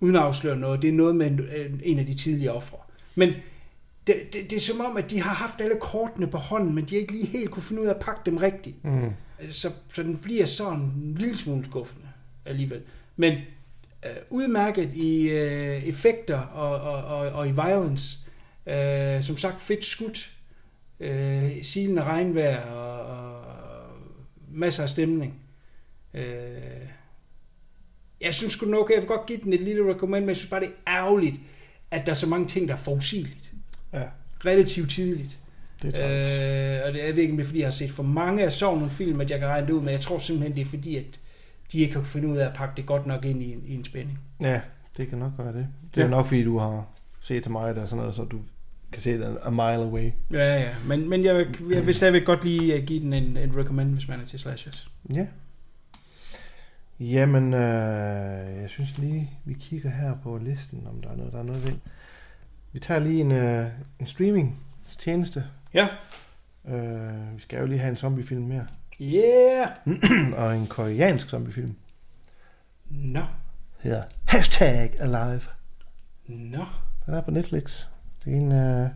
[0.00, 0.82] Uden at afsløre noget.
[0.82, 2.78] Det er noget med en, en af de tidligere ofre.
[3.14, 3.32] Men
[4.06, 6.84] det, det, det er som om, at de har haft alle kortene på hånden, men
[6.84, 8.84] de har ikke lige helt kunne finde ud af at pakke dem rigtigt.
[8.84, 9.10] Mm.
[9.50, 12.08] Så, så den bliver sådan en lille smule skuffende
[12.44, 12.82] alligevel.
[13.16, 13.32] Men
[14.04, 18.18] øh, udmærket i øh, effekter og, og, og, og i violence.
[18.66, 20.30] Øh, som sagt fedt skudt.
[21.00, 23.42] Øh, silende regnvejr og, og
[24.50, 25.40] masser af stemning.
[26.14, 26.22] Øh,
[28.20, 30.50] jeg synes sgu nok, jeg vil godt give den et lille recommend, men jeg synes
[30.50, 31.40] bare, det er ærgerligt,
[31.90, 33.52] at der er så mange ting, der er forudsigeligt.
[33.92, 34.02] Ja,
[34.44, 35.38] Relativt tidligt.
[35.82, 36.78] det er.
[36.80, 38.02] Øh, og det er jeg ved ikke, om det er, fordi jeg har set for
[38.02, 40.56] mange af sådan nogle film, at jeg kan regne det ud, men jeg tror simpelthen,
[40.56, 41.20] det er fordi, at
[41.72, 43.74] de ikke har finde ud af at pakke det godt nok ind i, en- i
[43.74, 44.18] en spænding.
[44.40, 44.60] Ja,
[44.96, 45.66] det kan nok være det.
[45.94, 46.10] Det er Ja.
[46.10, 46.86] nok, fordi du har
[47.20, 48.40] set til mig, der er sådan noget, så du
[48.92, 50.10] kan se det a mile away.
[50.30, 53.56] Ja, ja, men, men jeg, jeg vil stadigvæk godt lige øh, give den en, en
[53.56, 54.90] recommend, hvis man er til slashers.
[55.14, 55.26] Ja.
[57.00, 61.38] Jamen, øh, jeg synes lige, vi kigger her på listen, om der er noget, der
[61.38, 61.72] er noget ved.
[62.72, 63.66] Vi tager lige en, øh,
[64.00, 64.60] en streaming
[64.98, 65.44] tjeneste.
[65.74, 65.88] Ja.
[66.68, 68.66] Øh, vi skal jo lige have en zombiefilm mere.
[69.00, 69.68] Yeah!
[70.38, 71.74] og en koreansk zombiefilm.
[72.90, 73.22] Nå,
[73.78, 75.40] Hedder Hashtag Alive.
[76.26, 76.64] nå.
[77.06, 77.86] Den er på Netflix.
[78.28, 78.88] Det er en, øh,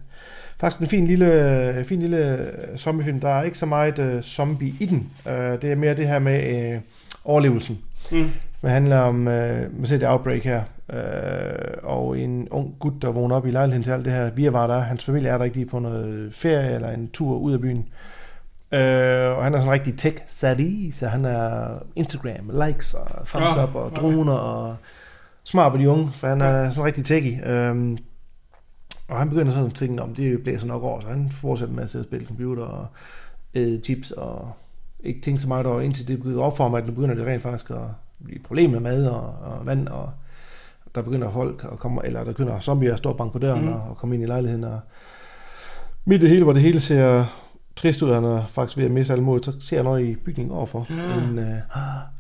[0.60, 3.20] faktisk en fin lille, fin lille øh, zombiefilm.
[3.20, 5.10] Der er ikke så meget øh, zombie i den.
[5.28, 6.80] Øh, det er mere det her med øh,
[7.24, 7.78] overlevelsen.
[8.12, 8.30] Mm.
[8.62, 10.62] Det handler om, øh, man ser det outbreak her,
[10.92, 10.98] øh,
[11.82, 14.30] og en ung gut, der vågner op i lejligheden til alt det her.
[14.30, 17.36] Vi var der, hans familie er der ikke lige på noget ferie eller en tur
[17.36, 17.88] ud af byen.
[18.72, 23.26] Øh, og han er sådan en rigtig tech savvy, så han er Instagram, likes og
[23.26, 24.76] thumbs up og droner og
[25.44, 27.46] smart på de unge, for han er sådan rigtig techy.
[27.46, 27.98] Øh,
[29.12, 31.82] og han begynder sådan at tænke, om det blæser nok over, så han fortsætter med
[31.82, 32.86] at sidde og spille computer og
[33.54, 34.52] æde chips og
[35.04, 37.26] ikke tænke så meget over, indtil det begynder op for ham, at nu begynder det
[37.26, 37.76] rent faktisk at
[38.24, 40.10] blive et problem med mad og, og vand, og
[40.94, 43.62] der begynder folk at komme, eller der begynder zombier at stå og banke på døren
[43.62, 43.72] mm.
[43.72, 44.80] og, og komme ind i lejligheden, og
[46.04, 47.24] midt i det hele, hvor det hele ser
[47.76, 50.14] trist ud, han er faktisk ved at miste alle mod, så ser jeg noget i
[50.14, 50.86] bygningen overfor.
[50.90, 51.30] Ja.
[51.30, 51.54] En, øh,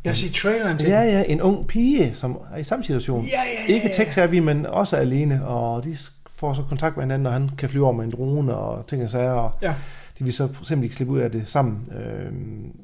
[0.04, 3.18] Jeg set traileren til ja, ja, en ung pige, som er i samme situation.
[3.18, 4.04] Ja, ja, ja, Ikke ja.
[4.04, 5.96] tech-savvy, men også alene, og de
[6.42, 9.02] får så kontakt med hinanden, og han kan flyve over med en drone og ting
[9.04, 9.74] og sager, og Ja.
[10.18, 11.88] de vil så simpelthen ikke slippe ud af det sammen.
[11.92, 12.76] Øhm,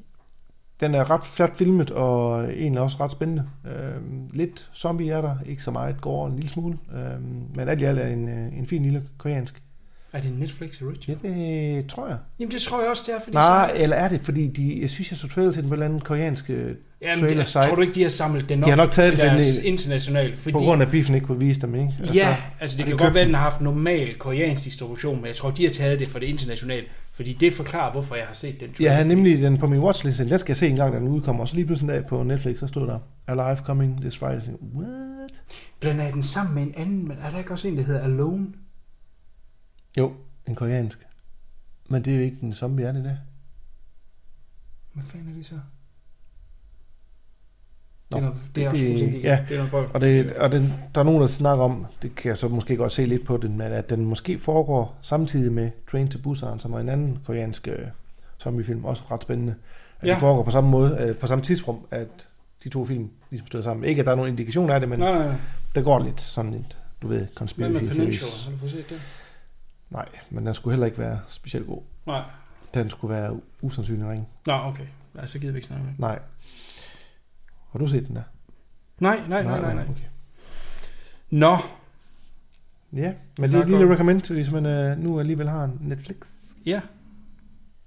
[0.81, 3.45] den er ret flot filmet, og egentlig også ret spændende.
[3.67, 7.81] Øhm, lidt zombie er der, ikke så meget, går en lille smule, øhm, men alt
[7.81, 9.63] i alt er en, øh, en fin lille koreansk.
[10.13, 11.19] Er det Netflix Ja, original?
[11.23, 12.17] det tror jeg.
[12.41, 13.83] Jamen det tror jeg også, det er, fordi Nej, så...
[13.83, 15.87] eller er det, fordi de, jeg synes, jeg så trailer til den på en eller
[15.87, 17.63] anden koreansk øh, Jamen, trailer site.
[17.63, 19.59] tror du ikke, de har samlet den op De har nok taget til den, deres
[19.59, 20.39] internationalt?
[20.39, 21.93] Fordi, På grund af, biffen ikke kunne vise dem, ikke?
[22.15, 23.27] Ja, altså det kan godt være, at den?
[23.27, 26.27] den har haft normal koreansk distribution, men jeg tror, de har taget det for det
[26.27, 29.81] internationale, fordi det forklarer, hvorfor jeg har set den Jeg havde nemlig den på min
[29.81, 31.95] watchlist, den skal jeg se en gang, da den udkommer, og så lige pludselig en
[31.95, 32.99] dag på Netflix, så stod der,
[33.29, 34.41] Alive Coming This Friday.
[34.77, 35.31] What?
[35.81, 38.01] Blander jeg den sammen med en anden, men er der ikke også en, der hedder
[38.01, 38.47] Alone?
[39.99, 40.13] Jo,
[40.49, 41.07] en koreansk.
[41.89, 43.19] Men det er jo ikke en zombie, er det det?
[44.93, 45.55] Hvad fanden er det så?
[48.11, 49.45] Nå, det er, noget, det er det- også fuldstændig ja.
[49.49, 49.89] det er noget.
[49.95, 50.63] Og, det, og den,
[50.95, 53.37] der er nogen, der snakker om, det kan jeg så måske godt se lidt på
[53.37, 57.19] den, men at den måske foregår samtidig med Train to Busan, som er en anden
[57.27, 57.79] koreansk øh,
[58.43, 59.55] zombiefilm, også ret spændende.
[60.01, 60.13] At ja.
[60.13, 62.29] Det foregår på samme måde, øh, på samme tidspunkt, at
[62.65, 63.85] de to film ligesom støder sammen.
[63.85, 65.35] Ikke at der er nogen indikation af det, men Nej, nej,
[65.75, 68.31] der går lidt sådan lidt, du ved, Hvad conspiracy med Peninsula?
[68.45, 69.01] Har du fået set det?
[69.91, 71.83] Nej, men den skulle heller ikke være specielt god.
[72.07, 72.23] Nej.
[72.75, 74.29] Den skulle være usandsynlig ring.
[74.47, 74.85] Nå, okay.
[75.17, 75.93] Ja, så gider vi ikke snakke med.
[75.99, 76.19] Nej.
[77.73, 78.23] Har du set den der?
[79.01, 79.85] Nej, nej, nej, nej, nej.
[79.85, 80.03] Okay.
[81.31, 81.57] Nå,
[82.93, 85.79] Ja, men Det det er et lille recommend, hvis man uh, nu alligevel har en
[85.81, 86.17] Netflix.
[86.67, 86.81] ja.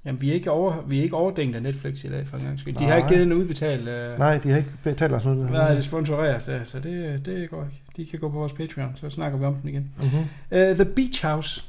[0.05, 2.43] Jamen, vi er ikke, over, vi er ikke overdængt af Netflix i dag, for en
[2.43, 2.73] gang skyld.
[2.75, 2.89] De Nej.
[2.89, 3.87] har ikke givet en udbetalt...
[3.87, 5.49] Øh, Nej, de har ikke betalt os noget.
[5.49, 7.81] Hvad er det sponsoreret, ja, så det, det går ikke.
[7.97, 9.91] De kan gå på vores Patreon, så snakker vi om den igen.
[9.97, 10.19] Mm-hmm.
[10.51, 11.63] Uh, The Beach House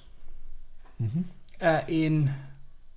[1.02, 1.24] Mm-hmm.
[1.60, 2.30] er en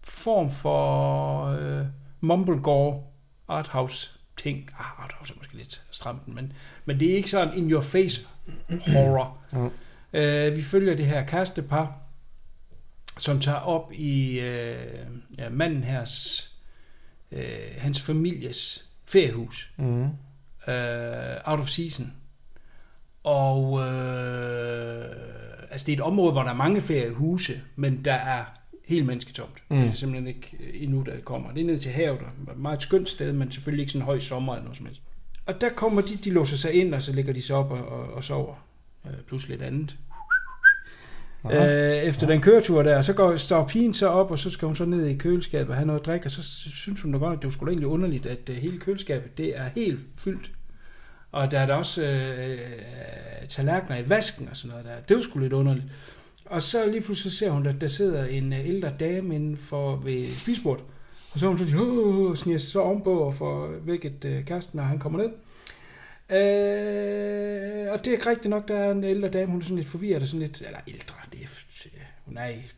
[0.03, 1.85] form for uh,
[2.21, 3.03] mumblegore
[3.47, 4.69] arthouse ting.
[4.79, 6.53] Ah, arthouse er måske lidt stramt, men,
[6.85, 8.27] men det er ikke sådan in your face
[8.87, 9.37] horror.
[9.53, 9.65] Mm.
[10.13, 11.97] Uh, vi følger det her kærestepar,
[13.17, 16.51] som tager op i uh, ja, manden hers,
[17.31, 17.39] uh,
[17.77, 19.71] hans families feriehus.
[19.77, 20.09] Mm-hmm.
[20.67, 22.13] uh, out of season.
[23.23, 25.05] Og øh,
[25.75, 28.43] altså det er et område, hvor der er mange feriehuse, men der er
[28.85, 29.63] helt mennesketomt.
[29.69, 29.77] Mm.
[29.77, 31.51] Det er simpelthen ikke øh, endnu, der kommer.
[31.51, 34.05] Det er ned til havet, og et meget skønt sted, men selvfølgelig ikke sådan en
[34.05, 35.01] høj sommer eller noget som helst.
[35.45, 37.85] Og der kommer de, de låser sig ind, og så ligger de sig op og,
[37.85, 38.55] og, og sover.
[39.05, 39.97] Øh, plus lidt andet.
[41.51, 44.75] Øh, efter den køretur der, så går, står pigen så op, og så skal hun
[44.75, 47.33] så ned i køleskabet og have noget at drikke, og så synes hun da godt,
[47.33, 50.51] at det var sgu egentlig underligt, at øh, hele køleskabet, det er helt fyldt.
[51.35, 52.59] Og der er der også øh,
[53.47, 55.01] tallerkener i vasken og sådan noget der.
[55.07, 55.85] Det var sgu lidt underligt.
[56.45, 59.95] Og så lige pludselig ser hun, at der sidder en øh, ældre dame inden for
[59.95, 60.83] ved spisbordet.
[61.31, 64.77] Og så er hun sådan, Åh, sniger sig så ovenpå og får vækket øh, kæresten,
[64.77, 65.29] når han kommer ned.
[66.29, 69.87] Øh, og det er rigtigt nok, der er en ældre dame, hun er sådan lidt
[69.87, 71.47] forvirret og sådan lidt, eller ældre, det er,
[72.25, 72.71] hun er i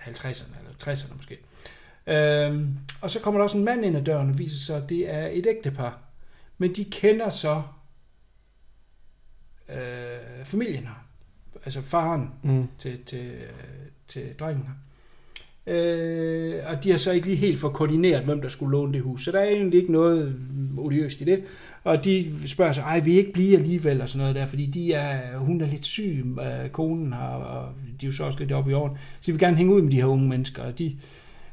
[0.00, 1.38] 50'erne eller 60'erne måske.
[2.06, 2.68] Øh,
[3.00, 5.14] og så kommer der også en mand ind ad døren og viser sig, at det
[5.14, 5.98] er et ægtepar.
[6.58, 7.62] Men de kender så
[9.68, 11.04] øh, familien her.
[11.64, 12.64] Altså faren Mm.
[12.78, 13.30] til, til,
[14.08, 14.72] til drengen her.
[15.66, 19.02] Øh, og de har så ikke lige helt fået koordineret, hvem der skulle låne det
[19.02, 19.24] hus.
[19.24, 20.36] Så der er egentlig ikke noget
[20.78, 21.44] odiøst i det.
[21.84, 24.92] Og de spørger sig, ej, vi ikke blive alligevel og sådan noget der, fordi de
[24.92, 28.52] er, hun er lidt syg, øh, konen har, og de er jo så også lidt
[28.52, 28.96] oppe i åren.
[29.20, 30.96] Så de vil gerne hænge ud med de her unge mennesker, og de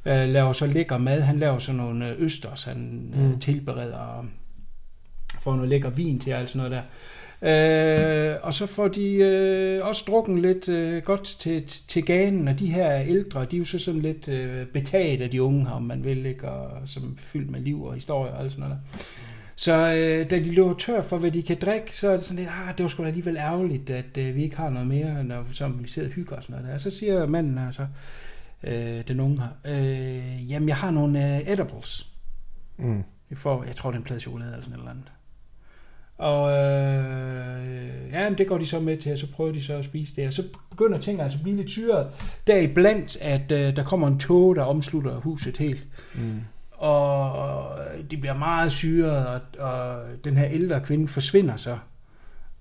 [0.06, 1.22] øh, laver så lækker mad.
[1.22, 3.40] Han laver så nogle øh, østers, han øh, Mm.
[3.40, 4.26] tilbereder og
[5.42, 6.82] får noget lækker vin til og alt sådan noget der.
[7.42, 12.60] Øh, og så får de øh, også drukken lidt øh, godt til, til ganen, og
[12.60, 15.72] de her ældre, de er jo så sådan lidt øh, betaget af de unge her,
[15.72, 16.50] om man vil, ikke?
[16.50, 19.04] Og som fyldt med liv og historie og alt sådan noget der.
[19.56, 22.44] Så øh, da de løber tør for, hvad de kan drikke, så er det sådan
[22.44, 25.24] lidt, ah, det var sgu da alligevel ærgerligt, at øh, vi ikke har noget mere,
[25.24, 26.74] når som vi sidder og hygger og sådan noget der.
[26.74, 27.88] Og så siger manden altså,
[28.64, 32.08] øh, den unge her, øh, jamen jeg har nogle øh, edibles.
[32.78, 33.04] Mm.
[33.30, 35.12] Vi får, jeg tror, det er en plade chokolade eller sådan et eller andet.
[36.20, 39.86] Og øh, ja, det går de så med til, og så prøver de så at
[39.86, 40.28] spise det.
[40.28, 42.08] Og så begynder tingene altså at blive lidt syret.
[42.48, 45.86] Deriblandt, at øh, der kommer en tog, der omslutter huset helt.
[46.16, 46.42] Mm.
[46.72, 47.78] Og
[48.12, 51.78] de bliver meget syret, og, og den her ældre kvinde forsvinder så.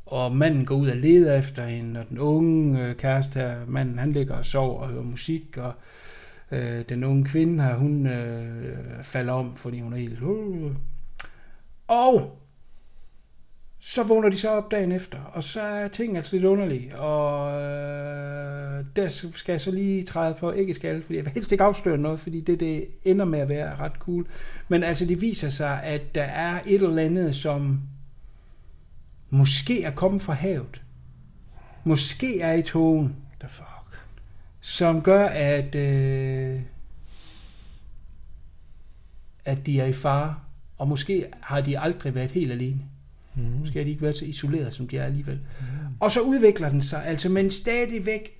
[0.07, 3.99] Og manden går ud og leder efter hende, og den unge øh, kæreste her, manden,
[3.99, 5.73] han ligger og sover og hører musik, og
[6.51, 10.23] øh, den unge kvinde her, hun øh, falder om, fordi hun er helt...
[10.23, 10.73] Uh.
[11.89, 12.39] Og
[13.79, 17.53] så vågner de så op dagen efter, og så er ting altså lidt underlige, og
[17.63, 21.65] øh, der skal jeg så lige træde på ikke skal, fordi jeg vil helst ikke
[21.65, 24.27] afsløre noget, fordi det, det ender med at være ret cool.
[24.69, 27.81] Men altså det viser sig, at der er et eller andet, som
[29.31, 30.83] måske er kommet fra havet.
[31.85, 34.03] Måske er i togen, The fuck.
[34.61, 36.61] som gør, at, øh,
[39.45, 40.35] at de er i fare,
[40.79, 42.81] og måske har de aldrig været helt alene.
[43.39, 43.59] Mm.
[43.61, 45.41] Måske har de ikke været så isoleret, som de er alligevel.
[45.61, 45.67] Mm.
[46.01, 48.39] Og så udvikler den sig, altså, men stadigvæk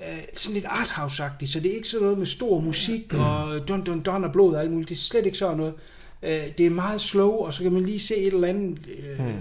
[0.00, 3.20] øh, sådan lidt arthouse-agtigt, så det er ikke sådan noget med stor musik mm.
[3.20, 4.88] og dun dun dun og blod og alt muligt.
[4.88, 5.74] Det er slet ikke sådan noget.
[6.22, 9.26] Øh, det er meget slow, og så kan man lige se et eller andet, øh,
[9.26, 9.32] mm.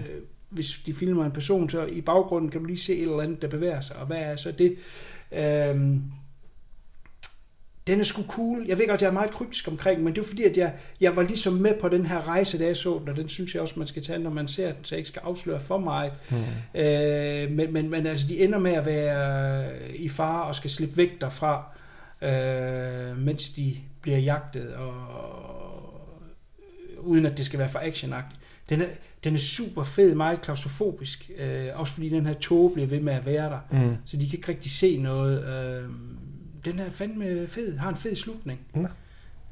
[0.49, 3.41] hvis de filmer en person, så i baggrunden kan du lige se et eller andet,
[3.41, 4.75] der bevæger sig, og hvad er så det?
[5.31, 5.97] Øh,
[7.87, 8.65] den er sgu cool.
[8.67, 11.15] Jeg ved godt, jeg er meget kryptisk omkring, men det er fordi, at jeg, jeg
[11.15, 13.61] var ligesom med på den her rejse, da jeg så den, og den synes jeg
[13.61, 16.11] også, man skal tage, når man ser den, så jeg ikke skal afsløre for meget.
[16.31, 16.81] Mm.
[16.81, 20.97] Øh, men, men, men altså, de ender med at være i fare og skal slippe
[20.97, 21.63] væk derfra,
[22.21, 24.93] øh, mens de bliver jagtet, og
[26.99, 28.39] uden at det skal være for actionagtigt.
[28.69, 28.85] Den er,
[29.23, 33.13] den er super fed, meget klaustrofobisk, øh, også fordi den her tog bliver ved med
[33.13, 33.95] at være der, Mm.
[34.05, 35.43] så de kan ikke rigtig se noget.
[35.45, 35.89] Øh,
[36.65, 38.59] den er fandme fed, har en fed slutning.
[38.73, 38.87] Nå.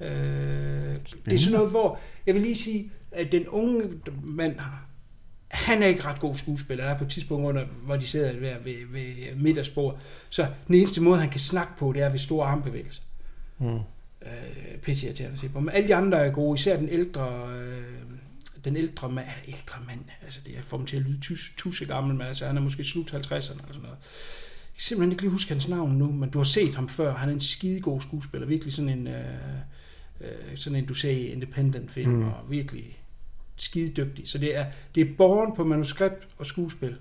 [0.06, 0.95] Øh,
[1.26, 3.90] det er sådan noget, hvor, jeg vil lige sige, at den unge
[4.23, 4.56] mand,
[5.48, 6.84] han er ikke ret god skuespiller.
[6.84, 9.99] Der er på et tidspunkt, under, hvor de sidder ved, ved, ved middagsbord.
[10.30, 13.02] Så den eneste måde, han kan snakke på, det er ved store armbevægelser.
[13.60, 13.80] Mm.
[14.26, 15.60] Øh, pisse irriterende at se på.
[15.60, 17.84] Men alle de andre er gode, især den ældre, øh,
[18.65, 21.85] den ældre mand, ældre mand, altså det er får ham til at lyde tus, tusse
[21.85, 23.98] gammel, men altså han er måske slut 50'erne eller sådan noget.
[24.74, 27.16] Jeg kan simpelthen ikke lige huske hans navn nu, men du har set ham før.
[27.16, 28.48] Han er en skidegod skuespiller.
[28.48, 29.26] Virkelig sådan en, øh,
[30.22, 32.24] øh, sådan en du ser i independent film, Mm.
[32.24, 33.00] og virkelig
[33.56, 34.28] skidedygtig.
[34.28, 36.95] Så det er, det er borgen på manuskript og skuespil.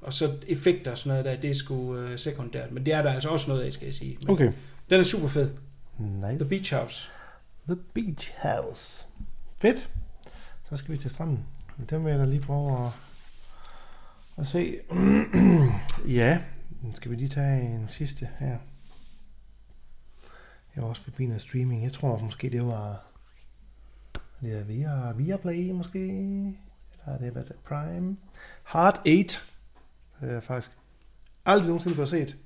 [0.00, 2.72] Og så effekter og sådan noget der, det er sgu øh, sekundært.
[2.72, 4.16] Men det er der altså også noget af, skal jeg sige.
[4.20, 4.52] Men Okay.
[4.90, 5.50] Den er super fed.
[5.98, 6.38] Nice.
[6.38, 7.08] The Beach House.
[7.68, 9.06] The Beach House.
[9.58, 9.90] Fedt.
[10.70, 11.38] Så skal vi til stranden.
[11.90, 12.92] Den vil jeg da lige prøve at,
[14.38, 14.76] at se.
[16.20, 16.38] ja,
[16.94, 18.58] skal vi lige tage en sidste her.
[20.74, 21.82] Jeg var også forbi noget streaming.
[21.82, 23.10] Jeg tror måske det var
[24.42, 25.98] det er via, via Play måske.
[25.98, 28.16] Eller er det det er, Prime.
[28.72, 29.12] Heart 8.
[30.20, 30.70] Det jeg faktisk
[31.46, 32.36] aldrig nogensinde fået set.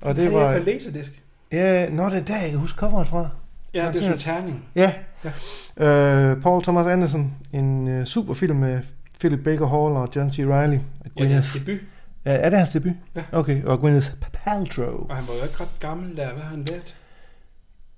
[0.00, 0.58] Og det jeg var...
[0.58, 1.10] på laserdisc?
[1.52, 3.28] Ja, nå, det er der, jeg kan huske coveret fra.
[3.74, 4.68] Ja, det er en terning.
[4.74, 4.94] Ja.
[5.24, 6.30] ja.
[6.30, 8.80] Øh, Paul Thomas Anderson, en øh, super film med
[9.20, 10.38] Philip Baker Hall og John C.
[10.38, 10.76] Reilly.
[10.76, 11.80] Og Ja, det er hans debut.
[12.24, 12.92] Ja, er det hans debut?
[13.16, 13.22] Ja.
[13.32, 15.06] Okay, og Gwyneth Paltrow.
[15.08, 16.32] Og han var jo ikke ret gammel der.
[16.32, 16.96] Hvad har han været?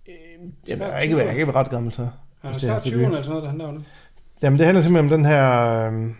[0.08, 1.38] Jamen, Snart jeg er ikke, jeg er 20'erne.
[1.38, 2.08] ikke ret gammel så.
[2.40, 3.06] Han er snart hans 20'erne debut.
[3.06, 3.80] eller sådan noget, han der var nu.
[4.42, 6.10] Jamen, det handler simpelthen om den her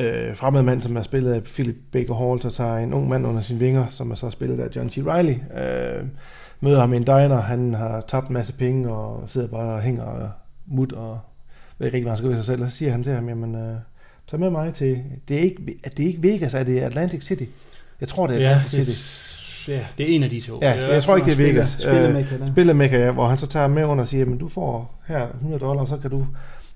[0.00, 3.08] øh, øh, fremmede mand, som er spillet af Philip Baker Hall, der tager en ung
[3.08, 4.98] mand under sine vinger, som er så spillet af John C.
[5.06, 5.34] Reilly.
[5.60, 6.04] Øh,
[6.60, 9.82] møder ham i en diner, han har tabt en masse penge, og sidder bare og
[9.82, 10.30] hænger og
[10.66, 11.20] mut, og
[11.78, 12.62] ved ikke rigtig, hvad han skal ved sig selv.
[12.62, 13.76] Og så siger han til ham, jamen, øh,
[14.30, 14.98] tag med mig til,
[15.28, 15.56] det er ikke,
[15.96, 17.44] det er ikke Vegas, er det Atlantic City?
[18.00, 19.70] Jeg tror, det er Ja, Atlantic det, City.
[19.70, 20.58] ja, det er en af de to.
[20.62, 21.68] Ja, Det jeg hvert tror ikke, det er Vegas.
[22.48, 25.26] Spiller Mega, ja, hvor han så tager med under og siger, men du får her
[25.34, 26.26] 100 dollar, så kan du,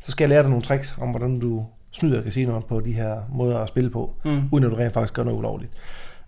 [0.05, 3.16] så skal jeg lære dig nogle tricks om, hvordan du snyder casinoer på de her
[3.35, 4.43] måder at spille på, Mm.
[4.53, 5.73] uden at du rent faktisk gør noget ulovligt.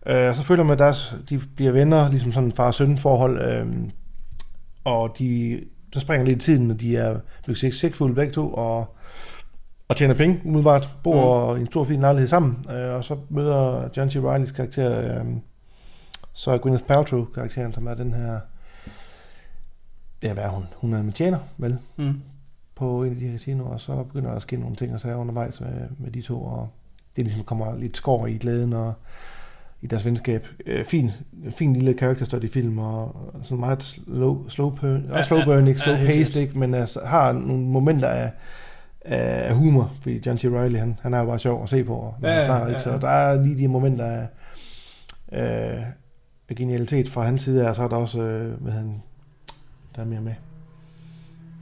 [0.07, 3.43] Øh, og så følger man, at deres, de bliver venner, ligesom sådan en far-søn forhold,
[3.43, 3.67] øh,
[4.85, 5.61] og de,
[5.93, 7.17] så springer lidt i tiden, når de er
[7.55, 8.97] succesfulde begge to, og,
[9.89, 11.59] og tjener penge umiddelbart, bor mm.
[11.59, 14.17] i en stor fin lejlighed sammen, øh, og så møder John C.
[14.17, 15.27] Reillys karakter, øh,
[16.33, 18.41] så er Gwyneth Paltrow karakteren, som er den her,
[20.23, 20.65] ja hvad er hun?
[20.77, 21.79] Hun er en tjener, vel?
[21.97, 22.21] Mm.
[22.75, 25.01] på en af de her casinoer, og så begynder der at ske nogle ting og
[25.01, 26.69] sager undervejs med, med de to, og
[27.17, 28.95] det ligesom kommer lidt skår i glæden og
[29.83, 30.47] i deres venskab.
[30.67, 31.11] Øh, fin,
[31.51, 35.45] fin lille character study film, og sådan meget slow, slow burn, Ja, ja, slow ja,
[35.45, 38.31] burn, ikke ja, slow helt paced, ikke, men altså, har nogle momenter af,
[39.05, 40.45] af humor, fordi John C.
[40.45, 42.67] Reilly, han, han er jo bare sjov at se på, når Ja, han ja, snakker,
[42.67, 42.83] ja, ikke?
[42.83, 42.99] så ja.
[42.99, 44.27] der er lige de momenter af,
[45.29, 45.85] af,
[46.49, 49.03] af genialitet fra hans side, og så er der også, øh, hvad han,
[49.97, 50.33] der er mere med.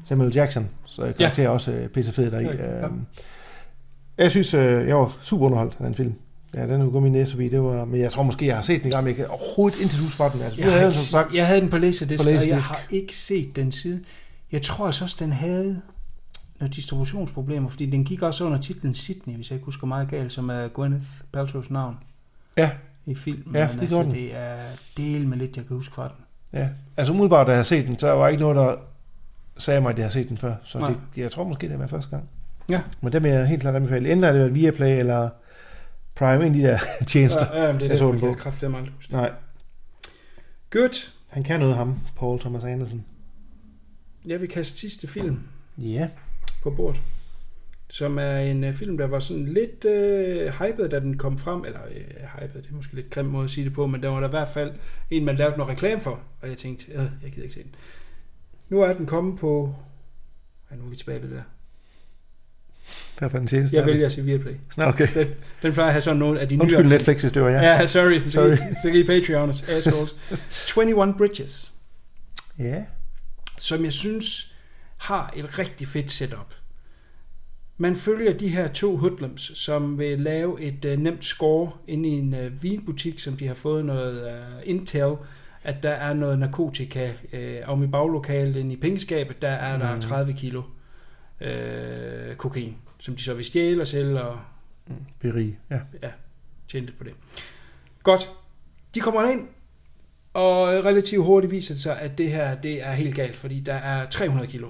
[0.04, 1.48] Samuel Jackson, så karakter ja.
[1.48, 2.44] også øh, pisse fed deri.
[2.44, 2.84] Ja, ja.
[2.84, 3.06] Øhm,
[4.18, 6.14] Jeg synes, øh, jeg var super underholdt af den film.
[6.54, 7.48] Ja, den jo gået min næse forbi.
[7.48, 9.26] Det var, men jeg tror måske, jeg har set den i gang, men jeg kan
[9.26, 10.42] overhovedet ikke huske fra den.
[10.42, 12.68] Altså, Jeg, havde ikke, som sagt, jeg havde den på Laserdisc, På og jeg Laserdisc.
[12.68, 14.04] har ikke set den siden.
[14.52, 15.80] Jeg tror altså også, den havde
[16.68, 20.48] distributionsproblemer, fordi den gik også under titlen Sydney, hvis jeg ikke husker meget galt, som
[20.50, 21.06] er Gwyneth
[21.36, 21.96] Paltrow's navn
[22.56, 22.70] Ja,
[23.06, 23.54] i filmen.
[23.54, 24.10] Ja, det altså, den.
[24.10, 24.56] det er
[24.96, 26.24] del med lidt, jeg kan huske fra den.
[26.60, 26.68] ja.
[26.96, 28.76] Altså umiddelbart, da jeg har set den, så var ikke noget, der
[29.58, 30.54] sagde mig, at jeg har set den før.
[30.64, 30.88] Så Nej.
[30.88, 32.28] det, jeg tror måske, det var første gang.
[32.68, 32.80] Ja.
[33.00, 34.10] Men dem vil jeg helt klart anbefale.
[34.12, 35.28] Enten er det været Viaplay eller
[36.14, 37.46] Prime, en af de der tjenester.
[37.52, 38.34] Ja, ja, det er Jeg det, så jeg den kan på.
[38.34, 39.12] kraftedeme aldrig huske.
[39.12, 39.30] Nej,
[40.70, 41.10] Good.
[41.28, 43.04] han kan noget ham, Paul Thomas Anderson.
[44.26, 45.40] Jeg vil kaste sidste film
[45.78, 46.08] Ja,
[46.62, 47.02] på bordet,
[47.90, 51.64] som er en uh, film, der var sådan lidt uh, hyped, da den kom frem.
[51.64, 54.08] Eller uh, hyped, det er måske lidt grim måde at sige det på, men der
[54.08, 54.72] var der i hvert fald
[55.10, 56.20] en, man lavede noget reklame for.
[56.40, 57.74] Og jeg tænkte, øh, jeg gider ikke se den.
[58.68, 59.74] Nu er den kommet på...
[60.70, 61.42] Ja, nu er vi tilbage ved det der.
[63.18, 64.54] hvad for en tjeneste Jeg er vælger at se Viaplay.
[64.76, 65.08] Nå, okay.
[65.14, 65.28] Den,
[65.62, 66.62] den plejer at have sådan nogle af de nye...
[66.62, 67.62] Undskyld Netflix, hvis det var jeg.
[67.62, 68.18] Ja, sorry.
[68.26, 68.56] Sorry.
[68.56, 70.14] Så kan I Patreoners, assholes.
[70.78, 71.72] 21 Bridges.
[72.58, 72.84] ja.
[73.58, 74.51] som jeg synes
[75.02, 76.54] har et rigtig fedt setup.
[77.76, 82.12] Man følger de her to hoodlums, som vil lave et uh, nemt score inde i
[82.12, 85.16] en uh, vinbutik, som de har fået noget uh, intel,
[85.62, 89.94] at der er noget narkotika uh, om i baglokalet inde i pengeskabet, der er der
[89.94, 90.00] Mm.
[90.00, 90.62] 30 kilo
[91.40, 94.38] uh, kokain, som de så vil stjæle og sælge og
[95.20, 95.58] Berig.
[95.70, 95.78] Ja.
[96.02, 96.10] ja,
[96.68, 97.12] tjene lidt på det.
[98.02, 98.30] Godt.
[98.94, 99.48] De kommer ind,
[100.32, 103.74] og relativt hurtigt viser det sig, at det her det er helt galt, fordi der
[103.74, 104.68] er 300 kilo.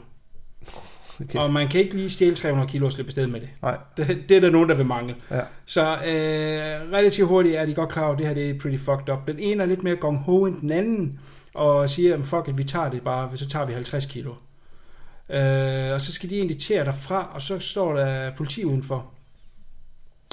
[1.34, 3.48] Og man kan ikke lige stjæle 300 kilo og slippe afsted med det.
[3.62, 3.76] Nej.
[3.96, 5.14] Det, det er der nogen, der vil mangle.
[5.30, 5.40] Ja.
[5.66, 8.78] Så øh, relativt hurtigt er de godt klar over, at det her det er pretty
[8.84, 9.18] fucked up.
[9.26, 11.20] Den ene er lidt mere gong ho end den anden,
[11.54, 14.30] og siger, "Jamen, fuck it, vi tager det bare, så tager vi 50 kilo.
[15.30, 19.12] Øh, og så skal de tage derfra, og så står der politi udenfor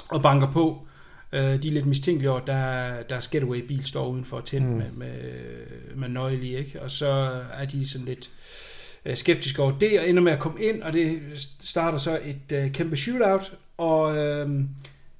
[0.08, 0.86] og banker på.
[1.32, 4.72] Øh, de er lidt mistænkelige over, at der, deres getaway-bil står udenfor tændt Mm.
[4.72, 4.78] mm.
[4.78, 6.82] med, med, med nøgle i, ikke?
[6.82, 7.08] Og så
[7.52, 8.69] er de sådan lidt øh,
[9.14, 11.20] skeptiske over det, og ender med at komme ind, og det
[11.60, 14.60] starter så et øh, kæmpe shootout, og øh,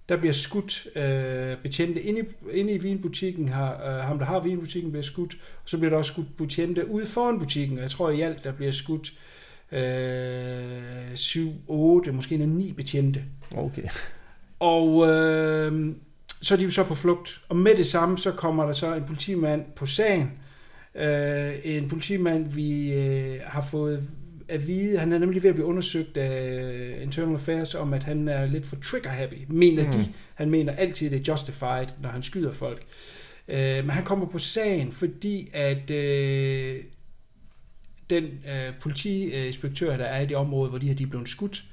[0.09, 4.41] der bliver skudt øh, betjente inde i, inde i vinbutikken, har, øh, ham der har
[4.41, 7.91] vinbutikken bliver skudt, og så bliver der også skudt betjente ude foran butikken, og jeg
[7.91, 9.13] tror i alt, der bliver skudt
[9.73, 13.25] øh, 7, 8, måske endda 9 betjente.
[13.57, 13.83] Okay.
[14.59, 15.95] Og øh,
[16.43, 17.41] så er de jo så på flugt.
[17.49, 20.40] Og med det samme, så kommer der så en politimand på sagen.
[20.95, 24.09] Øh, en politimand, vi øh, har fået
[24.51, 28.29] at vide, han er nemlig ved at blive undersøgt af Internal Affairs om, at han
[28.29, 29.45] er lidt for trigger-happy.
[29.49, 29.91] Mener mm.
[29.91, 30.13] de.
[30.35, 32.83] Han mener altid, det er justified, når han skyder folk.
[33.49, 36.85] Øh, men han kommer på sagen, fordi at øh,
[38.11, 41.65] den øh, politiinspektør, der er i det område, hvor de her de er blevet skudt,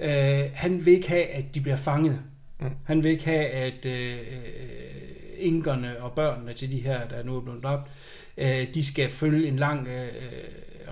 [0.00, 2.20] øh, han vil ikke have, at de bliver fanget.
[2.60, 2.66] Mm.
[2.84, 4.18] Han vil ikke have, at øh,
[5.38, 8.19] inkerne og børnene til de her, der nu er blevet dræbt, øh,
[8.74, 10.08] de skal følge en lang øh,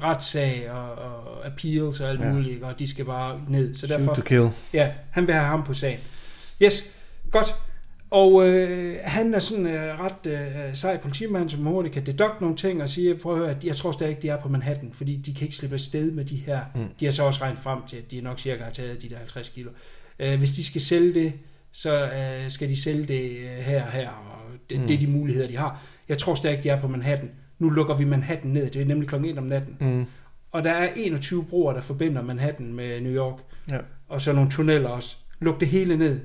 [0.02, 2.32] retssag og, og appeals og alt Ja.
[2.32, 3.74] muligt, og de skal bare ned.
[3.74, 4.48] Så Shoot derfor, to kill.
[4.72, 5.98] ja, han vil have ham på sagen.
[6.62, 6.96] Yes,
[7.30, 7.54] godt.
[8.10, 12.56] Og øh, han er sådan øh, ret øh, sej politimand, som hurtigt kan deduct nogle
[12.56, 15.16] ting og sige, prøv at høre, jeg tror stadig ikke, de er på Manhattan, fordi
[15.16, 16.60] de kan ikke slippe afsted med de her.
[16.74, 16.80] Mm.
[16.80, 16.86] Mm.
[17.00, 19.16] De har så også regnet frem til, at de nok cirka har taget de der
[19.16, 19.70] 50 kilo.
[20.18, 21.32] Øh, hvis de skal sælge det,
[21.72, 24.82] så øh, skal de sælge det øh, her og her, og det, Mm.
[24.82, 24.86] mm.
[24.88, 25.82] det er de muligheder, de har.
[26.08, 27.30] Jeg tror stadig ikke, de er på Manhattan.
[27.58, 29.76] Nu lukker vi Manhattan ned, det er nemlig klokken 1 om natten.
[29.80, 30.06] Mm.
[30.52, 33.38] Og der er 21 broer, der forbinder Manhattan med New York.
[33.70, 33.78] Ja.
[34.08, 35.16] Og så nogle tunneller også.
[35.40, 36.20] Luk det hele ned.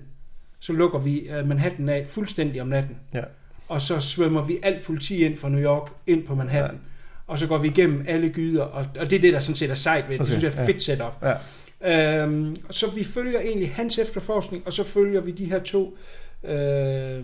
[0.59, 2.97] Så lukker vi uh, Manhattan af fuldstændig om natten.
[3.13, 3.21] Ja.
[3.67, 6.75] Og så svømmer vi alt politi ind fra New York ind på Manhattan.
[6.75, 6.89] Ja.
[7.27, 8.63] Og så går vi igennem alle gyder.
[8.63, 10.21] Og, og det er det, der sådan set er sejt ved det.
[10.21, 10.73] Okay, det synes jeg er ja.
[10.73, 11.23] fedt setup.
[11.23, 12.23] Ja.
[12.23, 15.97] Øhm, så vi følger egentlig hans efterforskning, og så følger vi de her to
[16.43, 17.23] øh,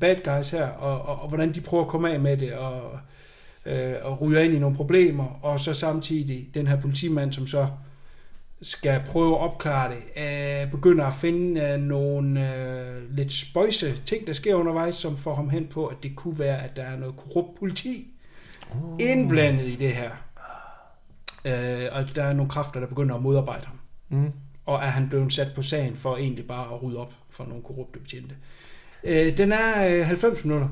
[0.00, 2.98] bad guys her, og, og, og hvordan de prøver at komme af med det, og,
[3.66, 7.66] øh, og ryger ind i nogle problemer, og så samtidig den her politimand, som så
[8.62, 14.26] skal prøve at opklare det, øh, begynder at finde øh, nogle øh, lidt spøjse ting,
[14.26, 16.96] der sker undervejs, som får ham hen på, at det kunne være, at der er
[16.96, 18.06] noget korrupt politi
[18.70, 18.96] oh.
[19.00, 20.10] indblandet i det her.
[21.44, 23.78] Øh, og der er nogle kræfter, der begynder at modarbejde ham.
[24.08, 24.32] Mm.
[24.66, 27.62] Og er han blevet sat på sagen for egentlig bare at rydde op for nogle
[27.62, 28.34] korrupte betjente.
[28.34, 28.59] Øh,
[29.38, 30.68] den er øh, 90 minutter.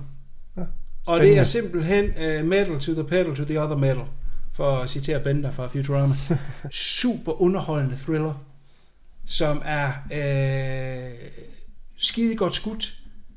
[0.57, 0.63] Ja,
[1.07, 4.05] og det er simpelthen øh, metal to the pedal to the other metal.
[4.53, 6.15] For at citere Bender fra Futurama.
[7.01, 8.45] Super underholdende thriller.
[9.27, 11.13] Som er øh,
[11.97, 12.95] skide godt skudt.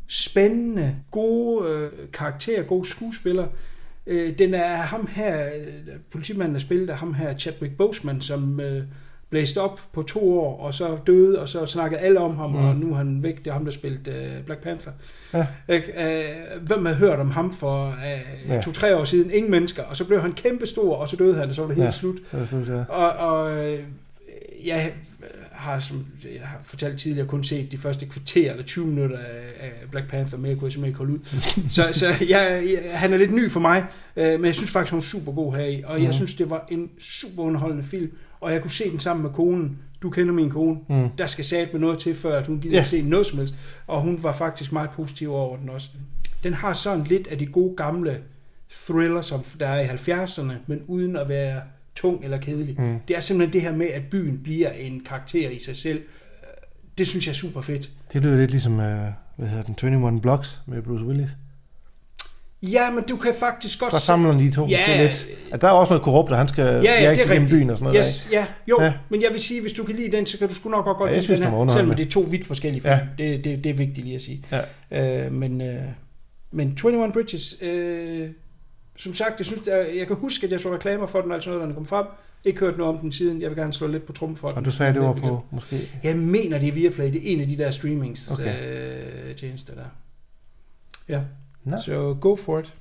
[0.08, 0.96] Spændende.
[1.12, 2.64] Gode øh, karakterer.
[2.64, 3.50] Gode skuespillere.
[4.08, 8.60] Øh, den er ham her, øh, politimanden er spillet af ham her, Chadwick Boseman, som
[8.60, 8.84] øh,
[9.32, 12.56] blæst op på to år, og så døde, og så snakkede alle om ham, mm.
[12.56, 13.38] og nu er han væk.
[13.38, 14.92] Det er ham, der spillede uh, Black Panther.
[15.34, 15.46] Ja.
[15.70, 15.94] Ikke?
[16.58, 18.62] Uh, hvem havde hørt om ham for uh, Ja.
[18.62, 19.32] to-tre år siden?
[19.32, 19.84] Ingen mennesker.
[19.84, 21.92] Og så blev han kæmpestor, og så døde han, og så var det helt Ja.
[21.92, 22.16] slut.
[22.32, 22.84] Så det slut, ja.
[22.90, 23.58] Og, og
[24.66, 24.92] jeg
[25.52, 29.18] har, som jeg har fortalt tidligere, kun set de første kvarter eller 20 minutter
[29.60, 31.20] af, Black Panther, mere kunne jeg simpelthen ikke holde ud.
[31.76, 33.86] så så jeg, jeg, han er lidt ny for mig,
[34.16, 36.14] men jeg synes faktisk, hun er super god her i, og jeg Mhm.
[36.14, 38.12] synes, det var en super underholdende film,
[38.42, 39.78] og jeg kunne se den sammen med konen.
[40.02, 40.78] Du kender min kone.
[40.90, 41.10] Mm.
[41.18, 42.86] Der skal sat med noget til, før at hun gider yeah.
[42.86, 43.56] se noget som helst.
[43.88, 45.90] Og hun var faktisk meget positiv over den også.
[46.44, 48.20] Den har sådan lidt af de gode gamle
[48.88, 51.62] thriller, som der er i 70'erne, men uden at være
[51.96, 52.76] tung eller kedelig.
[52.80, 53.00] Mm.
[53.08, 56.02] Det er simpelthen det her med, at byen bliver en karakter i sig selv.
[56.98, 57.92] Det synes jeg er super fedt.
[58.14, 58.80] Det lyder lidt ligesom, uh,
[59.36, 61.30] hvad hedder den, 21 Blocks med Bruce Willis.
[62.64, 65.28] Ja, men du kan faktisk godt Der samler de to Ja, måske lidt.
[65.52, 67.70] At der er også noget korrupt, og han skal Ja, ja, det er gennem byen
[67.70, 68.06] og sådan noget.
[68.06, 68.94] Yes, ja, jo, ja.
[69.10, 70.98] Men jeg vil sige, hvis du kan lide den, så kan du sgu nok godt
[70.98, 72.94] godt Ja, jeg lide synes, den her, selvom det er to vidt forskellige film.
[72.94, 73.00] Ja.
[73.18, 74.46] Det, det, det er vigtigt lige at sige.
[74.92, 75.26] Ja.
[75.26, 75.84] Øh, men, øh,
[76.52, 78.30] men 21 Bridges, øh,
[78.98, 81.50] som sagt, jeg, synes, der, jeg kan huske, at jeg så reklamer for den, altså
[81.50, 82.06] noget, da den kom frem.
[82.46, 83.42] Ikke hørt noget om den siden.
[83.42, 84.58] Jeg vil gerne slå lidt på trummen for den.
[84.58, 85.80] Og du sagde, det var på, måske...
[86.04, 87.14] Jeg mener, det er Viaplay.
[87.14, 89.30] Det er en af de der streamings Okay.
[89.30, 89.86] øh, tjenester der.
[91.10, 91.20] Ja,
[91.64, 92.74] Nå, så go for it.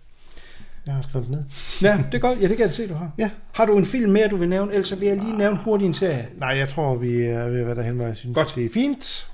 [0.86, 1.44] jeg har skrevet det ned.
[1.82, 2.40] Ja, det er godt.
[2.40, 3.10] Ja, det kan jeg se, du har.
[3.18, 3.30] Ja.
[3.52, 4.72] Har du en film mere, du vil nævne?
[4.72, 6.28] Ellers vil jeg lige nævne hurtigt en serie.
[6.38, 8.52] Nej, jeg tror, vi er ved at være derhen, hvor jeg synes, Godt.
[8.54, 9.30] det er fint.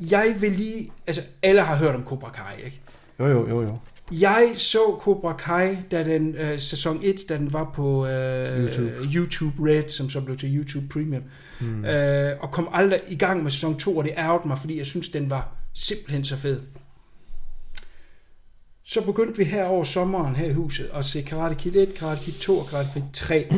[0.00, 0.90] Jeg vil lige...
[1.06, 2.80] Altså, alle har hørt om Cobra Kai, ikke?
[3.18, 3.76] Jo, jo, jo, jo.
[4.12, 8.90] Jeg så Cobra Kai, da den øh, sæson 1, da den var på øh, YouTube.
[9.14, 11.22] YouTube Red, som så blev til YouTube Premium.
[11.60, 11.84] Mm.
[11.84, 14.86] Øh, og kom aldrig i gang med sæson 2, og det ærgede mig, fordi jeg
[14.86, 16.60] synes, den var simpelthen så fed.
[18.92, 22.22] Så begyndte vi her over sommeren her i huset at se Karate Kid 1, Karate
[22.24, 23.54] Kid 2 og Karate Kid 3.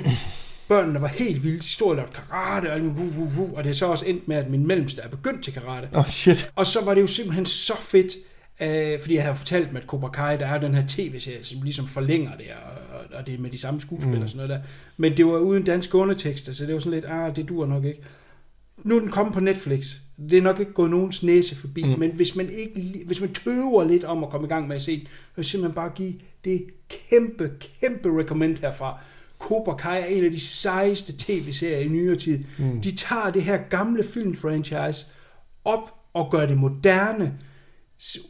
[0.69, 1.59] Børnene var helt vilde.
[1.59, 4.29] De stod og lavede karate, og, vuh, vuh, vuh, og det er så også endt
[4.29, 5.89] med, at min mellemste er begyndt til karate.
[5.95, 6.53] Åh, oh, shit.
[6.57, 8.15] Og så var det jo simpelthen så fedt,
[8.61, 11.63] øh, fordi jeg havde fortalt med at Cobra Kai, der er den her tv-serie, som
[11.63, 14.23] ligesom forlænger det, og, og- og det er med de samme skuespillere Mm.
[14.23, 14.69] og sådan noget der.
[14.97, 17.85] Men det var uden danske undertekster, så det var sådan lidt, ah, det dur nok
[17.85, 18.01] ikke.
[18.85, 19.95] Nu er den kommet på Netflix.
[20.31, 21.99] Det er nok ikke gået nogens næse forbi, Mm.
[21.99, 24.83] men hvis man, ikke, hvis man tøver lidt om at komme i gang med at
[24.83, 26.65] se den, så jeg simpelthen bare give det
[27.11, 27.51] kæmpe,
[27.81, 28.99] kæmpe recommend herfra.
[29.39, 32.39] Cobra Kai er en af de sejeste tv-serier i nyere tid.
[32.59, 32.81] Mm.
[32.81, 35.07] De tager det her gamle filmfranchise
[35.65, 37.33] op og gør det moderne,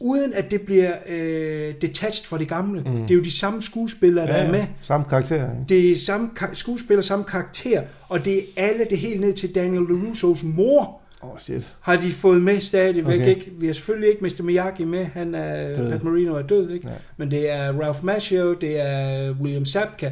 [0.01, 2.81] uden at det bliver øh, detached fra det gamle.
[2.81, 2.91] Mm.
[3.01, 4.65] Det er jo de samme skuespillere, der Ja, er med.
[4.81, 5.35] Samme karakter.
[5.51, 5.65] ikke?
[5.69, 9.55] Det er samme ka- skuespiller, samme karakter, og det er alle det helt ned til
[9.55, 11.01] Daniel LaRusso's mor,
[11.31, 11.75] oh, shit.
[11.81, 13.19] har de fået med stadigvæk.
[13.21, 13.29] Okay.
[13.29, 13.51] Ikke?
[13.59, 14.43] Vi har selvfølgelig ikke Mr.
[14.43, 15.91] Miyagi med, han er, Død.
[15.91, 16.87] Pat Marino er død, ikke?
[16.87, 16.93] Ja.
[17.17, 20.11] men det er Ralph Macchio, det er William Zabka.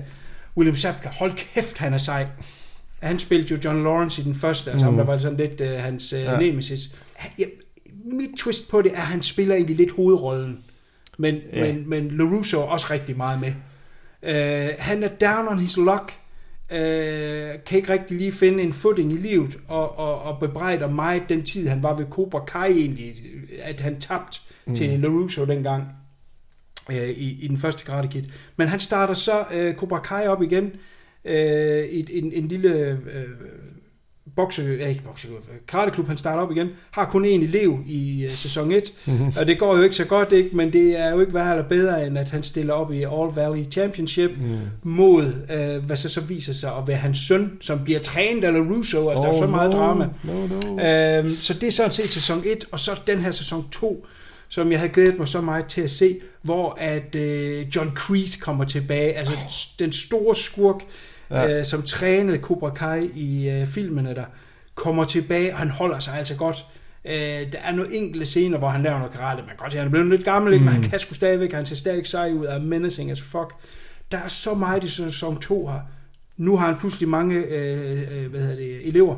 [0.58, 2.28] William Zabka, hold kæft, han er sej.
[3.00, 4.98] Han spillede jo John Lawrence i den første, altså mm.
[4.98, 6.38] der var sådan lidt uh, hans uh, Ja.
[6.40, 6.96] nemesis.
[7.40, 7.46] Ja,
[8.06, 10.58] mit twist på det er, at han spiller egentlig lidt hovedrollen,
[11.18, 11.74] men, ja.
[11.74, 13.54] men, men LaRusso er også rigtig meget med.
[14.24, 16.14] Uh, han er down on his luck,
[16.72, 21.24] uh, kan ikke rigtig lige finde en footing i livet, og, og, og bebrejder meget
[21.30, 23.16] den tid, han var ved Cobra Kai egentlig,
[23.62, 24.76] at han tabte mm.
[24.76, 25.84] til LaRusso dengang
[26.92, 28.24] øh, i, i den første Karate Kid.
[28.58, 30.72] Men han starter så øh, Cobra Kai op igen,
[31.26, 33.28] øh, i et- en, en lille øh,
[34.36, 35.28] bokse, ja, ikke bokse,
[35.68, 39.34] karateklub, han starter op igen, har kun én elev i øh, sæson 1, Mhm.
[39.38, 40.50] og det går jo ikke så godt, ikke?
[40.56, 43.36] men det er jo ikke værre eller bedre, end at han stiller op i All
[43.36, 44.58] Valley Championship Mm.
[44.84, 48.52] mod, øh, hvad så så viser sig at være hans søn, som bliver trænet af
[48.52, 50.08] Russo, altså oh, der er så meget no, drama.
[50.24, 50.34] No,
[50.76, 50.84] no.
[51.28, 54.06] Øhm, så det er sådan set sæson 1, og så den her sæson 2,
[54.50, 58.40] som jeg havde glædet mig så meget til at se, hvor at øh, John Kreese
[58.40, 59.40] kommer tilbage, altså oh.
[59.80, 60.82] den store skurk,
[61.32, 61.60] Ja.
[61.60, 64.24] øh, som trænede Cobra Kai i øh, filmene der,
[64.76, 66.66] kommer tilbage, og han holder sig altså godt.
[67.06, 69.38] Øh, der er nogle enkelte scener, hvor han laver noget karate.
[69.42, 70.64] Man kan godt se, at han er blevet lidt gammel, mm.
[70.66, 73.54] men han kan sgu stadigvæk, han ser stadig sej ud, og er menacing as fuck.
[74.12, 75.80] Der er så meget i sæson 2 her.
[76.38, 79.16] Nu har han pludselig mange øh, øh, hvad hedder det, elever,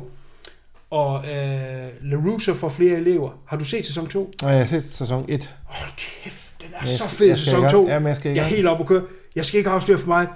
[0.90, 3.30] og øh, LaRusso får flere elever.
[3.46, 4.30] Har du set sæson 2?
[4.42, 5.54] Nej, jeg har set sæson 1.
[5.64, 7.72] Hold kæft, den er Jeg- så fed, sæson gang.
[7.72, 7.88] 2.
[7.88, 9.02] Jamen, jeg skal jeg er helt oppe at køre.
[9.36, 10.28] Jeg skal ikke afsløre for meget,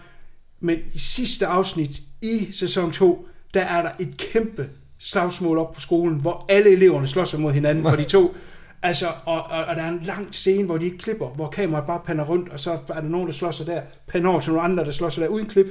[0.60, 4.68] men i sidste afsnit i sæson 2, der er der et kæmpe
[4.98, 8.34] slagsmål op på skolen, hvor alle eleverne slår sig mod hinanden for de to.
[8.82, 11.86] Altså, og, og, og der er en lang scene, hvor de ikke klipper, hvor kameraet
[11.86, 14.52] bare pander rundt, og så er der nogen, der slår sig der, pander over til
[14.52, 15.66] nogle andre, der slår sig der uden klip.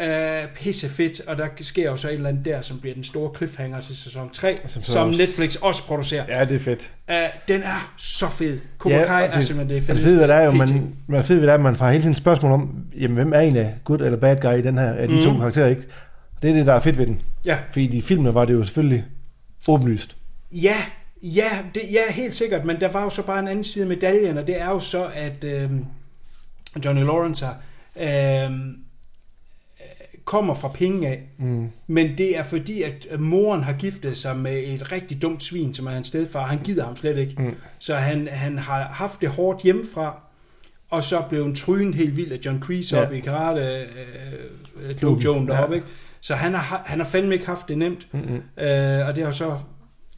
[0.00, 3.04] Uh, pisse fedt, og der sker jo så et eller andet der, som bliver den
[3.04, 6.24] store cliffhanger til sæson 3, Som som, så som også- Netflix også producerer.
[6.38, 6.92] Ja, det er fedt.
[7.08, 7.14] Uh,
[7.48, 8.58] den er så fed.
[8.78, 9.92] Cobra Kai og er simpelthen det fedeste.
[10.04, 11.88] det fede ved det er jo, man, hvad fedt ved det er, at man får
[11.90, 14.92] hele tiden spørgsmål om, jamen, hvem er egentlig good eller bad guy i den her,
[14.92, 15.22] af de mm.
[15.22, 15.38] to Mhm.
[15.40, 15.82] karakterer, ikke?
[16.42, 17.20] Det er det, der er fedt ved den.
[17.44, 17.58] Ja.
[17.72, 19.04] Fordi i filmen var det jo selvfølgelig
[19.68, 20.16] åbenlyst.
[20.52, 20.76] Ja,
[21.22, 23.88] ja, det, ja, helt sikkert, men der var jo så bare en anden side af
[23.88, 25.70] medaljen, og det er jo så, at øh,
[26.84, 27.46] Johnny Lawrence
[28.00, 28.50] øh,
[30.26, 31.68] kommer fra penge af, Mm.
[31.86, 35.74] men det er fordi, at øh, moren har giftet sig med et rigtig dumt svin,
[35.74, 36.46] som er hans stedfar.
[36.46, 37.42] Han gider ham slet ikke.
[37.42, 37.54] Mm.
[37.78, 40.20] Så han, han har haft det hårdt hjemmefra,
[40.90, 43.02] og så blev han trynet helt vildt af John Kreese Ja.
[43.02, 43.06] ja.
[43.08, 43.86] op i karate øh,
[44.90, 45.52] øh, dojoen Ja.
[45.54, 45.74] deroppe.
[45.76, 45.86] Ikke?
[46.20, 48.08] Så han har, han har fandme ikke haft det nemt.
[48.12, 48.64] Mm-mm.
[48.64, 49.58] Øh, og det har så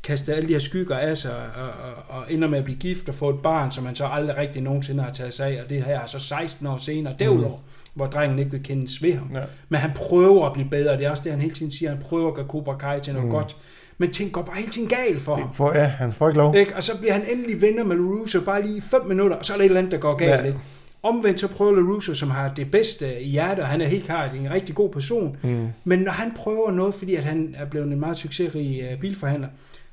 [0.02, 3.09] kastet alle de her skygger af sig, og, og, og ender med at blive gift
[3.09, 5.70] og få et barn, som han så aldrig rigtig nogensinde har taget sig af, og
[5.70, 7.62] det her er så 16 år senere derudover, mm.
[7.99, 9.31] Hvor drengen ikke vil kendes ved ham.
[9.35, 9.41] Ja.
[9.69, 11.99] Men han prøver at blive bedre, det er også det, han hele tiden siger, han
[12.03, 13.33] prøver at gøre Cobra Kai til noget Mm.
[13.35, 13.57] godt,
[13.99, 15.55] men ting går bare hele tiden galt for ham.
[15.55, 16.55] For, ja, han får ikke lov.
[16.57, 16.77] Ikke?
[16.77, 19.53] Og så bliver han endelig venner med LaRusso bare lige i 5 minutter, og så
[19.53, 20.41] er der et eller andet, der går galt.
[20.43, 20.47] Ja.
[20.47, 20.59] Ikke?
[21.03, 24.35] Omvendt så prøver LaRusso, som har det bedste i hjertet, og han er helt klart
[24.35, 25.66] en rigtig god person, Mm.
[25.85, 29.49] men når han prøver noget, fordi at han er blevet en meget succesrig øh, bilforhandler,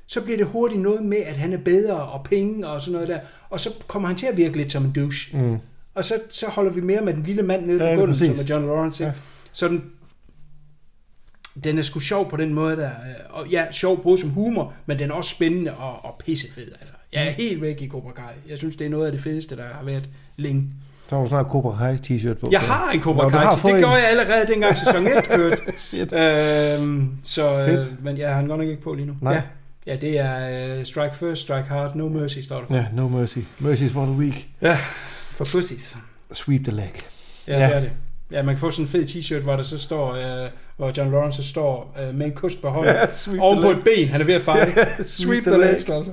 [0.06, 3.08] så bliver det hurtigt noget med, at han er bedre og penge og sådan noget
[3.08, 3.18] der,
[3.50, 5.38] og så kommer han til at virke lidt som en douche.
[5.38, 5.56] Mm.
[5.96, 8.26] Og så, så holder vi mere med den lille mand nede Ja, på bunden, som
[8.28, 9.02] er John Lawrence.
[9.04, 9.08] Ja.
[9.08, 9.14] Ja.
[9.52, 9.84] Så den,
[11.64, 12.90] den er sgu sjov på den måde der.
[13.30, 16.62] Og ja, sjov både som humor, men den er også spændende og, og pissefed.
[16.80, 16.94] Altså.
[17.12, 17.28] Jeg Mm.
[17.28, 18.24] er helt væk i Cobra Kai.
[18.50, 20.64] Jeg synes, det er noget af det fedeste, der har været længe.
[21.08, 22.48] Så har du snart Cobra Kai t-shirt på.
[22.52, 23.38] Jeg har en Cobra Nå, Kai.
[23.38, 23.78] har Det fået en.
[23.80, 25.56] gjorde jeg allerede dengang sæson 1 kørte.
[25.78, 26.12] Shit.
[26.12, 27.78] Øhm, så, Fedt.
[27.90, 29.14] øh, men jeg har den godt nok ikke på lige nu.
[29.20, 29.32] Nej.
[29.34, 29.42] Ja,
[29.86, 32.76] ja det er uh, Strike First, Strike Hard, No Mercy, står der.
[32.76, 33.38] Ja, no mercy.
[33.58, 34.34] Mercy for the weak.
[35.36, 35.96] For pussies.
[36.32, 36.92] Sweep the leg.
[37.48, 37.66] Ja, Ja.
[37.66, 37.92] det er det.
[38.30, 40.10] Ja, man kan få sådan en fed t-shirt, hvor der så står,
[40.44, 42.94] uh, hvor John Lawrence så står uh, med en kost på hånden.
[42.94, 43.78] Ja, sweep oven the på leg.
[43.78, 44.72] et ben, han er ved at fejle.
[44.98, 46.12] Ja, Sweep the legs, altså.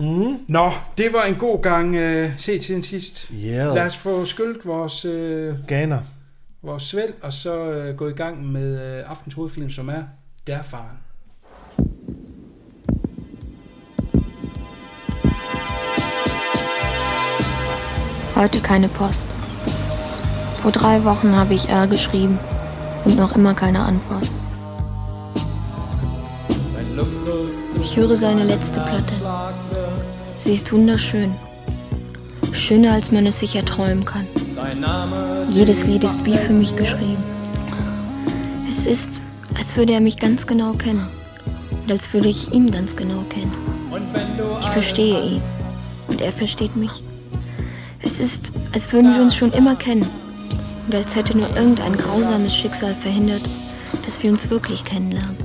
[0.00, 0.36] Mm.
[0.48, 3.32] Nå, det var en god gang uh, se til den sidst.
[3.44, 3.74] Yeah.
[3.74, 6.00] Lad os få skyldt vores, uh, Ganer.
[6.62, 10.02] vores svælg, og så uh, gå i gang med uh, aftens hovedfilm, som er
[10.46, 10.62] Der
[18.34, 19.34] Heute keine Post.
[20.62, 22.38] Vor drei Wochen habe ich R geschrieben
[23.04, 24.26] und noch immer keine Antwort.
[27.82, 29.12] Ich höre seine letzte Platte.
[30.38, 31.34] Sie ist wunderschön.
[32.52, 34.26] Schöner, als man es sich erträumen kann.
[35.50, 37.22] Jedes Lied ist wie für mich geschrieben.
[38.66, 39.20] Es ist,
[39.56, 41.06] als würde er mich ganz genau kennen.
[41.84, 43.52] Und als würde ich ihn ganz genau kennen.
[44.60, 45.42] Ich verstehe ihn.
[46.08, 47.02] Und er versteht mich.
[48.04, 50.08] Es ist, als würden wir uns schon immer kennen.
[50.86, 53.42] Und als hätte nur irgendein grausames Schicksal verhindert,
[54.04, 55.36] dass wir uns wirklich kennenlernen.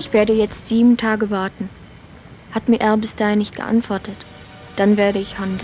[0.00, 1.70] Ich werde jetzt sieben Tage warten.
[2.52, 4.16] Hat mir er bis dahin nicht geantwortet,
[4.76, 5.60] dann werde ich handeln.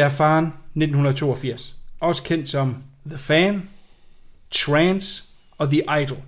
[0.00, 1.76] Der faren 1982.
[2.00, 3.68] Også kendt som The Fan,
[4.50, 5.24] Trance
[5.58, 6.18] og The Idol.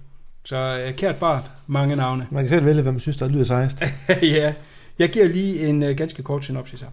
[0.45, 2.27] Så uh, kært barn, mange navne.
[2.31, 3.83] Man kan selv vælge, hvad man synes, der lyder sejst.
[4.23, 4.55] ja,
[4.99, 6.89] jeg giver lige en uh, ganske kort synopsis her.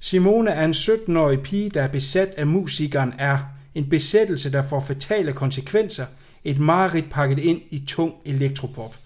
[0.00, 3.38] Simone er en 17-årig pige, der er besat af musikeren R.
[3.74, 6.06] En besættelse, der får fatale konsekvenser.
[6.44, 8.96] Et mareridt pakket ind i tung elektropop.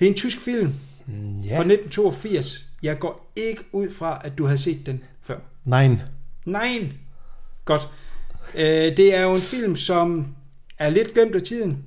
[0.00, 0.74] Det er en tysk film
[1.08, 1.60] Mm, fra ja.
[1.60, 2.66] 1982.
[2.82, 5.38] Jeg går ikke ud fra, at du har set den før.
[5.64, 5.96] Nej.
[6.46, 6.92] Nej.
[7.64, 7.88] Godt.
[8.54, 10.26] Øh, det er jo en film, som
[10.78, 11.84] er lidt glemt af tiden.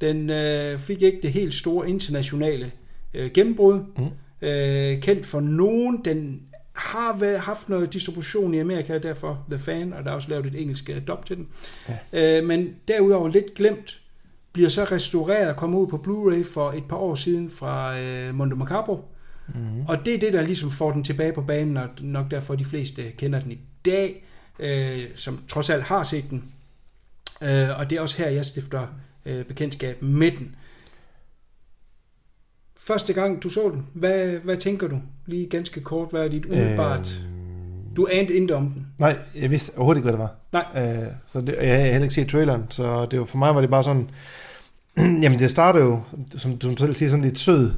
[0.00, 2.72] Den øh, fik ikke det helt store internationale
[3.14, 3.80] øh, gennembrud.
[3.98, 4.48] Mm.
[4.48, 6.00] Øh, kendt for nogen.
[6.04, 6.42] Den
[6.72, 10.46] har været, haft noget distribution i Amerika, derfor The Fan, og der er også lavet
[10.46, 11.48] et engelsk øh, dub til den.
[12.12, 12.38] Ja.
[12.38, 14.00] Øh, men derudover lidt glemt,
[14.52, 18.34] bliver så restaureret og kommer ud på Blu-ray for et par år siden fra øh,
[18.34, 19.04] Mondo Macabro.
[19.48, 19.86] Mm.
[19.88, 22.64] Og det er det, der ligesom får den tilbage på banen, og nok derfor de
[22.64, 24.24] fleste kender den i dag,
[24.58, 26.44] øh, som trods alt har set den.
[27.42, 28.86] Øh, og det er også her, jeg stifter
[29.26, 30.54] øh, bekendtskab med den.
[32.76, 35.00] Første gang, du så den, hvad, hvad tænker du?
[35.26, 37.22] Lige ganske kort, hvad er dit umiddelbart?
[37.24, 37.32] Øh,
[37.96, 38.86] Du anede intet om den.
[38.98, 40.34] nej, jeg vidste overhovedet ikke, hvad det var.
[40.52, 40.96] Nej.
[41.02, 43.60] Øh, så det, jeg havde heller ikke set traileren, så det var, for mig var
[43.60, 44.10] det bare sådan,
[45.22, 46.00] Jamen, det starter jo,
[46.36, 47.72] som du selv siger, sådan lidt sød øh,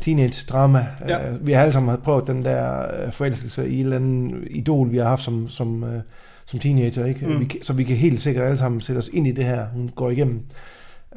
[0.00, 0.86] teenage-drama.
[1.08, 1.28] Ja.
[1.30, 4.92] Øh, vi har alle sammen prøvet den der øh, forelskelse i et eller andet idol,
[4.92, 6.00] vi har haft som, som, øh,
[6.46, 7.26] som teenager, ikke?
[7.26, 7.40] Mm.
[7.40, 9.90] Vi, så vi kan helt sikkert alle sammen sætte os ind i det her, hun
[9.94, 10.40] går igennem.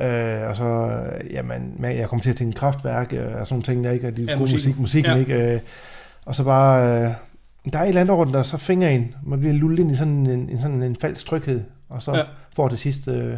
[0.02, 3.84] Øh, og så, øh, jamen, jeg kommer til at tænke kraftværk øh, og sådan ting,
[3.84, 5.18] der ikke er de Ja, gode musik, musikken, Ja.
[5.18, 5.54] ikke?
[5.54, 5.60] Øh,
[6.26, 7.12] og så bare, øh,
[7.72, 9.16] der er et eller andet over den, der så finger en.
[9.26, 12.22] Man bliver lullet ind i sådan en, en, sådan en falsk tryghed, og så Ja.
[12.56, 13.34] får til sidst, øh,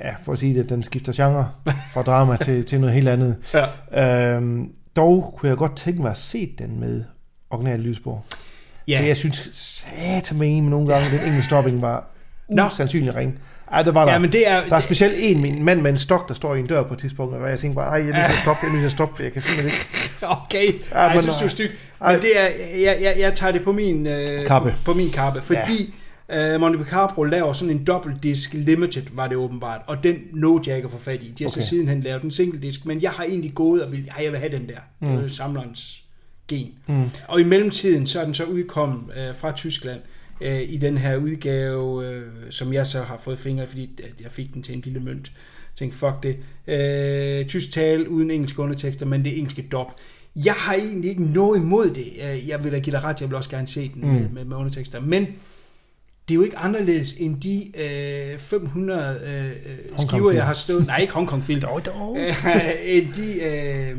[0.00, 1.50] ja, for at sige det, den skifter genre
[1.92, 3.36] fra drama til, til noget helt andet.
[3.92, 4.34] Ja.
[4.36, 7.04] Øhm, dog kunne jeg godt tænke mig at se den med
[7.50, 8.24] original lysbord.
[8.88, 9.00] Ja.
[9.00, 9.06] Ja.
[9.06, 9.86] Jeg synes,
[10.42, 12.04] en nogle gange, den engelske stopping var
[12.48, 13.38] usandsynlig ring.
[13.72, 14.12] Ej, det var der.
[14.12, 14.68] Ja, men det er...
[14.68, 16.94] der er specielt en min mand med en stok, der står i en dør på
[16.94, 18.72] et tidspunkt, og jeg tænker bare, ej, jeg er nødt til at stoppe, jeg er
[18.72, 20.26] nødt til at stoppe, jeg kan simpelthen ikke.
[20.44, 21.78] Okay, Ja, ja, jeg synes, du er styg.
[22.00, 22.12] Ej.
[22.12, 22.48] Men det er,
[22.80, 24.70] jeg, jeg, jeg tager det på min, øh, Kappe.
[24.70, 26.01] På, på min kappe, fordi ja.
[26.32, 30.90] Øh, Monte Carlo laver sådan en dobbeltdisk limited, var det åbenbart, og den no Jack
[30.90, 31.34] får fat i.
[31.38, 31.60] De har okay.
[31.60, 34.40] så sidenhen lavet en single disk, men jeg har egentlig gået og vil, jeg vil
[34.40, 35.28] have den der, Mm.
[35.28, 36.02] samlerens
[36.48, 36.68] gen.
[36.86, 37.04] Mm.
[37.28, 40.00] Og i mellemtiden, så er den så udkommet øh, fra Tyskland,
[40.40, 44.30] øh, i den her udgave, øh, som jeg så har fået fingre, fordi at jeg
[44.30, 45.32] fik den til en lille mønt.
[45.34, 46.36] Jeg tænkte, fuck det.
[46.66, 49.96] Øh, tysk tale uden engelske undertekster, men det er engelske dop.
[50.36, 52.12] Jeg har egentlig ikke noget imod det.
[52.46, 54.08] Jeg vil da give dig ret, jeg vil også gerne se den mm.
[54.08, 55.00] med, med, med undertekster.
[55.00, 55.26] Men
[56.28, 57.72] det er jo ikke anderledes end de
[58.32, 59.52] øh, 500 øh, øh,
[60.08, 60.86] skiver, jeg har stået...
[60.86, 61.60] Nej, ikke Hongkong-film.
[61.68, 62.16] Dog, dog.
[62.20, 62.34] Øh,
[62.84, 63.90] end de øh,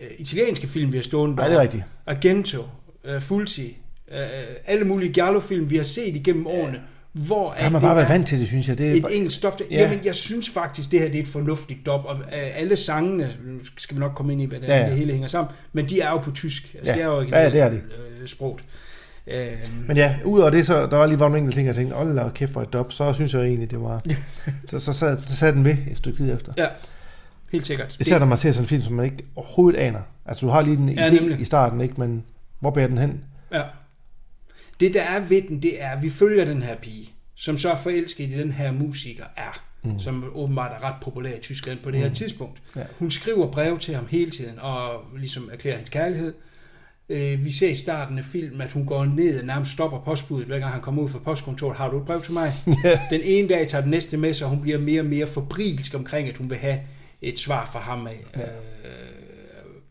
[0.00, 1.82] øh, italienske film, vi har stående Nej, det er rigtigt.
[2.06, 2.62] Argento,
[3.04, 3.76] øh, Fulci,
[4.12, 4.18] øh,
[4.66, 6.80] alle mulige Giallo-film, vi har set igennem årene,
[7.12, 8.78] hvor Der har man bare det været vant til det, synes jeg.
[8.78, 9.60] Det er et bare- engelsk dop.
[9.70, 9.76] Ja.
[9.82, 13.30] Jamen, jeg synes faktisk, det her det er et fornuftigt dop, og øh, alle sangene,
[13.78, 14.88] skal vi nok komme ind i, hvad det, Ja, ja, ja.
[14.90, 16.74] det hele hænger sammen, men de er jo på tysk.
[16.74, 16.96] Altså, Ja.
[16.98, 17.76] det er jo Ja, ja, det er de.
[18.20, 18.60] øh, sproget.
[19.26, 19.52] Øh,
[19.86, 22.28] Men ja, udover det, så der var lige var enkelte ting, jeg tænkte, hold da
[22.34, 24.02] kæft for et dop, så synes jeg egentlig, det var...
[24.70, 26.52] så, så, sad, så sad den ved et stykke tid efter.
[26.56, 26.66] ja,
[27.52, 27.96] helt sikkert.
[28.00, 30.00] Især når man ser sådan en film, som man ikke overhovedet aner.
[30.26, 31.40] Altså, du har lige en Ja, idé nemlig.
[31.40, 31.94] i starten, ikke?
[31.98, 32.24] Men
[32.60, 33.24] hvor bærer den hen?
[33.52, 33.62] Ja.
[34.80, 37.70] Det, der er ved den, det er, at vi følger den her pige, som så
[37.70, 39.98] er forelsket i den her musiker er, mm.
[39.98, 42.62] som åbenbart er ret populær i Tyskland på det her tidspunkt.
[42.76, 42.82] Ja.
[42.98, 46.32] Hun skriver brev til ham hele tiden, og ligesom erklærer hendes kærlighed.
[47.10, 50.46] Øh, Vi ser i starten af filmen, at hun går ned og nærmest stopper postbuddet,
[50.46, 51.76] hver gang han kommer ud fra postkontoret.
[51.76, 52.52] Har du et brev til mig?
[52.84, 53.00] Ja.
[53.10, 55.94] Den ene dag tager den næste med sig, og hun bliver mere og mere fabrilsk
[55.94, 56.78] omkring, at hun vil have
[57.22, 58.24] et svar fra ham af.
[58.36, 58.42] Ja.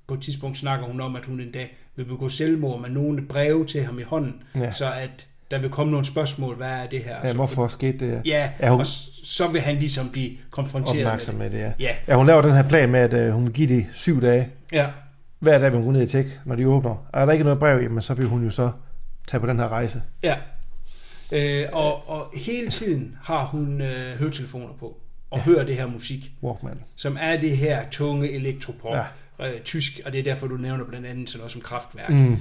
[0.07, 3.21] På et tidspunkt snakker hun om, at hun en dag vil begå selvmord med nogle
[3.29, 4.71] breve til ham i hånden, ja.
[4.71, 7.15] så at der vil komme nogle spørgsmål, hvad er det her?
[7.23, 8.21] Ja, Så- hvorfor skete det?
[8.25, 8.85] Ja, Er hun og
[9.25, 11.71] så vil han ligesom blive konfronteret opmærksom med med det, ja.
[11.79, 11.95] Ja.
[12.07, 14.37] Ja, hun laver den her plan med, at øh, hun vil give det syv dage.
[14.39, 14.47] det.
[14.77, 14.85] Ja,
[15.39, 17.09] Hver dag vil hun ned og tjekke, når de åbner.
[17.13, 18.71] Er der ikke noget brev, jamen så vil hun jo så
[19.27, 20.01] tage på den her rejse.
[20.23, 20.37] ja.
[21.31, 24.97] Øh, og, og hele tiden har hun øh, høretelefoner på,
[25.29, 25.43] og ja.
[25.43, 26.79] hører det her musik, Walkman.
[26.95, 28.95] som er det her tunge elektropop,
[29.39, 29.53] ja.
[29.53, 32.09] øh, tysk, og det er derfor, du nævner blandt andet sådan noget som kraftværk.
[32.09, 32.37] Mm.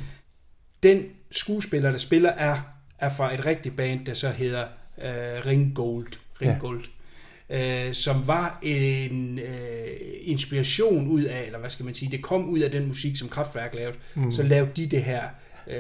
[0.82, 2.56] Den skuespiller, der spiller, er,
[2.98, 4.64] er fra et rigtigt band, der så hedder
[5.02, 6.12] øh, Ringgold.
[6.42, 6.80] Ringgold.
[6.80, 6.88] Ja.
[7.50, 9.46] Øh, som var en øh,
[10.22, 13.28] inspiration ud af, eller hvad skal man sige, det kom ud af den musik, som
[13.28, 13.96] Kraftværk lavede.
[14.14, 14.32] Mm.
[14.32, 15.22] Så lavede de det her
[15.70, 15.76] øh,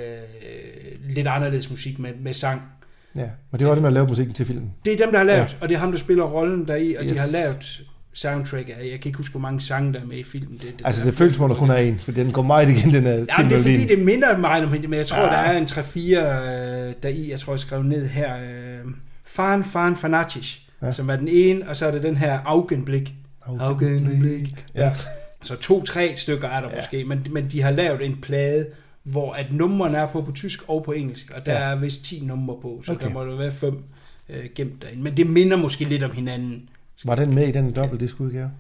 [1.10, 2.62] lidt anderledes musik med, med sang.
[3.16, 4.70] Ja, men det var det med at lave musikken til filmen.
[4.84, 5.46] Det er dem, der har lavet, Ja.
[5.60, 7.12] og det er ham, der spiller rollen deri, og yes.
[7.12, 7.80] de har lavet
[8.12, 10.52] soundtrack af, jeg kan ikke huske, hvor mange sange, der er med i filmen.
[10.52, 12.42] Det, det, Altså, der det føles som om, der kun er en, for den går
[12.42, 13.98] meget igen, den er Ja, det er fordi, det...
[13.98, 15.26] minder mig om hende, men jeg tror, Ja.
[15.26, 18.36] der er en 3-4 øh, der i, jeg tror, jeg skrev ned her.
[18.36, 18.78] Øh,
[19.26, 20.92] Fan Fan Fanatic, Ja.
[20.92, 23.14] som er den ene, og så er det den her Augenblik.
[23.46, 24.64] Augenblik.
[24.74, 24.94] Ja.
[25.42, 26.74] Så to-tre stykker er der Ja.
[26.74, 28.66] måske, men, men de har lavet en plade,
[29.02, 31.58] hvor at numrene er på på tysk og på engelsk, og der Ja.
[31.58, 33.06] er vist 10 numre på, så Okay.
[33.06, 33.82] der må der være fem
[34.28, 35.02] øh, gemt derinde.
[35.02, 36.68] Men det minder måske lidt om hinanden.
[37.04, 38.50] Var den med i den dobbeltdisk-udgave?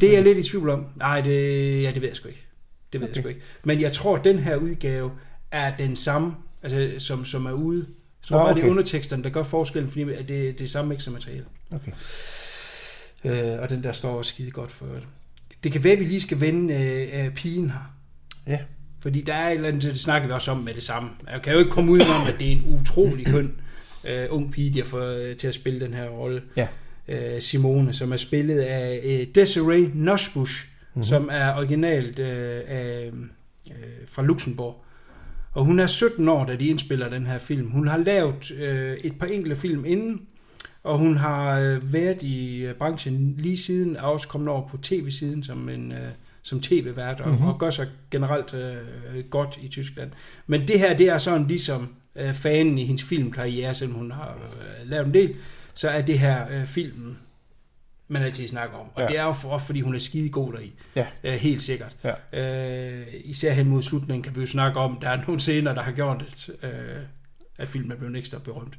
[0.00, 0.86] Det er jeg lidt i tvivl om.
[0.96, 2.46] Nej, det, ja, det ved jeg sgu ikke.
[2.92, 3.08] Det ved.
[3.08, 3.16] Okay.
[3.16, 3.40] jeg sgu ikke.
[3.64, 5.10] Men jeg tror, at den her udgave
[5.50, 7.86] er den samme, altså, som, som er ude.
[8.22, 8.66] Jeg tror Nå, bare, det okay.
[8.66, 11.44] er underteksterne, der gør forskellen, fordi det, det er samme materiale.
[11.72, 11.92] Okay.
[13.24, 15.02] Øh, og den der står også skide godt for det.
[15.64, 17.94] Det kan være, at vi lige skal vende øh, øh, pigen her.
[18.46, 18.58] Ja.
[19.00, 21.10] Fordi der er et eller andet, det snakker vi også om med det samme.
[21.32, 23.52] Jeg kan jo ikke komme ud om, at det er en utrolig køn
[24.04, 26.42] øh, ung pige, de har fået øh, til at spille den her rolle.
[26.56, 26.66] Ja.
[27.08, 31.04] Øh, Simone, som er spillet af øh, Desiree Nosbusch, mm-hmm.
[31.04, 33.10] som er originalt øh, af,
[33.70, 33.74] øh,
[34.06, 34.84] fra Luxembourg.
[35.52, 37.70] Og hun er 17 år, da de indspiller den her film.
[37.70, 40.20] Hun har lavet øh, et par enkelte film inden,
[40.82, 44.76] og hun har øh, været i øh, branchen lige siden, er også kommet over på
[44.76, 45.92] tv-siden som en...
[45.92, 45.98] Øh,
[46.42, 47.34] som tv-vært, og, Mhm.
[47.36, 47.48] mm-hmm.
[47.48, 50.10] og gør sig generelt øh, godt i Tyskland.
[50.46, 54.38] Men det her, det er sådan ligesom øh, fanen i hendes filmkarriere, selvom hun har
[54.82, 55.34] øh, lavet en del,
[55.74, 57.18] så er det her øh, filmen
[58.10, 58.86] man altid snakker om.
[58.94, 59.06] Og Ja.
[59.08, 60.72] det er jo for, fordi hun er skide god deri.
[60.96, 61.06] Ja.
[61.24, 61.96] Øh, helt sikkert.
[62.32, 63.00] Ja.
[63.00, 65.82] Øh, især hen mod slutningen kan vi jo snakke om, der er nogle scener, der
[65.82, 66.24] har gjort,
[66.62, 67.02] at, øh,
[67.58, 68.78] at filmen er blevet ekstra berømt.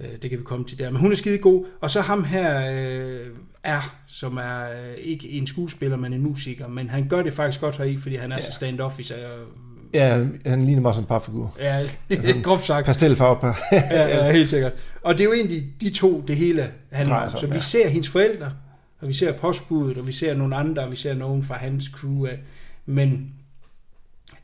[0.00, 0.90] Øh, det kan vi komme til der.
[0.90, 1.66] Men hun er skide god.
[1.80, 2.72] Og så ham her
[3.20, 3.26] øh,
[3.62, 6.68] er, som er øh, ikke en skuespiller, men en musiker.
[6.68, 8.40] Men han gør det faktisk godt heri, fordi han er Ja.
[8.42, 9.14] så stand-office.
[9.26, 9.46] Og,
[9.94, 11.56] Ja, han ligner mig som en parfigur.
[11.60, 12.86] ja, Altså, groft sagt.
[12.86, 13.46] Pastelfarve på.
[13.72, 14.72] ja, ja, helt sikkert.
[15.02, 17.30] Og det er jo egentlig de to, det hele handler om.
[17.30, 17.60] Så om, vi ja.
[17.60, 18.52] ser hendes forældre,
[19.00, 21.84] og vi ser postbuddet, og vi ser nogle andre, og vi ser nogen fra hans
[21.84, 22.38] crew af.
[22.86, 23.32] Men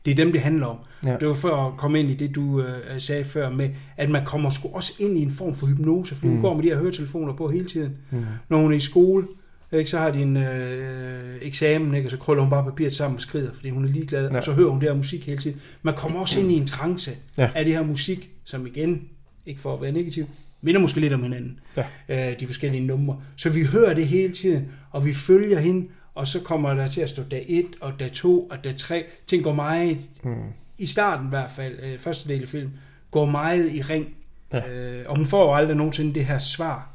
[0.05, 0.77] det er dem, det handler om.
[1.03, 1.11] Ja.
[1.11, 1.17] Ja.
[1.17, 4.25] Det var for at komme ind i det, du øh, sagde før med, at man
[4.25, 6.33] kommer sgu også ind i en form for hypnose, for mm.
[6.33, 7.97] hun går med de her høretelefoner på hele tiden.
[8.11, 8.25] Mm.
[8.49, 9.27] Når hun er i skole,
[9.71, 13.15] ikke, så har de en øh, eksamen, ikke, og så krøller hun bare papiret sammen
[13.15, 14.37] og skrider, fordi hun er ligeglad, Ja.
[14.37, 15.61] og så hører hun det her musik hele tiden.
[15.81, 17.49] Man kommer også ind i en trance ja.
[17.55, 19.01] af det her musik, som igen,
[19.45, 20.25] ikke for at være negativ,
[20.61, 21.85] minder måske lidt om hinanden, Ja.
[22.31, 23.21] øh, de forskellige numre.
[23.35, 27.01] Så vi hører det hele tiden, og vi følger hende, og så kommer der til
[27.01, 29.03] at stå dag 1, og dag 2, og dag 3.
[29.27, 30.35] Ting går meget, Mm.
[30.77, 32.73] i starten i hvert fald, øh, første del af filmen,
[33.11, 34.15] går meget i ring.
[34.53, 34.69] Ja.
[34.69, 36.94] Øh, og hun får jo aldrig nogensinde det her svar,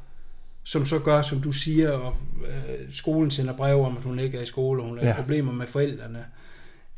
[0.70, 2.16] som så gør, som du siger, og
[2.48, 5.14] øh, skolen sender brev om, at hun ikke er i skole, og hun har Ja.
[5.16, 6.24] problemer med forældrene.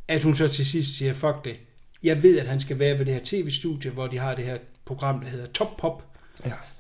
[0.09, 1.57] At hun så til sidst siger, fuck det.
[2.03, 4.59] Jeg ved, at han skal være ved det her tv-studie, hvor de har det her
[4.85, 6.03] program, der hedder Top Pop.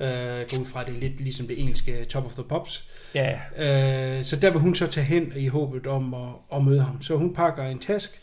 [0.01, 0.40] Ja.
[0.40, 2.89] Øh, gå ud fra, det lidt ligesom det engelske Top of the Pops.
[3.14, 6.81] Ja, Øh, så der vil hun så tage hen i håbet om at, at møde
[6.81, 7.02] ham.
[7.02, 8.20] Så hun pakker en task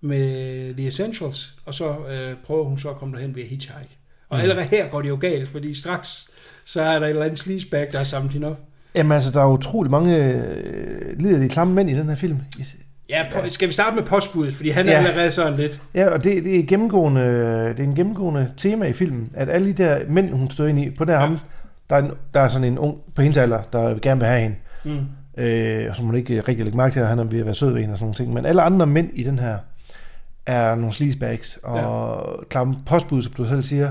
[0.00, 3.98] med The Essentials, og så øh, prøver hun så at komme derhen ved at hitchhike.
[4.28, 4.42] Og mm.
[4.42, 6.28] allerede her går det jo galt, fordi straks
[6.66, 8.58] så er der et eller andet sleazeback, der har samlet hende op.
[8.94, 12.38] Jamen altså, der er utrolig mange øh, liderlige klamme mænd i den her film.
[13.10, 14.98] Ja, på, skal vi starte med postbuddet, fordi han er Ja.
[14.98, 15.82] allerede sådan lidt...
[15.94, 17.20] Ja, og det, det, er gennemgående,
[17.68, 20.78] det er en gennemgående tema i filmen, at alle de der mænd, hun stod ind
[20.80, 21.18] i, på der ja.
[21.18, 21.38] ham,
[21.90, 24.40] der er, en, der er sådan en ung på hendes alder, der gerne vil have
[24.40, 25.42] hende, Mm.
[25.42, 27.54] øh, og som hun ikke rigtig lægger mærke til, at han er ved at være
[27.54, 28.32] sød ved hende og sådan nogle ting.
[28.34, 29.56] Men alle andre mænd i den her
[30.46, 31.78] er nogle sleazebags, og
[32.38, 32.44] ja.
[32.50, 33.90] klamme postbud, som du selv siger,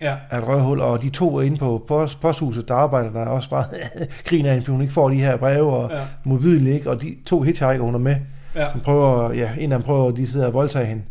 [0.00, 0.16] Ja.
[0.30, 3.50] er et røvhul, og de to inde på post, posthuset, der arbejder der er også
[3.50, 3.64] bare
[4.28, 6.00] griner af fordi hun ikke får de her breve, og ja.
[6.24, 8.16] Modbydeligt ikke, og de to hitchhiker, hun er med,
[8.54, 8.70] Ja.
[8.70, 11.02] som prøver, ja, en af dem prøver, de sidder og voldtager hende,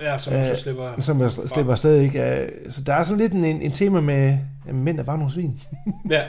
[0.00, 1.00] Ja, som Øh, så slipper...
[1.00, 2.22] som jeg slipper afsted, ikke?
[2.42, 4.38] Øh, Så der er sådan lidt en, en, tema med,
[4.68, 5.60] at mænd er bare nogle svin.
[6.10, 6.22] Ja.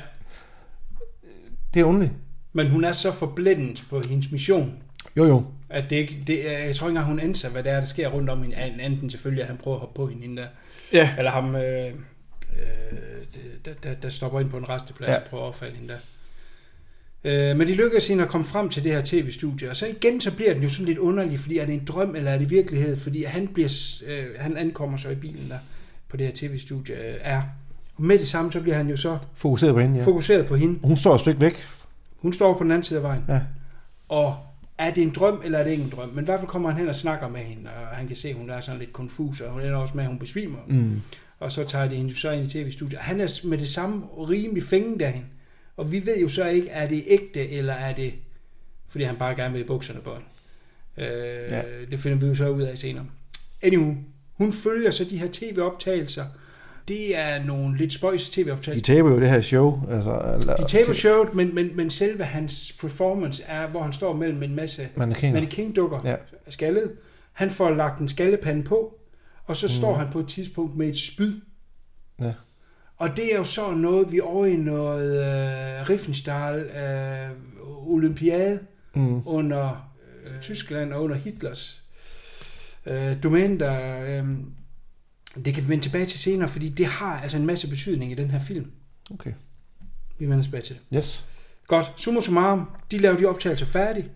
[1.73, 2.13] Det er underligt.
[2.53, 4.73] Men hun er så forblændet på hendes mission,
[5.17, 5.43] Jo, jo.
[5.69, 6.17] at det ikke...
[6.27, 8.55] Det, jeg tror ikke engang, hun anser, hvad det er, der sker rundt om hende.
[8.55, 10.47] An- Enten selvfølgelig, at han prøver at hoppe på hende, hende der.
[10.93, 11.15] Ja.
[11.17, 11.93] Eller ham, øh, øh,
[13.65, 15.15] der, der, der stopper ind på en resteplads Ja.
[15.15, 15.99] og prøver at opfalde hende der.
[17.23, 20.21] Øh, men de lykkedes hende at komme frem til det her tv-studie, og så igen
[20.21, 22.49] så bliver den jo sådan lidt underlig, fordi er det en drøm, eller er det
[22.49, 22.97] virkelighed?
[22.97, 25.57] Fordi han, bliver, øh, han ankommer så i bilen der
[26.09, 27.41] på det her tv-studie øh, er.
[27.95, 30.05] Og med det samme, så bliver han jo så Fokuseret på hende, ja.
[30.05, 30.79] fokuseret på hende.
[30.83, 31.65] Hun står et stykke væk.
[32.17, 33.23] Hun står på den anden side af vejen.
[33.29, 33.41] Ja.
[34.09, 34.37] Og
[34.79, 36.09] er det en drøm, eller er det ikke en drøm?
[36.09, 38.29] Men i hvert fald kommer han hen og snakker med hende, og han kan se,
[38.29, 40.59] at hun er sådan lidt konfus, og hun ender også med, at hun besvimer.
[40.67, 41.01] Mm.
[41.39, 43.01] Og så tager de hende så ind i tv-studiet.
[43.01, 45.27] Han er med det samme rimelig fænget af hende.
[45.77, 48.13] Og vi ved jo så ikke, er det ægte, eller er det,
[48.89, 50.27] fordi han bare gerne vil i bukserne på hende.
[51.11, 51.61] Øh, ja.
[51.91, 53.05] Det finder vi jo så ud af senere.
[53.61, 53.95] Anywho,
[54.33, 56.25] hun følger så de her tv-optagelser.
[56.89, 58.93] Det er nogle lidt spøjse De tv-optagelser.
[58.93, 59.81] taber jo det her show.
[59.91, 60.11] Altså,
[60.41, 64.43] eller, De taber showet, men, men, men selve hans performance er, hvor han står mellem
[64.43, 66.15] en masse mannequin-dukker, Ja.
[66.49, 66.91] skaldet.
[67.33, 68.93] Han får lagt en skaldepande på,
[69.45, 69.99] og så står Mm.
[69.99, 71.33] han på et tidspunkt med et spyd.
[72.21, 72.33] Ja.
[72.97, 75.11] Og det er jo så noget, vi er over i noget
[75.81, 76.65] uh, Riefenstahl
[77.65, 78.59] uh, olympiade
[78.95, 79.21] Mm.
[79.27, 79.91] under
[80.25, 81.81] uh, Tyskland og under Hitlers
[82.85, 84.19] uh, domæne, der...
[84.21, 84.45] Um,
[85.45, 88.15] det kan vi vende tilbage til senere, fordi det har altså en masse betydning i
[88.15, 88.71] den her film.
[89.13, 89.33] Okay.
[90.19, 90.97] Vi vender tilbage til det.
[90.97, 91.25] Yes.
[91.67, 94.09] Godt, summa summarum, de laver de optagelser færdige.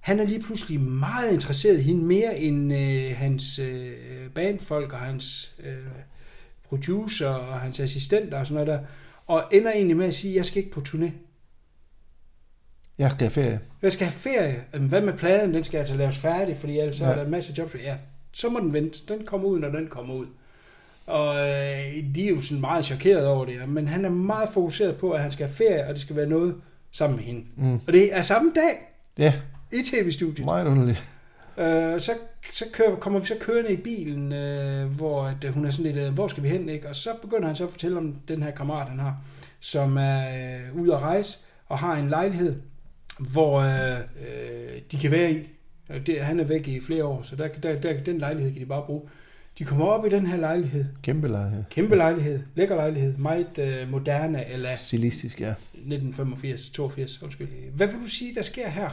[0.00, 4.98] Han er lige pludselig meget interesseret i hende, mere end øh, hans øh, bandfolk og
[4.98, 5.76] hans øh,
[6.64, 8.86] producer og hans assistenter og sådan noget der.
[9.26, 11.10] Og ender egentlig med at sige, jeg skal ikke på turné.
[12.98, 13.60] Jeg skal have ferie.
[13.82, 14.64] Jeg skal have ferie.
[14.74, 15.54] Jamen, hvad med pladen?
[15.54, 17.06] Den skal altså laves færdig, fordi ellers ja.
[17.06, 17.74] Er der en masse jobs.
[17.74, 17.96] Ja,
[18.32, 18.98] så må den vente.
[19.08, 20.26] Den kommer ud, når den kommer ud.
[21.06, 24.96] Og øh, de er jo sådan meget chokeret over det, men han er meget fokuseret
[24.96, 26.54] på, at han skal have ferie, og det skal være noget
[26.92, 27.44] sammen med hende.
[27.56, 27.74] Mm.
[27.86, 29.32] Og det er samme dag Ja,
[29.72, 30.44] i tv-studiet.
[30.44, 31.04] meget underligt.
[31.58, 32.12] Øh, så
[32.50, 35.92] så kører, kommer vi så kørende i bilen, øh, hvor at, øh, hun er sådan
[35.92, 36.88] lidt, øh, hvor skal vi hen, ikke?
[36.88, 39.16] Og så begynder han så at fortælle om den her kammerat, han har,
[39.60, 42.56] som er øh, ude at rejse og har en lejlighed,
[43.32, 45.38] hvor øh, øh, de kan være i.
[46.06, 48.66] Det, han er væk i flere år, så der, der, der, den lejlighed kan de
[48.66, 49.02] bare bruge.
[49.58, 50.84] De kommer op i den her lejlighed.
[51.02, 51.64] Kæmpe lejlighed.
[51.70, 52.40] Kæmpe lejlighed.
[52.54, 53.16] Lækker lejlighed.
[53.16, 55.50] Meget øh, moderne, eller Stilistisk, ja.
[55.74, 57.48] 1985, 82, undskyld.
[57.74, 58.88] Hvad vil du sige, der sker her?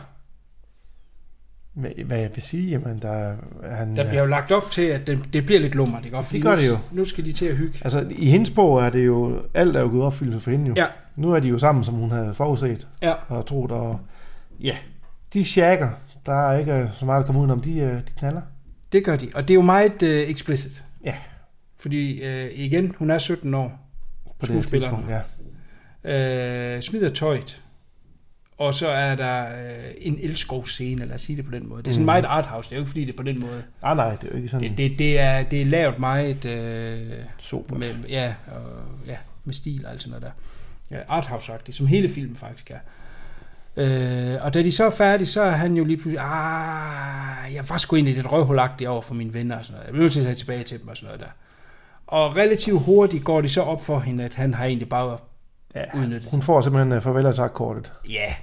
[1.73, 3.35] Hvad, hvad jeg vil sige, jamen, der er
[3.75, 3.95] han...
[3.95, 6.23] Der bliver jo lagt op til, at det, det bliver lidt lummert, ikke?
[6.23, 6.77] Fordi Det gør nu- det jo.
[6.91, 7.79] Nu skal de til at hygge.
[7.81, 9.41] Altså, i hendes bog er det jo...
[9.53, 10.73] Alt er jo gået opfyldelse for hende jo.
[10.77, 10.85] Ja.
[11.15, 12.87] Nu er de jo sammen, som hun havde forudset.
[13.01, 13.13] Ja.
[13.27, 13.99] Og troet, og...
[14.59, 14.77] Ja.
[15.33, 15.89] De shaker.
[16.25, 17.61] Der er ikke så meget at komme udenom.
[17.61, 18.41] De, øh, de knaller.
[18.91, 20.85] Det gør de, og det er jo meget øh, explicit.
[21.05, 21.15] Ja.
[21.79, 23.89] Fordi øh, igen, hun er 17 år,
[24.25, 24.95] På det skuespilleren.
[24.95, 25.23] tidspunkt,
[26.05, 26.75] ja.
[26.75, 27.61] øh, smider tøjet,
[28.57, 31.83] og så er der øh, en elskovsscene, lad os sige det på den måde.
[31.83, 32.05] Det er sådan Mm.
[32.05, 33.63] meget arthouse, det er jo ikke fordi, det er på den måde.
[33.81, 34.69] Ah, nej, det er jo ikke sådan...
[34.69, 37.79] Det, det, det, er, det er lavet meget øh, Sobert.
[37.79, 38.61] med, ja, og,
[39.07, 40.33] ja, med stil og alt sådan noget
[40.91, 40.97] der.
[40.97, 42.77] Ja, arthouse-agtigt, som hele filmen faktisk er.
[43.77, 47.63] Øh, og da de så er færdige, så er han jo lige pludselig, ah, jeg
[47.69, 49.85] var sgu egentlig lidt røvhulagtig over for mine venner og sådan noget.
[49.85, 51.31] Jeg blev nødt til at tage tilbage til dem og sådan noget der.
[52.07, 55.17] Og relativt hurtigt går det så op for hende, at han har egentlig bare
[55.75, 57.93] ja, udnyttet Hun får simpelthen uh, farvel og tak kortet.
[58.09, 58.33] Ja.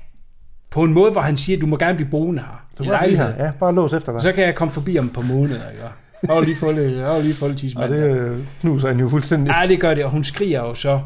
[0.71, 2.67] På en måde, hvor han siger, du må gerne blive boende her.
[2.79, 3.45] Du må blive her.
[3.45, 4.21] Ja, bare lås efter dig.
[4.21, 5.83] Så kan jeg komme forbi om par måneder, ikke?
[6.27, 7.93] Har lige fået lidt, har lige lidt Og tidsmand.
[7.93, 9.55] det øh, knuser han jo fuldstændig.
[9.61, 11.01] Ja, det gør det, og hun skriger jo så.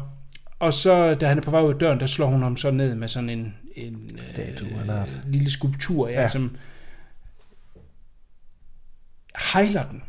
[0.59, 2.71] Og så, da han er på vej ud af døren, der slår hun ham så
[2.71, 5.21] ned med sådan en, en Statue øh, eller noget.
[5.27, 6.27] lille skulptur, ja, Ja.
[6.27, 6.55] som
[9.53, 10.03] hejler den.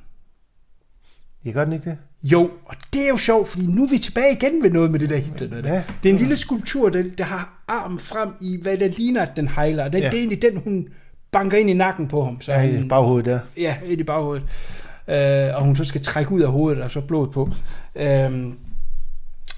[1.44, 1.98] Jeg gør den ikke det?
[2.22, 5.00] Jo, og det er jo sjovt, fordi nu er vi tilbage igen ved noget med
[5.00, 5.60] det der Hitler.
[5.62, 5.74] Der.
[5.74, 5.82] Ja.
[6.02, 9.36] Det er en lille skulptur, der, der har armen frem i, hvad der ligner, at
[9.36, 9.88] den hejler.
[9.88, 10.06] Den, Ja.
[10.10, 10.88] Det er egentlig den, hun
[11.30, 12.40] banker ind i nakken på ham.
[12.40, 13.40] Så Ja, han, i baghovedet der.
[13.56, 14.42] Ja, ind i baghovedet.
[15.08, 17.50] Øh, og hun så skal trække ud af hovedet, og så blod på.
[17.96, 18.58] Øhm,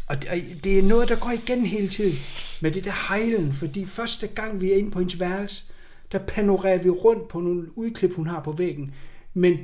[0.07, 0.23] og
[0.65, 2.19] det, er noget, der går igen hele tiden
[2.63, 5.65] med det der hejlen, fordi første gang vi er inde på hendes værelse,
[6.13, 8.95] der panorerer vi rundt på nogle udklip, hun har på væggen.
[9.35, 9.59] Men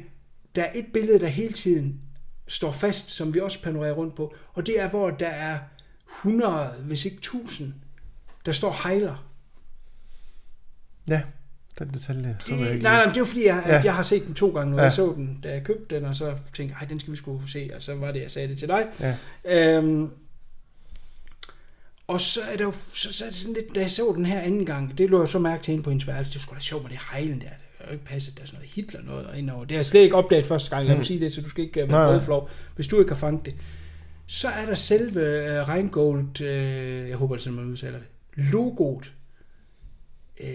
[0.54, 2.00] der er et billede, der hele tiden
[2.48, 5.58] står fast, som vi også panorerer rundt på, og det er, hvor der er
[6.20, 7.72] 100, hvis ikke 1000,
[8.46, 9.28] der står hejler.
[11.08, 11.20] Ja,
[11.78, 12.36] den detalje.
[12.38, 13.80] Så Det, jeg nej, ikke nej, det er jo fordi, jeg, Ja.
[13.84, 14.76] jeg har set den to gange nu.
[14.76, 14.82] Ja.
[14.82, 17.16] Jeg så den, da jeg købte den, og så tænkte jeg, "Ej, den skal vi
[17.16, 18.86] sgu se, og så var det, jeg sagde det til dig.
[19.00, 19.16] Ja.
[19.76, 20.10] Øhm,
[22.12, 24.26] og så er, det jo, så, så er det sådan lidt, da jeg så den
[24.26, 26.40] her anden gang, det lå jeg så mærke til hende på hendes værelse, det var
[26.42, 28.46] sgu da sjovt med det hejlen der, det kan jo ikke passe, at der er
[28.46, 29.64] sådan noget Hitler noget indover.
[29.64, 30.98] Det har jeg slet ikke opdaget første gang, lad Mm.
[30.98, 32.14] mig sige det, så du skal ikke øh, være nej.
[32.14, 33.54] rødflov, hvis du ikke har fanget det.
[34.26, 35.20] Så er der selve
[35.62, 38.06] uh, Reingold, uh, jeg håber det er sådan, man udtaler det,
[38.52, 39.12] logoet.
[40.40, 40.46] Uh,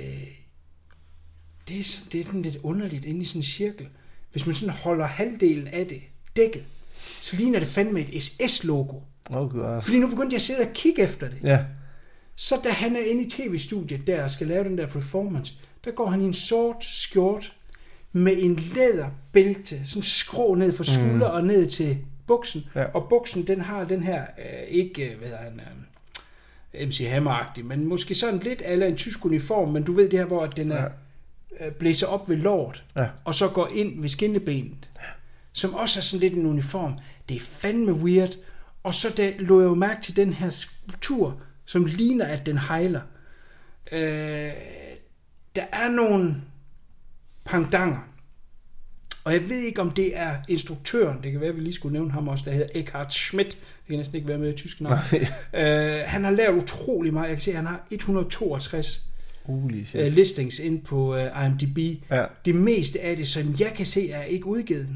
[1.67, 3.87] det, er, sådan- det er sådan lidt underligt inde i sådan en cirkel.
[4.31, 6.01] Hvis man sådan holder halvdelen af det
[6.35, 6.63] dækket,
[7.21, 8.99] så ligner det fandme et SS-logo.
[9.29, 9.81] Åh, gud.
[9.81, 11.37] Fordi nu begyndte jeg at sidde og kigge efter det.
[11.43, 11.59] Ja,
[12.35, 15.53] Så da han er inde i tv-studiet der og skal lave den der performance,
[15.85, 17.53] der går han i en sort skjort
[18.11, 21.35] med en læderbælte, sådan skrå ned fra skulder mm.
[21.35, 21.97] og ned til
[22.27, 22.65] buksen.
[22.75, 22.83] Ja.
[22.83, 25.61] Og buksen, den har den her, øh, ikke, øh, hvad hedder han,
[26.73, 30.19] øh, MC Hammer men måske sådan lidt eller en tysk uniform, men du ved det
[30.19, 30.89] her, hvor den er
[31.59, 33.05] øh, blæser op ved lort, ja.
[33.25, 34.89] og så går ind ved skinnebenet,
[35.53, 36.93] som også er sådan lidt en uniform.
[37.29, 38.37] Det er fandme weird.
[38.83, 42.57] Og så der, lå jeg jo mærke til den her skulptur, som ligner, at den
[42.57, 43.01] hejler.
[43.91, 44.51] Øh,
[45.55, 46.35] der er nogle
[47.45, 47.99] pangdanger.
[49.23, 51.93] Og jeg ved ikke, om det er instruktøren, det kan være, at vi lige skulle
[51.93, 54.81] nævne ham også, der hedder Eckhard Schmidt, det kan næsten ikke være med i tysk
[54.81, 54.97] navn.
[55.53, 59.05] øh, han har lavet utrolig meget, jeg kan se, at han har 162
[59.43, 60.11] Holy shit.
[60.11, 62.03] listings ind på øh, IMDb.
[62.11, 62.25] Ja.
[62.45, 64.87] Det meste af det, som jeg kan se, er ikke udgivet.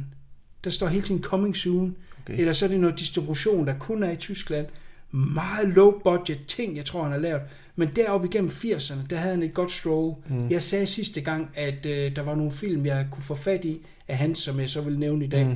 [0.64, 1.96] Der står hele tiden coming soon.
[2.26, 2.40] Okay.
[2.40, 4.66] Eller så er det noget distribution, der kun er i Tyskland.
[5.12, 7.42] Meget low budget ting, jeg tror, han har lavet.
[7.76, 10.16] Men deroppe igennem 80'erne, der havde han et godt stroll.
[10.30, 10.50] Mm.
[10.50, 13.82] Jeg sagde sidste gang, at øh, der var nogle film, jeg kunne få fat i
[14.08, 15.46] af hans, som jeg så vil nævne i dag.
[15.46, 15.56] Mm.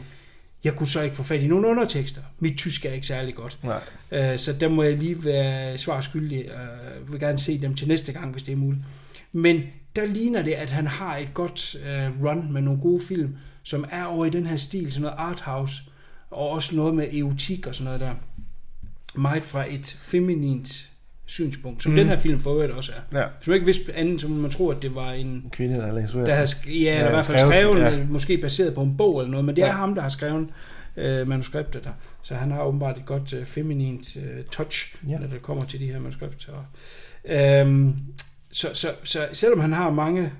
[0.63, 2.21] Jeg kunne så ikke få fat i nogle undertekster.
[2.39, 3.59] Mit tysk er ikke særlig godt.
[3.63, 3.81] Nej.
[4.11, 6.45] Øh, så der må jeg lige være svar skyldig.
[6.45, 6.67] Jeg
[7.11, 8.83] vil gerne se dem til næste gang, hvis det er muligt.
[9.31, 9.63] Men
[9.95, 13.85] der ligner det, at han har et godt øh, run med nogle gode film, som
[13.91, 15.81] er over i den her stil, sådan noget arthouse,
[16.35, 18.11] og også noget med erotik og sådan noget der.
[19.15, 20.89] Meget fra et feminint
[21.25, 21.95] synspunkt, som Mm.
[21.95, 23.19] den her film for øvrigt også er.
[23.19, 23.25] Ja.
[23.37, 25.85] Hvis man ikke vidste andet, så man tro, at det var en En kvinde, der
[25.85, 25.93] er
[26.25, 28.05] der har sk- ja, eller i hvert fald skrevet ja.
[28.09, 29.71] måske baseret på en bog eller noget, men det er Ja.
[29.73, 30.47] ham, der har skrevet
[30.97, 31.89] øh, manuskriptet der.
[32.21, 35.17] Så han har åbenbart et godt øh, feminint øh, touch, ja.
[35.17, 36.53] når det kommer til de her manuskripter.
[37.25, 37.93] Øhm,
[38.51, 40.31] så, så, så selvom han har mange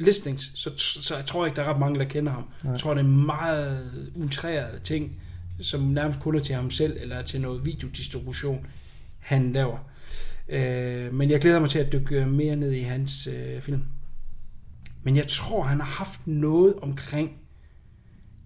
[0.00, 2.44] listings, så, så jeg tror ikke, der er ret mange, der kender ham.
[2.64, 2.72] Nej.
[2.72, 5.22] Jeg tror, det er meget utrærede ting,
[5.60, 8.66] som nærmest kun er til ham selv, eller til noget videodistribution,
[9.18, 9.78] han laver.
[10.48, 13.82] Øh, men jeg glæder mig til at dykke mere ned i hans øh, film.
[15.02, 17.30] Men jeg tror, han har haft noget omkring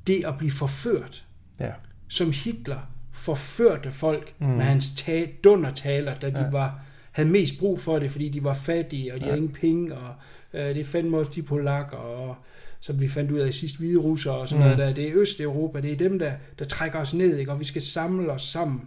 [0.06, 1.24] det at blive forført,
[1.60, 1.70] Ja.
[2.08, 2.78] som Hitler
[3.12, 4.46] forførte folk mm.
[4.46, 6.50] med hans ta- dundertaler, da de Ja.
[6.50, 6.80] var
[7.12, 9.30] havde mest brug for det, fordi de var fattige, og de Ja.
[9.30, 10.14] havde ingen penge, og
[10.60, 12.36] det er fandme også de polakker, og
[12.80, 14.70] som vi fandt ud af i sidste hvide russer, og sådan mm.
[14.70, 14.94] noget der.
[14.94, 17.52] Det er Østeuropa, det er dem, der, der trækker os ned, ikke?
[17.52, 18.80] og vi skal samle os sammen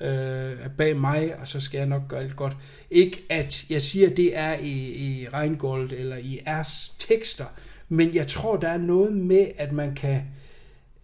[0.00, 2.56] øh, bag mig, og så skal jeg nok gøre alt godt.
[2.90, 7.44] Ikke at jeg siger, at det er i, i Reingold eller i Ers tekster,
[7.88, 10.22] men jeg tror, der er noget med, at man kan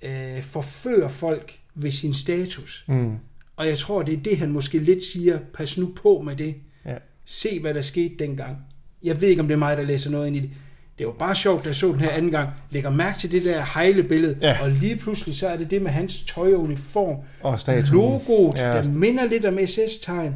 [0.03, 2.85] øh, forføre folk ved sin status.
[2.89, 3.17] Mm.
[3.57, 6.55] Og jeg tror, det er det, han måske lidt siger, pas nu på med det.
[6.85, 6.97] Ja.
[7.25, 8.57] Se, hvad der skete dengang.
[9.03, 10.51] Jeg ved ikke, om det er mig, der læser noget ind i det.
[10.99, 12.49] Det var bare sjovt, da jeg så den her anden gang.
[12.71, 14.63] Lægger mærke til det der hejlebillede, Ja.
[14.63, 17.17] og lige pludselig så er det det med hans tøj og uniform.
[17.43, 18.03] Og statuen.
[18.03, 18.63] Logoet, Ja.
[18.73, 20.35] der minder lidt om SS-tegn.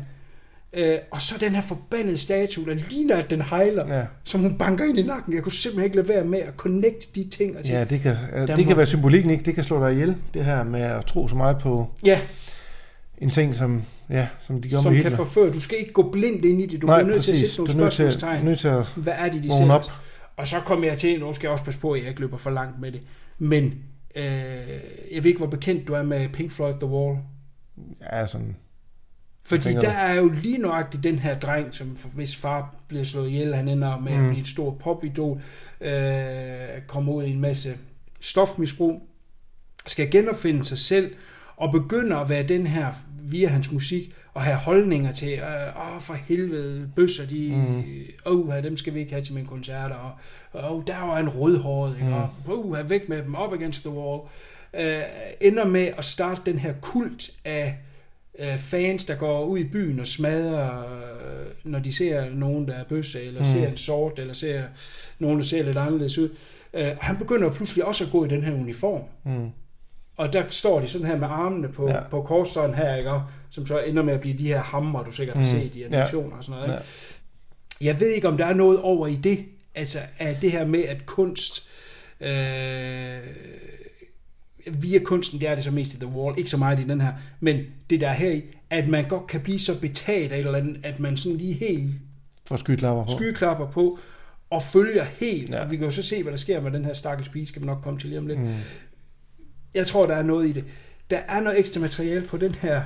[0.73, 4.05] Øh, og så den her forbandede statue, der ligner, at den hejler, Ja.
[4.25, 5.35] som hun banker ind i nakken.
[5.35, 7.57] Jeg kunne simpelthen ikke lade være med at connecte de ting.
[7.59, 9.45] Og tænke, Ja, det kan, Der det må- kan være symbolikken, ikke?
[9.45, 12.21] Det kan slå dig ihjel, det her med at tro så meget på ja
[13.19, 13.83] en ting, som,
[14.13, 15.53] ja, som de gjorde som med kan forføre.
[15.53, 16.83] Du skal ikke gå blindt ind i det.
[16.83, 17.51] Du Nej, bliver nødt til at præcis.
[17.51, 18.45] sætte nogle er spørgsmålstegn.
[18.45, 19.71] nødt til at Hvad er det, de ser?
[19.73, 19.85] op.
[20.37, 22.37] Og så kommer jeg til, nu skal jeg også passe på, at jeg ikke løber
[22.37, 23.01] for langt med det,
[23.39, 23.75] men
[24.17, 24.25] øh,
[25.13, 27.19] jeg ved ikke, hvor bekendt du er med Pink Floyd The Wall.
[28.13, 28.57] Ja, sådan.
[29.45, 33.55] Fordi der er jo lige nøjagtigt den her dreng, som hvis far bliver slået ihjel,
[33.55, 34.23] han ender med Mm.
[34.25, 35.41] at blive et stort popidol,
[35.81, 35.93] øh,
[36.87, 37.71] kommer ud i en masse
[38.21, 39.09] stofmisbrug,
[39.87, 41.11] skal genopfinde sig selv,
[41.57, 42.87] og begynder at være den her,
[43.31, 45.41] via hans musik, og have holdninger til,
[45.77, 47.83] åh for helvede, bøsser, de, Mm.
[48.27, 50.19] åh, dem skal vi ikke have til mine koncerter,
[50.53, 51.97] og åh, der var en rødhåret?
[52.01, 52.13] Mm.
[52.13, 54.21] og åh, væk med dem, up against the wall.
[54.81, 55.03] Øh,
[55.41, 57.77] ender med at starte den her kult af
[58.39, 62.75] øh, fans, der går ud i byen og smadrer, øh, når de ser nogen, der
[62.75, 63.47] er bøsse, eller Mm.
[63.47, 63.53] mm.
[63.53, 64.63] ser en sort, eller ser
[65.19, 66.29] nogen, der ser lidt anderledes ud.
[66.75, 69.03] Øh, han begynder pludselig også at gå i den her uniform.
[69.25, 69.49] Mm.
[70.17, 71.95] Og der står de sådan her med armene på, Ja.
[71.95, 72.03] ja.
[72.11, 73.11] på korsånden her, ikke?
[73.11, 75.61] Og som så ender med at blive de her hammer, du sikkert har Mm.
[75.61, 75.87] set i Ja.
[75.87, 76.73] animationer og sådan noget.
[76.73, 76.77] Ja.
[76.79, 76.89] Ikke?
[77.81, 79.45] Jeg ved ikke, om der er noget over i det,
[79.75, 81.67] altså af det her med, at kunst,
[82.21, 83.19] øh,
[84.83, 87.01] via kunsten, det er det så mest i The Wall, ikke så meget i den
[87.01, 87.59] her, men
[87.91, 90.59] det der er her i, at man godt kan blive så betaget af et eller
[90.59, 91.91] andet, at man sådan lige helt
[92.47, 93.11] For skyklapper på.
[93.17, 93.99] skyklapper på,
[94.51, 95.51] og følger helt.
[95.51, 95.59] Ja.
[95.59, 95.65] Ja.
[95.69, 97.67] Vi kan jo så se, hvad der sker med den her stakkels pige, skal vi
[97.67, 98.39] nok komme til lige om lidt.
[98.41, 98.49] Mm.
[99.75, 100.65] Jeg tror, der er noget i det.
[101.11, 102.83] Der er noget ekstra materiale på den her,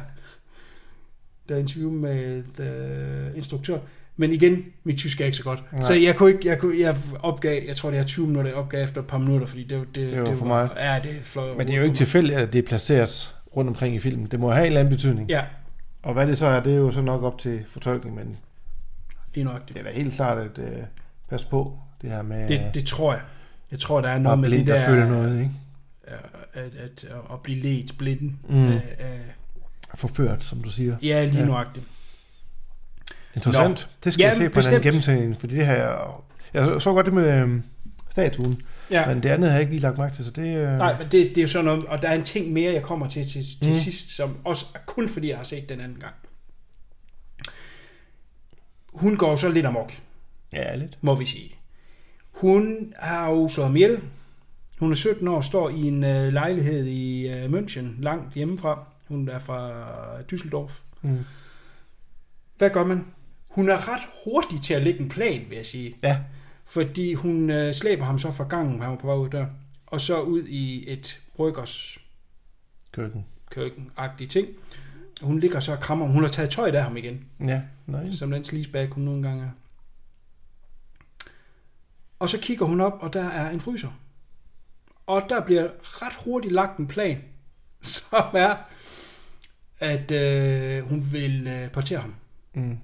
[1.49, 3.79] der er interview med uh, instruktør.
[4.17, 5.73] Men igen, mit tysk er ikke så godt.
[5.73, 5.83] Nej.
[5.83, 8.59] Så jeg kunne ikke, jeg, kunne, jeg opgav, jeg tror det er 20 minutter, jeg
[8.59, 10.71] opgav efter et par minutter, fordi det, det, Det var for meget.
[10.77, 13.95] Ja, det fløj Men det er jo ikke tilfældigt, at det er placeret rundt omkring
[13.95, 14.27] i filmen.
[14.27, 15.29] Det må have en eller anden betydning.
[15.29, 15.45] Ja,
[16.03, 18.37] Og hvad det så er, det er jo så nok op til fortolkning, men
[19.35, 19.69] lige nok.
[19.69, 20.65] det er da helt klart at uh,
[21.29, 23.23] pas på det her med Det, det tror jeg.
[23.71, 25.51] Jeg tror, der er noget med det og der, føle noget, ikke?
[26.07, 28.39] At, at, at, blive ledt blinden.
[28.49, 28.67] Mm.
[28.73, 29.21] Af, af,
[29.95, 30.97] Forført, som du siger.
[31.03, 31.45] ja, lige Ja.
[31.45, 31.87] nøjagtigt.
[33.37, 33.91] Interessant.
[34.05, 34.75] Det skal Ja, jeg se på en bestemt.
[34.75, 36.25] anden gennemsætning, fordi det her...
[36.55, 37.63] Jeg så- så godt det med øhm,
[38.11, 39.07] statuen, Ja.
[39.07, 40.57] men det andet har jeg ikke lige lagt mærke til, så det...
[40.57, 42.73] Øh, Nej, men det, det er jo sådan noget, og der er en ting mere,
[42.73, 43.75] jeg kommer til til, til Mm.
[43.75, 46.15] sidst, som også er kun fordi, jeg har set den anden gang.
[48.95, 49.93] Hun går så lidt amok,
[50.53, 50.99] Ja, lidt.
[51.01, 51.55] må vi sige.
[52.33, 54.01] Hun har jo slået ham ihjel.
[54.79, 58.87] Hun er 17 år og står i en øh, lejlighed i øh, München, langt hjemmefra.
[59.09, 59.71] Hun er fra
[60.33, 60.73] Düsseldorf.
[61.03, 61.19] Mm.
[62.59, 63.05] Hvad gør man?
[63.49, 65.95] Hun er ret hurtig til at lægge en plan, vil jeg sige.
[66.03, 66.19] Ja.
[66.65, 69.47] Fordi hun øh, slæber ham så fra gangen, han var på vej ud der,
[69.87, 71.99] og så ud i et bryggers
[72.93, 73.27] Køkken.
[73.51, 74.49] køkken-agtige ting.
[75.23, 76.07] Hun ligger så og krammer.
[76.07, 78.11] Hun har taget tøjet af ham igen, Ja, nej.
[78.11, 79.51] som den sleazebag hun nogle gange er.
[82.19, 83.89] Og så kigger hun op, og der er en fryser.
[85.07, 87.19] Og der bliver ret hurtigt lagt en plan,
[87.83, 88.55] som er,
[89.81, 92.15] at øh, hun vil øh, portere ham.
[92.55, 92.79] Mm.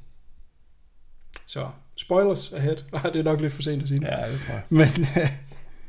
[1.46, 1.66] Så
[1.96, 2.76] spoilers ahead.
[3.12, 4.00] det er nok lidt for sent at sige.
[4.18, 4.62] Ja, det tror jeg.
[4.68, 4.86] Men
[5.22, 5.28] øh,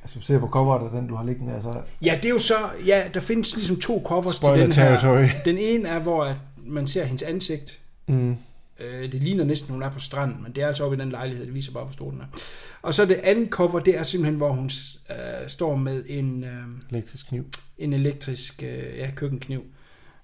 [0.03, 1.81] Altså, du ser på coveret af den, du har liggende, altså...
[2.01, 2.53] ja, det er jo så...
[2.85, 4.99] Ja, der findes ligesom to covers Spoiler til den her.
[4.99, 5.27] territory.
[5.45, 6.35] Den ene er, hvor
[6.65, 8.35] man ser hendes ansigt, Mm.
[8.79, 11.09] Øh, det ligner næsten, hun er på stranden, men det er altså oppe i den
[11.09, 12.25] lejlighed, det viser bare, hvor stor den er.
[12.81, 14.65] Og så det andet cover, det er simpelthen, hvor hun
[15.09, 17.45] øh, står med en, øh, Elektrisk kniv.
[17.77, 19.63] en elektrisk øh, ja, køkkenkniv.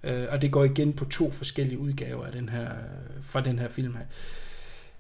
[0.04, 2.70] Øh, og det går igen på to forskellige udgaver af den her,
[3.22, 4.06] fra den her film her.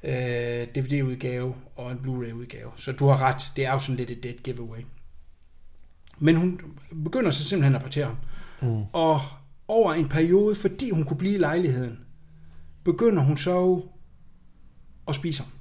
[0.04, 2.72] Øh, DVD-udgave og en Blu-ray-udgave.
[2.76, 4.80] Så du har ret, det er jo sådan lidt et dead giveaway.
[6.20, 6.62] Men hun
[7.04, 8.18] begynder så simpelthen at partere ham.
[8.62, 8.84] Mm.
[8.94, 9.20] Og
[9.68, 12.00] over en periode, fordi hun kunne blive i lejligheden,
[12.84, 13.82] begynder hun så
[15.08, 15.52] at spise ham.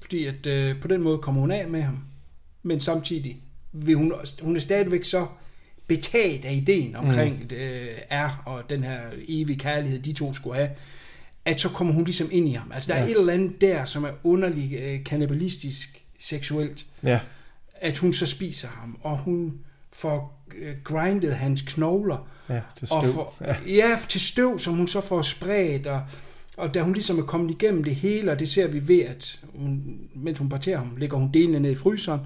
[0.00, 1.98] Fordi at øh, på den måde kommer hun af med ham.
[2.62, 3.36] Men samtidig
[3.72, 4.12] vil hun,
[4.42, 5.26] hun er stadigvæk så
[5.86, 7.56] betaget af ideen omkring mm.
[7.56, 10.70] øh, er og den her evige kærlighed, de to skulle have,
[11.44, 12.72] at så kommer hun ligesom ind i ham.
[12.72, 13.02] Altså der ja.
[13.04, 17.20] er et eller andet der, som er underlig øh, kannibalistisk seksuelt, Ja.
[17.74, 19.60] at hun så spiser ham, og hun
[19.92, 23.12] får øh, grindet hans knogler, Ja, til og støv.
[23.14, 23.56] for, Ja.
[23.66, 23.98] ja.
[24.08, 26.02] til støv, som hun så får spredt, og,
[26.56, 29.40] og da hun ligesom er kommet igennem det hele, og det ser vi ved, at
[29.54, 32.20] hun, mens hun parterer ham, lægger hun delene ned i fryseren.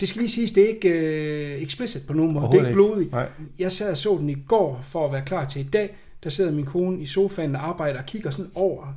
[0.00, 2.46] Det skal lige siges, det er ikke øh, explicit på nogen måde.
[2.52, 3.12] Det er ikke blodigt.
[3.12, 3.28] Nej.
[3.58, 5.96] Jeg sad og så den i går, for at være klar til i dag.
[6.24, 8.94] Der sidder min kone i sofaen og arbejder og kigger sådan over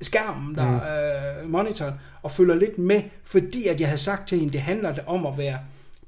[0.00, 1.44] skærmen, der mm.
[1.44, 4.94] øh, monitoren, og følger lidt med, fordi at jeg havde sagt til hende, det handler
[5.06, 5.58] om at være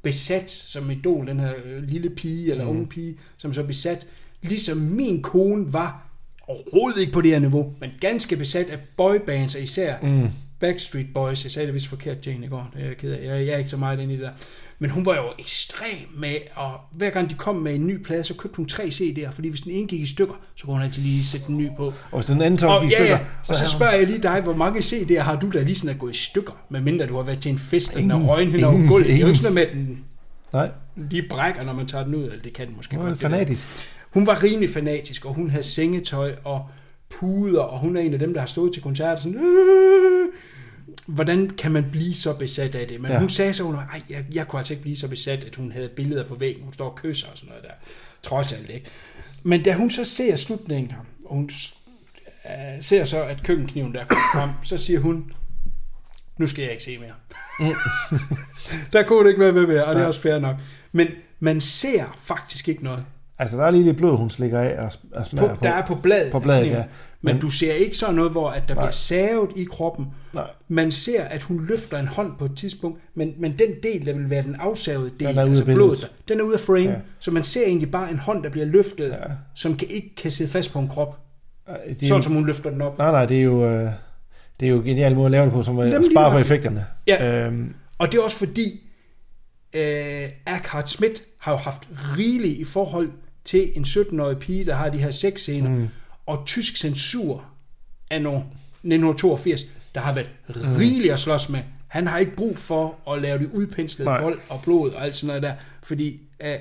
[0.02, 2.70] besat som idol, den her øh, lille pige eller mm.
[2.70, 4.06] unge pige, som så besat,
[4.42, 6.03] ligesom min kone var
[6.48, 10.28] overhovedet ikke på det her niveau, men ganske besat af boybands, og især mm.
[10.60, 11.44] Backstreet Boys.
[11.44, 13.18] Jeg sagde det vist forkert hende i går, det er jeg ked af.
[13.26, 14.30] Jeg, jeg er ikke så meget inde i det der.
[14.78, 18.24] Men hun var jo ekstrem med, og hver gang de kom med en ny plade,
[18.24, 20.82] så købte hun tre CD'er, fordi hvis den ene gik i stykker, så kunne hun
[20.82, 21.86] altid lige sætte den ny på.
[21.86, 23.18] Og hvis den anden tog Og, i stykker, ja.
[23.40, 25.90] og så hun- spørger jeg lige dig, hvor mange CD'er har du, der lige sådan
[25.90, 28.50] er gået i stykker, medmindre du har været til en fest, og den er røgen
[28.50, 29.08] hen over gulvet.
[29.08, 30.04] Det er jo ikke sådan noget med, den
[30.52, 33.10] Nej, lige brækker, når man tager den ud, eller det kan den måske er godt.
[33.10, 33.88] det fanatisk.
[34.14, 36.68] Hun var rimelig fanatisk, og hun havde sengetøj og
[37.10, 40.28] puder, og hun er en af dem, der har stået til koncerter sådan, "Øh."
[41.06, 43.00] hvordan kan man blive så besat af det?
[43.00, 43.18] Men Ja.
[43.18, 45.72] hun sagde så, hun Ej, jeg, jeg kunne altså ikke blive så besat, at hun
[45.72, 47.70] havde billeder på væggen, hun står og kysser og sådan noget der.
[48.22, 48.86] Trods alt ikke.
[49.42, 50.92] Men da hun så ser slutningen
[51.24, 51.50] og hun
[52.44, 52.50] uh,
[52.80, 55.32] ser så, at køkkenkniven der kommer frem, så siger hun,
[56.38, 57.14] nu skal jeg ikke se mere.
[58.92, 60.56] der kunne det ikke være ved mere, og det er også fair nok.
[60.92, 61.08] Men
[61.40, 63.04] man ser faktisk ikke noget.
[63.38, 65.60] Altså, der er lige lidt blod, hun slikker af og, og på, smager på.
[65.62, 66.32] der er på bladet.
[66.32, 66.84] På bladet, ja.
[67.22, 68.84] Men, Men- du ser ikke sådan noget, hvor at der Nej.
[68.84, 70.06] bliver savet i kroppen.
[70.32, 70.44] Nej.
[70.68, 74.12] Man ser, at hun løfter en hånd på et tidspunkt, men, men den del, der
[74.12, 76.90] vil være den afsavede del, Den er altså blodet, der, den er ude af frame.
[76.90, 76.96] Ja.
[77.18, 79.16] Så man ser egentlig bare en hånd, der bliver løftet, Ja.
[79.54, 81.18] som kan, ikke kan sidde fast på en krop.
[81.66, 82.98] Det er Sådan jo, som hun løfter den op.
[82.98, 83.64] nej, nej, det er jo...
[83.70, 83.90] Øh,
[84.60, 86.30] det er jo en genial måde at lave det på, som at Jamen, lige spare
[86.30, 86.86] på effekterne.
[87.06, 87.46] Ja.
[87.46, 88.80] Øhm, Og det er også fordi,
[89.74, 91.88] øh, Eckhart Schmidt har jo haft
[92.18, 93.08] rigeligt i forhold
[93.44, 95.88] til en 17-årig pige, der har de her sexscener, mm.
[96.26, 97.44] og tysk censur
[98.10, 99.62] af 1982,
[99.94, 100.30] der har været
[100.78, 101.60] rigeligt at slås med.
[101.88, 104.20] Han har ikke brug for at lave det udpenslede Nej.
[104.20, 106.58] vold og blod og alt sådan noget der, fordi øh, øh,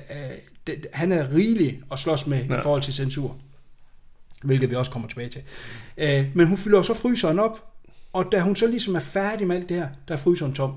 [0.66, 2.58] det, han er rigelig at slås med ja.
[2.58, 3.36] I forhold til censur.
[4.44, 5.42] Hvilket vi også kommer tilbage til.
[5.96, 7.64] Øh, men hun fylder så fryseren op,
[8.12, 10.74] og da hun så ligesom er færdig med alt det her, der er fryseren tom.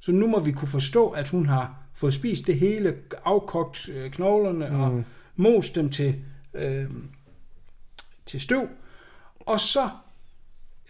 [0.00, 2.94] Så nu må vi kunne forstå, at hun har fået spist det hele,
[3.24, 5.04] afkogt øh, knoglerne mm.
[5.36, 6.24] Og most dem til,
[6.54, 6.90] øh,
[8.26, 8.68] til støv.
[9.40, 9.90] Og så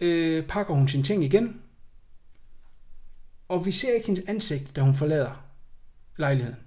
[0.01, 1.61] øh, pakker hun sine ting igen.
[3.47, 5.45] Og vi ser ikke hendes ansigt, da hun forlader
[6.17, 6.59] lejligheden.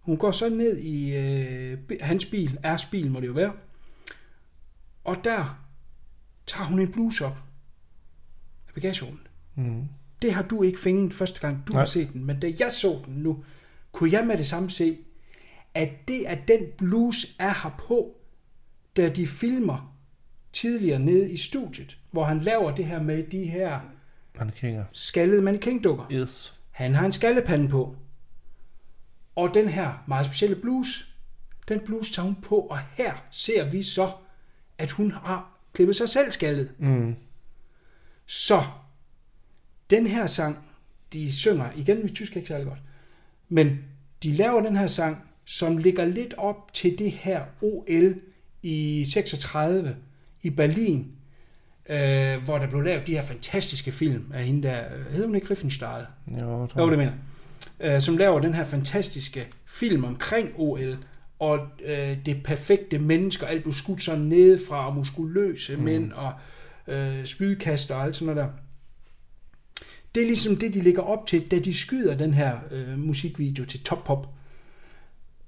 [0.00, 3.52] Hun går så ned i øh, hans bil, Rs bil må det jo være.
[5.04, 5.58] Og der
[6.46, 7.36] tager hun en bluse op
[8.68, 9.26] af bagagerummet.
[9.54, 9.88] mm.
[10.22, 11.80] Det har du ikke finget første gang, du Nej.
[11.80, 12.24] har set den.
[12.24, 13.44] Men da jeg så den nu,
[13.92, 14.98] kunne jeg med det samme se,
[15.74, 18.16] at det, at den bluse er her på,
[18.96, 19.96] da de filmer
[20.52, 23.80] tidligere nede i studiet, hvor han laver det her med de her
[24.38, 24.84] Mannequiner.
[24.92, 26.12] skaldede mannequin-dukker.
[26.12, 26.58] Yes.
[26.70, 27.96] Han har en skallepande på.
[29.36, 31.04] Og den her meget specielle bluse,
[31.68, 34.10] den bluse tager hun på, og her ser vi så,
[34.78, 36.74] at hun har klippet sig selv skaldet.
[36.78, 37.14] Mm.
[38.26, 38.62] Så,
[39.90, 40.58] den her sang,
[41.12, 42.78] de synger, igen mit tysk er ikke særlig godt,
[43.48, 43.84] men
[44.22, 48.14] de laver den her sang, som ligger lidt op til det her OL
[48.62, 49.96] i 36
[50.42, 51.06] i Berlin,
[51.88, 55.50] øh, hvor der blev lavet de her fantastiske film af hende der, hedder hun ikke
[55.50, 56.06] Riefenstahl?
[56.40, 57.12] Jo, jeg tror Jo, det mener
[57.80, 57.94] jeg.
[57.94, 60.98] øh, som laver den her fantastiske film omkring OL,
[61.38, 65.82] og øh, det perfekte menneske, og alt blev skudt sådan nedefra, og muskuløse mm.
[65.82, 66.32] mænd, og
[66.86, 68.58] øh, spydkaster og alt sådan noget der.
[70.14, 73.64] Det er ligesom det, de ligger op til, da de skyder den her øh, musikvideo
[73.64, 74.39] til Top Pop.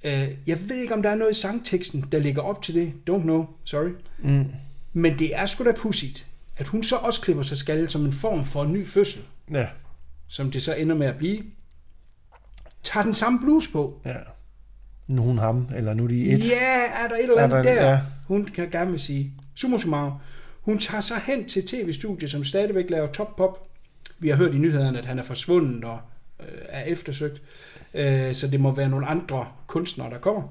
[0.04, 2.92] Øh, jeg ved ikke, om der er noget i sangteksten, der ligger op til det.
[3.10, 3.90] Don't know, sorry.
[4.22, 4.44] Mm.
[4.92, 6.26] Men det er sgu da pudsigt,
[6.56, 9.66] at hun så også klipper sig skaldet som en form for en ny fødsel Ja,
[10.28, 11.42] som det så ender med at blive,
[12.82, 14.00] tager den samme bluse på.
[14.04, 14.14] ja.
[15.08, 16.48] Nu hun ham, eller nu de et.
[16.48, 18.00] Ja, er der et eller Er andet der- der, ja.
[18.26, 19.32] hun kan gerne vil sige.
[19.54, 20.12] Summa summarum.
[20.60, 23.68] Hun tager sig hen til tv-studiet, som stadigvæk laver top pop.
[24.18, 25.98] Vi har hørt i nyhederne, at han er forsvundet og
[26.40, 27.42] øh, er eftersøgt.
[27.94, 30.42] Øh, så det må være nogle andre kunstnere, der kommer.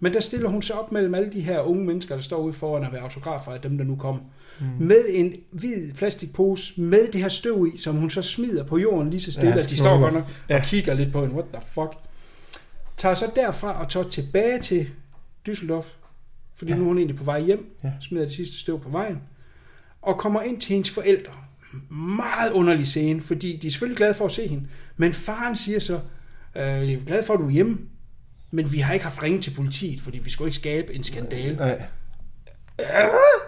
[0.00, 2.52] Men der stiller hun sig op mellem alle de her unge mennesker, der står ude
[2.52, 4.20] foran at være autografer af dem, der nu kommer.
[4.60, 4.66] Mm.
[4.86, 9.10] Med en hvid plastikpose, med det her støv i, som hun så smider på jorden
[9.10, 10.56] lige så stille, Ja, at de står godt nok Ja.
[10.56, 11.34] og kigger lidt på hende.
[11.34, 11.92] What the fuck?
[12.96, 14.88] tager så derfra og tager tilbage til
[15.48, 15.84] Düsseldorf,
[16.56, 16.76] fordi ja.
[16.76, 17.90] nu er hun egentlig på vej hjem, Ja.
[18.00, 19.18] smider det sidste støv på vejen,
[20.02, 21.32] og kommer ind til hendes forældre.
[22.16, 24.64] Meget underlig scene, fordi de er selvfølgelig glade for at se hende,
[24.96, 26.00] men faren siger så,
[26.56, 27.78] øh, jeg er glad for, at du er hjemme,
[28.50, 31.56] men vi har ikke haft ringet til politiet, fordi vi skulle ikke skabe en skandale.
[31.56, 31.82] Nej.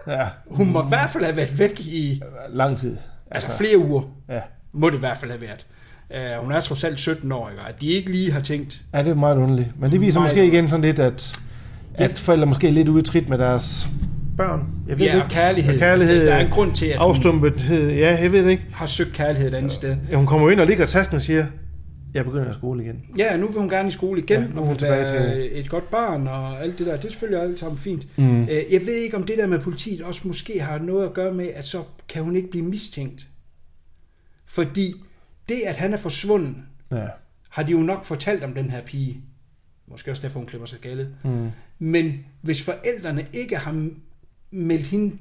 [0.06, 2.96] Ja, Hun må i hvert fald have været væk i lang tid.
[3.30, 4.02] altså flere uger.
[4.28, 4.40] Ja.
[4.72, 5.66] Må det i hvert fald have været.
[6.38, 7.62] Uh, hun er trods alt 17 år, ikke?
[7.68, 9.68] At de ikke lige har tænkt, Ja, det er meget underligt.
[9.80, 11.38] Men det viser Meget måske igen sådan lidt, at,
[11.94, 13.88] at forældre måske er lidt ude i trit med deres
[14.36, 14.66] børn.
[14.88, 15.24] Jeg ved det ja, ikke.
[15.24, 15.74] og kærlighed.
[15.74, 16.26] Og kærlighed.
[16.26, 17.90] Der er en grund til, at Afstumpethed.
[17.90, 18.64] Ja, jeg ved det ikke.
[18.72, 19.96] har søgt kærlighed et andet sted.
[20.10, 21.46] Ja, Hun kommer ind og ligger tasken og siger,
[22.14, 23.04] jeg begynder i skole igen.
[23.18, 25.68] Ja, nu vil hun gerne i skole igen, Ja, nu og hun være til- et
[25.70, 26.96] godt barn og alt det der.
[26.96, 28.18] Det er selvfølgelig alt sammen fint.
[28.18, 28.42] Mm.
[28.42, 31.34] Øh, Jeg ved ikke, om det der med politiet også måske har noget at gøre
[31.34, 31.78] med, at så
[32.08, 33.28] kan hun ikke blive mistænkt.
[34.44, 34.94] Fordi
[35.48, 36.54] det, at han er forsvundet,
[36.92, 37.06] Ja.
[37.48, 39.20] har de jo nok fortalt om den her pige.
[39.86, 41.08] Måske også derfor, hun klipper sig skaldet.
[41.24, 41.48] Mm.
[41.78, 43.88] Men hvis forældrene ikke har
[44.50, 45.16] meldt hende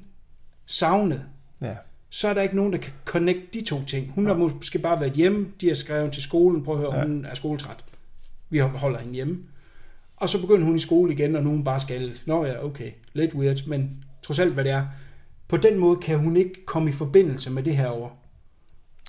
[0.66, 1.22] savnet,
[1.62, 1.74] Ja.
[2.10, 4.12] Så er der ikke nogen, der kan connecte de to ting.
[4.12, 7.00] Hun har måske bare været hjemme, de har skrevet til skolen, prøv at høre, Ja.
[7.00, 7.06] ja.
[7.06, 7.84] hun er skoletræt.
[8.50, 9.38] Vi holder hende hjemme.
[10.16, 12.22] Og så begynder hun i skole igen, og nu hun bare skaldet.
[12.26, 14.86] Nå ja, okay, lidt weird, men trods alt, hvad det er.
[15.48, 18.10] På den måde kan hun ikke komme i forbindelse med det her over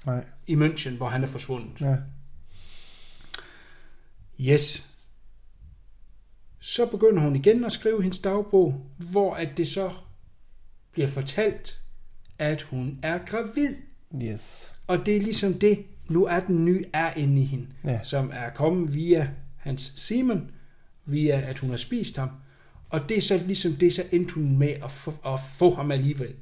[0.05, 0.23] Nej.
[0.47, 1.81] i München, hvor han er forsvundet.
[1.81, 1.95] Ja.
[4.39, 4.93] Yes.
[6.59, 9.91] Så begynder hun igen at skrive hendes dagbog, hvor at det så
[10.91, 11.80] bliver fortalt,
[12.41, 13.75] at hun er gravid.
[14.23, 14.73] Yes.
[14.87, 17.99] Og det er ligesom det, nu er den nye er inde i hende, Ja.
[18.03, 20.51] som er kommet via hans Simon,
[21.05, 22.29] via at hun har spist ham.
[22.89, 25.91] Og det er så ligesom det, så endte hun med at få, at få ham
[25.91, 26.33] alligevel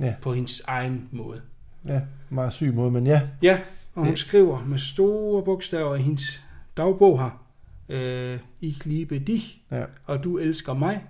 [0.00, 0.14] Ja.
[0.22, 1.40] på hendes egen måde.
[1.86, 2.00] Ja,
[2.30, 3.22] meget syg måde, men ja.
[3.42, 3.60] Ja,
[3.94, 6.40] og hun Det- skriver med store bogstaver i hendes
[6.76, 7.46] dagbog her.
[7.88, 9.84] Øh, ich liebe dich, Ja.
[10.04, 11.04] og du elsker mig.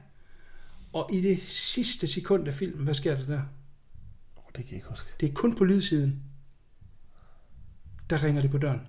[0.93, 3.40] Og i det sidste sekund af filmen, hvad sker der der?
[4.57, 5.09] Det kan jeg ikke huske.
[5.20, 6.23] Det er kun på lydsiden.
[8.11, 8.81] Der ringer det på døren.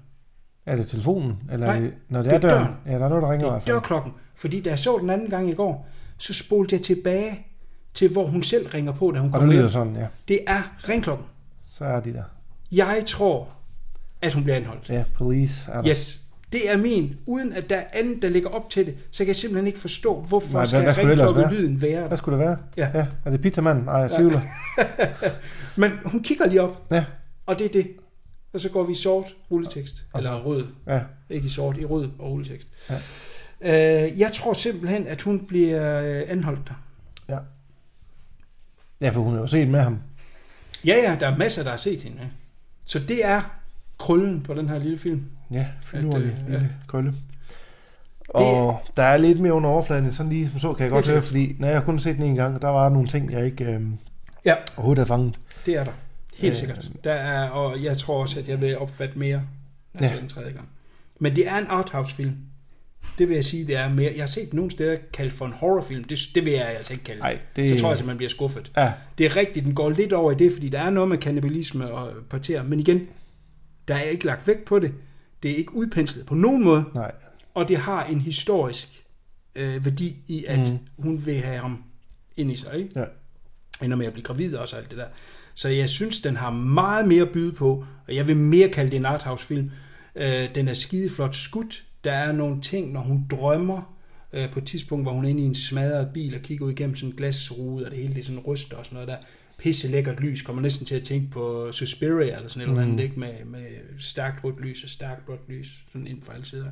[0.66, 1.38] Er det telefonen?
[1.52, 2.64] Eller Nej, det, når det, det er døren?
[2.66, 2.76] døren.
[2.86, 3.76] Ja, der er noget, der ringer i Det hvert er fald.
[3.76, 4.14] dørklokken.
[4.36, 5.88] Fordi da jeg så den anden gang i går,
[6.18, 7.46] så spolede jeg tilbage
[7.94, 9.70] til, hvor hun selv ringer på, da hun Og der kommer lyder hjem.
[9.70, 10.08] sådan, ja.
[10.28, 11.26] Det er ringklokken.
[11.62, 12.24] Så er de der.
[12.72, 13.50] Jeg tror,
[14.22, 14.90] at hun bliver anholdt.
[14.90, 15.90] Ja, police er der.
[15.90, 16.27] Yes.
[16.52, 17.16] Det er min.
[17.26, 19.80] Uden at der er andet, der ligger op til det, så kan jeg simpelthen ikke
[19.80, 22.08] forstå, hvorfor Nej, hvad- skal hvad ellers ringklokkelyden være.
[22.08, 22.58] Hvad skulle det være?
[22.78, 22.90] Ja.
[23.00, 23.84] ja er det pizzamanden?
[23.86, 24.42] Nej, jeg tvivler.
[25.82, 27.06] Men hun kigger lige op, Ja.
[27.46, 27.88] og det er det.
[28.54, 30.04] Og så går vi i sort rulletekst.
[30.16, 30.66] Eller rød.
[30.88, 31.02] Ja.
[31.30, 32.68] Ikke i sort, i rød og rulletekst.
[32.90, 34.06] Ja.
[34.06, 37.38] Øh, jeg tror simpelthen, at hun bliver øh, anholdt der.
[39.02, 40.00] Ja, for hun har jo set med ham.
[40.86, 42.18] Ja, ja, der er masser, der har set hende.
[42.22, 42.28] ja.
[42.86, 43.42] Så det er
[44.00, 45.24] krøllen på den her lille film.
[45.52, 47.14] Ja, finurlig øh, lille krølle.
[48.30, 51.10] Og der er lidt mere under overfladen, end sådan lige som så, kan jeg godt
[51.10, 53.46] høre, fordi når jeg kun har set den en gang, der var nogle ting, jeg
[53.46, 53.82] ikke øh,
[54.46, 55.40] Ja, overhovedet havde fanget.
[55.66, 55.92] det er der.
[56.38, 56.90] Helt Øh, sikkert.
[57.04, 59.38] Der er, og jeg tror også, at jeg vil opfatte mere,
[59.94, 60.08] når jeg Ja.
[60.16, 60.68] ser den tredje gang.
[61.20, 62.32] Men det er en arthouse-film.
[63.20, 64.12] Det vil jeg sige, det er mere.
[64.16, 66.04] Jeg har set nogle steder kaldt for en horrorfilm.
[66.04, 67.70] Det, det vil jeg altså ikke kalde Nej, det.
[67.70, 67.70] det...
[67.70, 68.72] Så tror jeg, at man bliver skuffet.
[68.78, 71.18] Ja, Det er rigtigt, den går lidt over i det, fordi der er noget med
[71.18, 72.64] kannibalisme og parter.
[72.64, 73.02] Men igen,
[73.88, 74.92] der er ikke lagt vægt på det.
[75.44, 76.86] Det er ikke udpenslet på nogen måde.
[76.94, 77.12] nej.
[77.54, 79.06] Og det har en historisk
[79.56, 80.78] øh, værdi i, at mm.
[80.98, 81.84] hun vil have ham
[82.38, 82.76] ind i sig.
[82.76, 83.00] Ikke?
[83.00, 83.06] Ja.
[83.86, 85.08] Ender med at blive gravid og alt det der.
[85.54, 88.92] Så jeg synes, den har meget mere at byde på, og jeg vil mere kalde
[88.92, 89.72] det en arthouse-film.
[90.16, 91.84] Øh, den er skideflot skudt.
[92.04, 93.98] Der er nogle ting, når hun drømmer,
[94.34, 96.72] øh, på et tidspunkt, hvor hun er inde i en smadret bil og kigger ud
[96.72, 99.18] igennem sådan en glasrude, og det hele det er sådan ryster og sådan noget der.
[99.58, 103.04] Pisse lækkert lys, kommer næsten til at tænke på Suspiria eller sådan et eller andet,
[103.04, 103.20] ikke?
[103.20, 103.66] Med, med
[104.00, 106.72] stærkt rødt lys og stærkt rødt lys, sådan ind fra alle sider.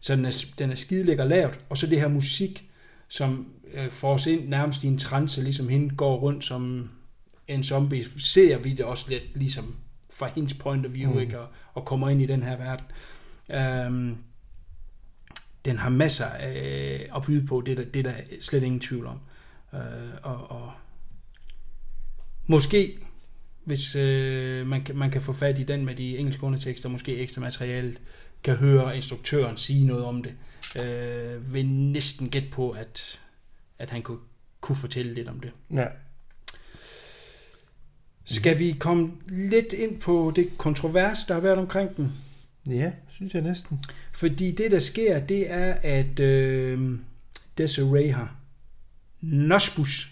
[0.00, 2.68] Så den er, den er skide lækker lavet, og så det her musik,
[3.08, 6.90] som øh, får os ind nærmest i en trance, ligesom hende går rundt som
[7.48, 9.76] en zombie, ser vi det også lidt ligesom
[10.10, 11.16] fra hendes point of view, Mm.
[11.16, 11.22] mm.
[11.22, 11.40] ikke?
[11.40, 12.86] Og, og kommer ind i den her verden.
[13.50, 14.16] Øhm,
[15.64, 18.80] den har masser af at byde på, det er der, det er der slet ingen
[18.80, 19.18] tvivl om.
[19.74, 19.80] Øh,
[20.22, 20.72] og, og
[22.52, 22.98] måske,
[23.64, 27.16] hvis øh, man, kan, man kan få fat i den med de engelske undertekster, måske
[27.16, 27.96] ekstra materiale,
[28.44, 30.34] kan høre instruktøren sige noget om det,
[30.82, 33.20] øh, vil næsten gætte på, at,
[33.78, 34.18] at han kunne,
[34.60, 35.52] kunne fortælle lidt om det.
[35.74, 35.86] Ja.
[38.24, 42.12] Skal vi komme lidt ind på det kontrovers, der har været omkring den?
[42.66, 43.84] ja, synes jeg næsten.
[44.12, 46.98] Fordi det, der sker, det er, at øh,
[47.58, 48.38] Desiree her,
[49.20, 50.11] Nosbus,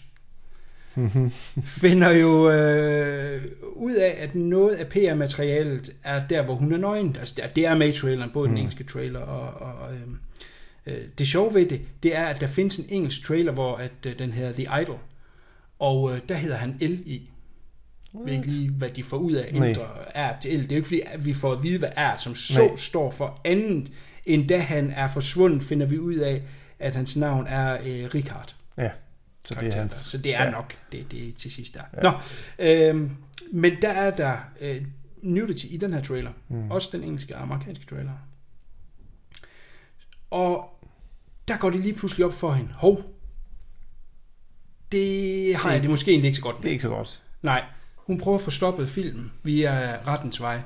[1.63, 3.41] finder jo øh,
[3.75, 7.15] ud af, at noget af PR-materialet er der, hvor hun er nøgen.
[7.19, 8.51] Altså, det er- er med i traileren, både mm.
[8.51, 9.99] den engelske trailer og, og øh,
[10.85, 13.91] Øh, det sjove ved det, det er, at der findes en engelsk trailer, hvor at,
[14.07, 14.99] øh, den hedder The Idol,
[15.79, 17.29] og øh, der hedder han L i.
[18.13, 20.63] Jeg ved ikke lige, hvad de får ud af at ændre R til L.
[20.63, 22.75] Det er jo ikke fordi, at vi får at vide, hvad R som så Nej.
[22.77, 23.91] står for andet,
[24.25, 26.41] end da han er forsvundet, finder vi ud af,
[26.79, 28.55] at hans navn er øh, Richard.
[28.77, 28.89] Ja,
[29.45, 29.87] så det er.
[29.87, 30.51] Så det er ja.
[30.51, 31.81] nok det, det er til sidst der.
[31.93, 32.01] Ja.
[32.01, 32.19] Nå,
[32.59, 33.11] øhm,
[33.51, 34.85] men der er der øh,
[35.21, 36.31] nudity i den her trailer.
[36.49, 36.71] Mm.
[36.71, 38.11] Også den engelske og amerikanske trailer.
[40.31, 40.79] Og
[41.47, 42.73] der går det lige pludselig op for hende.
[42.73, 43.03] Hov,
[44.91, 46.63] det har Det jeg det måske egentlig ikke så godt med.
[46.63, 47.21] Det er ikke så godt.
[47.41, 47.63] Nej,
[47.95, 50.61] hun prøver at få stoppet filmen via rettens vej.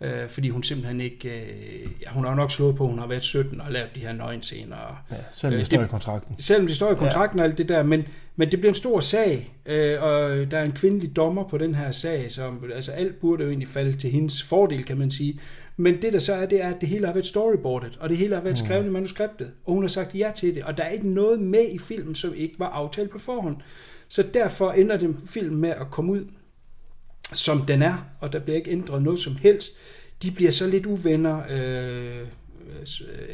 [0.00, 1.28] Øh, fordi hun simpelthen ikke...
[1.28, 4.12] Øh, ja, hun har nok slået på, hun har været 17 og lavet de her
[4.12, 5.04] nøgenscener.
[5.10, 6.36] Ja, selvom Øh, det står i kontrakten.
[6.38, 8.04] Selvom det står i kontrakten og alt det der, men,
[8.36, 11.74] men det bliver en stor sag, øh, og der er en kvindelig dommer på den
[11.74, 15.40] her sag, så altså, alt burde jo egentlig falde til hendes fordel, kan man sige.
[15.76, 18.16] Men det der så er, det er, at det hele har været storyboardet, og det
[18.16, 20.84] hele har været skrevet i manuskriptet, og hun har sagt ja til det, og der
[20.84, 23.56] er ikke noget med i filmen, som ikke var aftalt på forhånd.
[24.08, 26.24] Så derfor ender den film med at komme ud,
[27.32, 29.70] som den er, og der bliver ikke ændret noget som helst.
[30.22, 32.26] De bliver så lidt uvenner, øh,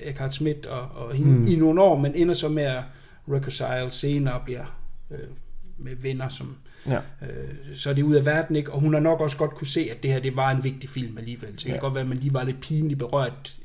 [0.02, 1.46] Eckhart Schmidt og, og hende, mm.
[1.46, 2.82] i nogle år, men ender så med at
[3.32, 4.78] reconcile senere og bliver
[5.10, 5.18] øh,
[5.78, 6.56] med venner, som,
[6.86, 6.96] Ja.
[6.96, 8.72] øh, så er det ud af verden, ikke?
[8.72, 10.90] Og hun har nok også godt kunne se, at det her det var en vigtig
[10.90, 11.48] film alligevel.
[11.48, 11.70] Så det Ja.
[11.72, 13.56] kan godt være, at man lige var lidt pinligt berørt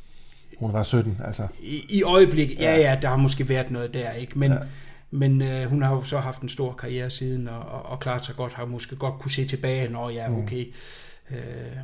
[0.58, 1.48] Hun var 17, altså.
[1.62, 2.60] i, i øjeblikket.
[2.60, 2.90] Ja, Ja.
[2.92, 4.40] ja, der har måske været noget der, ikke?
[4.40, 4.58] Men, Ja.
[5.12, 8.26] Men øh, hun har jo så haft en stor karriere siden, og, og, og klaret
[8.26, 10.66] sig godt, har måske godt kunne se tilbage, når ja, okay.
[11.30, 11.36] Mm.
[11.36, 11.78] Øh,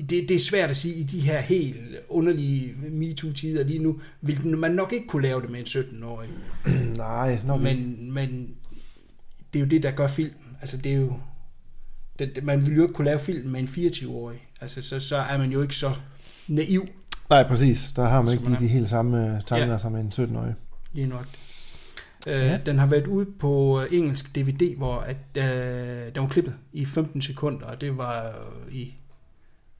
[0.00, 1.76] det, det er svært at sige, i de her helt
[2.08, 6.28] underlige MeToo-tider lige nu, vil man nok ikke kunne lave det med en 17-årig.
[6.96, 7.80] Nej, nok ikke.
[7.80, 8.48] Men, men
[9.52, 10.34] det er jo det, der gør film.
[10.60, 11.12] Altså, det er jo...
[12.18, 14.48] Det, man ville jo ikke kunne lave film med en 24-årig.
[14.60, 15.92] Altså, så, så er man jo ikke så
[16.48, 16.88] naiv
[17.30, 17.92] Nej, præcis.
[17.96, 18.68] Der har man ikke man lige er.
[18.68, 19.78] de helt samme øh, tanker Ja.
[19.78, 20.54] som en 17-årig.
[20.92, 21.26] lige nok.
[22.26, 22.56] Øh, Ja.
[22.66, 25.44] Den har været ude på øh, engelsk DVD, hvor at, øh,
[26.14, 28.22] den var klippet i 15 sekunder, og det var
[28.68, 28.94] øh, i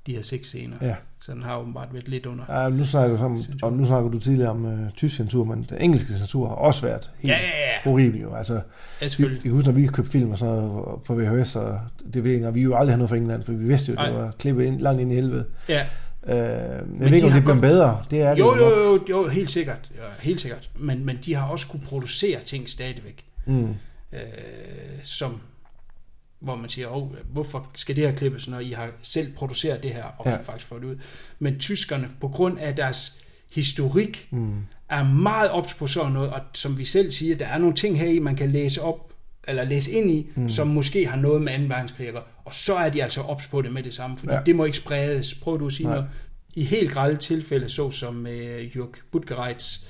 [0.07, 0.77] de her seks scener.
[0.81, 0.95] Ja.
[1.21, 2.63] Så den har åbenbart været lidt under.
[2.63, 3.67] Ja, nu snakker, du om, Censur.
[3.67, 6.83] og nu snakker du tidligere om uh, tysk censur, men den engelske censur har også
[6.87, 7.91] været helt Ja, ja, ja.
[7.91, 8.35] horribel jo.
[8.35, 8.61] Altså,
[9.01, 11.81] Ja, vi, jeg kan huske, når vi købte film og sådan noget på VHS og
[12.17, 14.31] DVD'er, vi jo aldrig havde noget fra England, for vi vidste jo, at det var
[14.39, 15.45] klippet ind, langt ind i helvede.
[15.69, 15.87] Ja.
[16.27, 18.05] Uh, jeg Men ved ikke, de om det bliver godt- bedre.
[18.11, 19.91] Det er det Jo, jo, jo, jo, helt sikkert.
[19.97, 20.71] Ja, helt sikkert.
[20.79, 23.25] Men, men de har også kunne producere ting stadigvæk.
[23.47, 23.69] Mm.
[24.13, 24.19] øh,
[25.03, 25.41] som
[26.41, 29.91] hvor man siger, oh, hvorfor skal det her klippes, når I har selv produceret det
[29.91, 30.37] her, og Ja.
[30.37, 30.97] faktisk fået det ud.
[31.39, 33.21] Men tyskerne, på grund af deres
[33.55, 34.53] historik, Mm.
[34.89, 37.99] er meget ops på sådan noget, og som vi selv siger, der er nogle ting
[37.99, 39.13] her i, man kan læse op,
[39.49, 40.49] eller læse ind i, mm.
[40.49, 41.75] som måske har noget med 2.
[41.75, 42.23] verdenskrig, at gøre.
[42.45, 44.41] Og så er de altså ops på det med det samme, fordi Ja.
[44.47, 45.35] det må ikke spredes.
[45.35, 45.95] Prøv du at sige Nej.
[45.95, 46.11] noget.
[46.55, 49.85] I helt grælde tilfælde, så som med Jörg Butgereits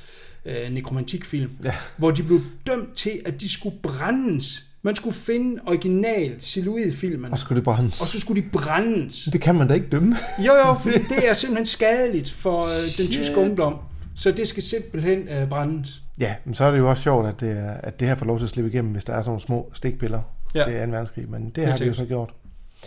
[0.45, 1.75] øh, nekromantikfilm, Ja.
[1.97, 4.65] hvor de blev dømt til, at de skulle brændes.
[4.83, 8.01] Man skulle finde original silhuetfilmen, Og skulle det brændes.
[8.01, 9.29] og så skulle de brændes.
[9.33, 10.17] Det kan man da ikke dømme.
[10.39, 13.11] Jo, jo, for det er simpelthen skadeligt for øh, den Shit.
[13.11, 13.79] tyske ungdom.
[14.17, 16.03] Så det skal simpelthen øh, brændes.
[16.21, 18.39] Ja, men så er det jo også sjovt, at det, at det her får lov
[18.39, 20.21] til at slippe igennem, hvis der er sådan nogle små stikpiller
[20.55, 20.61] ja.
[20.65, 20.91] Til 2.
[20.91, 21.31] verdenskrig.
[21.31, 22.31] Men det Helt har de jo så gjort.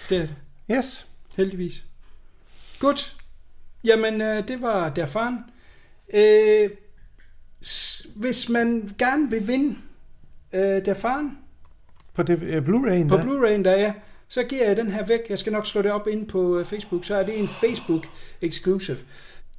[0.09, 0.35] Det er det.
[0.71, 1.07] Yes.
[1.35, 1.83] Heldigvis.
[2.79, 3.15] Godt.
[3.83, 5.37] Jamen, øh, det var der faren.
[6.13, 6.69] Øh,
[8.15, 9.75] hvis man gerne vil vinde
[10.53, 11.37] øh, der faren
[12.13, 13.23] På det, uh, Blu-ray'en på der.
[13.23, 13.93] Blu-ray'en, der er,
[14.27, 15.19] så giver jeg den her væk.
[15.29, 18.07] Jeg skal nok slå det op ind på øh, Facebook, så er det en Facebook
[18.41, 18.97] exclusive.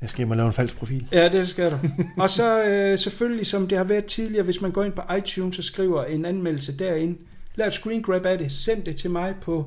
[0.00, 1.08] Jeg skal hjem og lave en falsk profil.
[1.12, 1.76] Ja, det skal du.
[2.22, 5.58] Og så øh, selvfølgelig, som det har været tidligere, hvis man går ind på iTunes
[5.58, 7.18] og skriver en anmeldelse derinde,
[7.54, 9.66] lav et screen grab af det, send det til mig på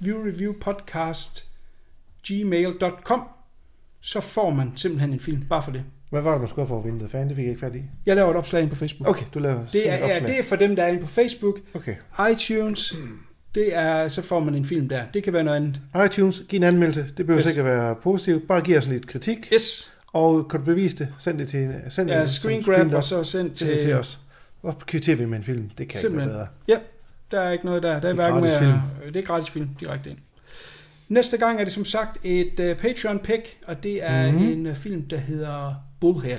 [0.00, 1.44] viewreviewpodcast
[2.28, 3.22] gmail.com
[4.00, 5.82] så får man simpelthen en film, bare for det.
[6.10, 7.10] Hvad var det, man skulle have for at vinde det?
[7.10, 7.82] Fan, det fik jeg ikke fat i.
[8.06, 9.08] Jeg laver et opslag ind på Facebook.
[9.08, 11.58] Okay, du laver Det er, ja, det er for dem, der er inde på Facebook.
[11.74, 11.94] Okay.
[12.32, 12.96] iTunes,
[13.54, 15.02] det er, så får man en film der.
[15.14, 15.80] Det kan være noget andet.
[16.06, 17.02] iTunes, giv en anmeldelse.
[17.16, 17.44] Det behøver Yes.
[17.46, 17.50] yes.
[17.56, 18.48] ikke at være positivt.
[18.48, 19.48] Bare giv os lidt kritik.
[19.52, 19.92] Yes.
[20.12, 23.24] Og kan du bevise det, send det til send Ja, det screen grab, og så
[23.24, 23.24] send
[23.56, 23.80] send det til...
[23.86, 24.18] til os.
[24.62, 25.70] Og kvitterer vi med en film.
[25.78, 26.28] Det kan Simpelthen.
[26.30, 26.78] ikke være bedre.
[26.80, 26.84] Ja,
[27.30, 28.00] der er ikke noget der.
[28.00, 30.18] Der er, Det er gratis med, Det er gratis film direkte ind.
[31.08, 34.48] Næste gang er det som sagt et uh, Patreon-pick, og det er mm-hmm.
[34.48, 36.38] en uh, film, der hedder Bullhead.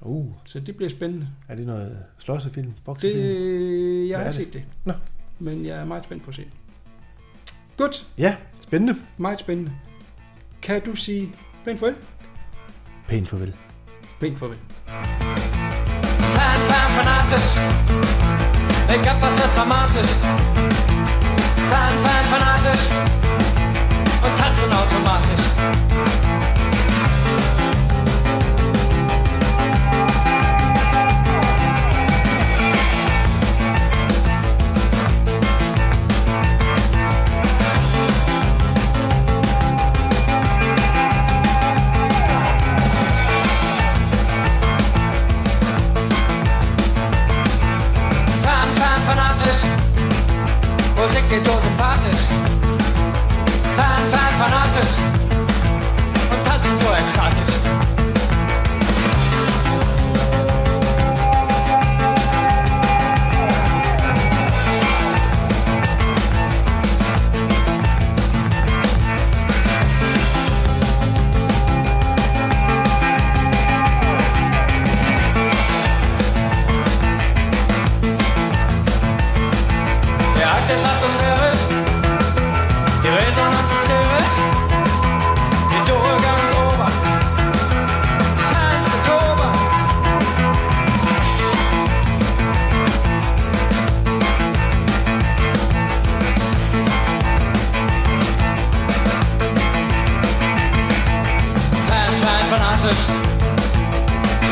[0.00, 1.28] Uh, Så det bliver spændende.
[1.48, 2.72] er det noget slåssefilm?
[2.84, 3.18] Boksefilm?
[3.20, 4.34] Det, jeg Hvad har ikke det?
[4.34, 4.92] set det, Nå.
[5.38, 6.50] men jeg er meget spændt på at se det.
[7.76, 8.96] Godt, Ja, spændende.
[9.18, 9.72] meget spændende.
[10.62, 11.28] Kan du sige
[11.64, 11.94] pænt farvel?
[13.08, 13.54] Pænt farvel.
[14.20, 14.56] Pænt farvel.
[16.36, 18.59] Fan, fan,
[18.90, 20.16] fanatisk Make-up var så dramatisk
[21.70, 22.90] Fan, fan, fanatisk
[24.24, 25.44] Und tanzen automatisch
[51.30, 52.26] geht so sympathisch.
[53.76, 55.29] Fan, fan, fanatisch.
[102.90, 103.06] Fan, fanatisch,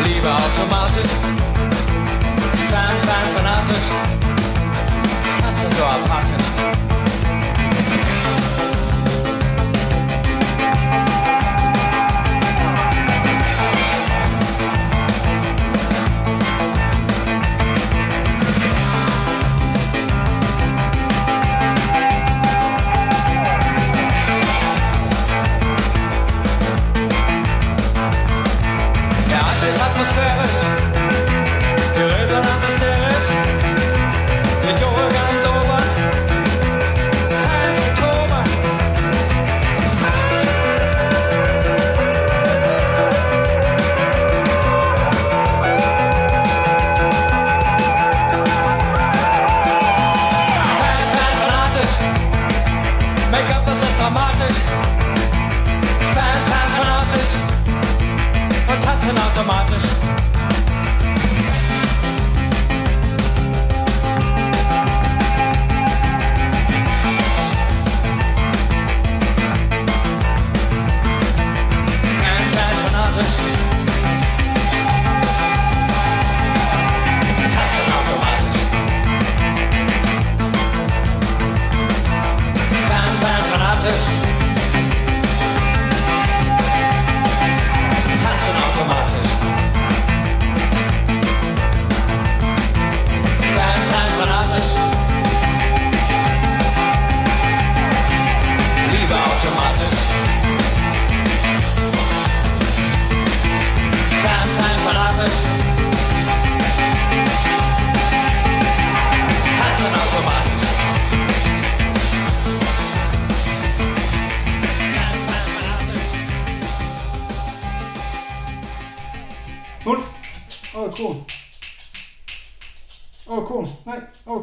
[0.04, 1.12] Liebe automatisch,
[2.70, 3.88] Fan, fan, fanatisch.
[5.40, 6.27] Tanzen so apathisch.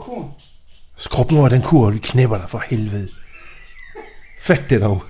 [0.08, 0.32] Oh, konen.
[0.98, 3.10] Skrub nu af den kur, vi knæpper dig for helvede.
[4.40, 5.04] Fat det dog.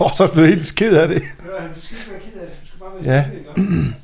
[0.00, 1.22] Åh, så blev jeg helt ked af det.
[1.22, 2.60] Ja, du skal ikke være ked af det.
[2.62, 3.30] Du skal bare være Ja.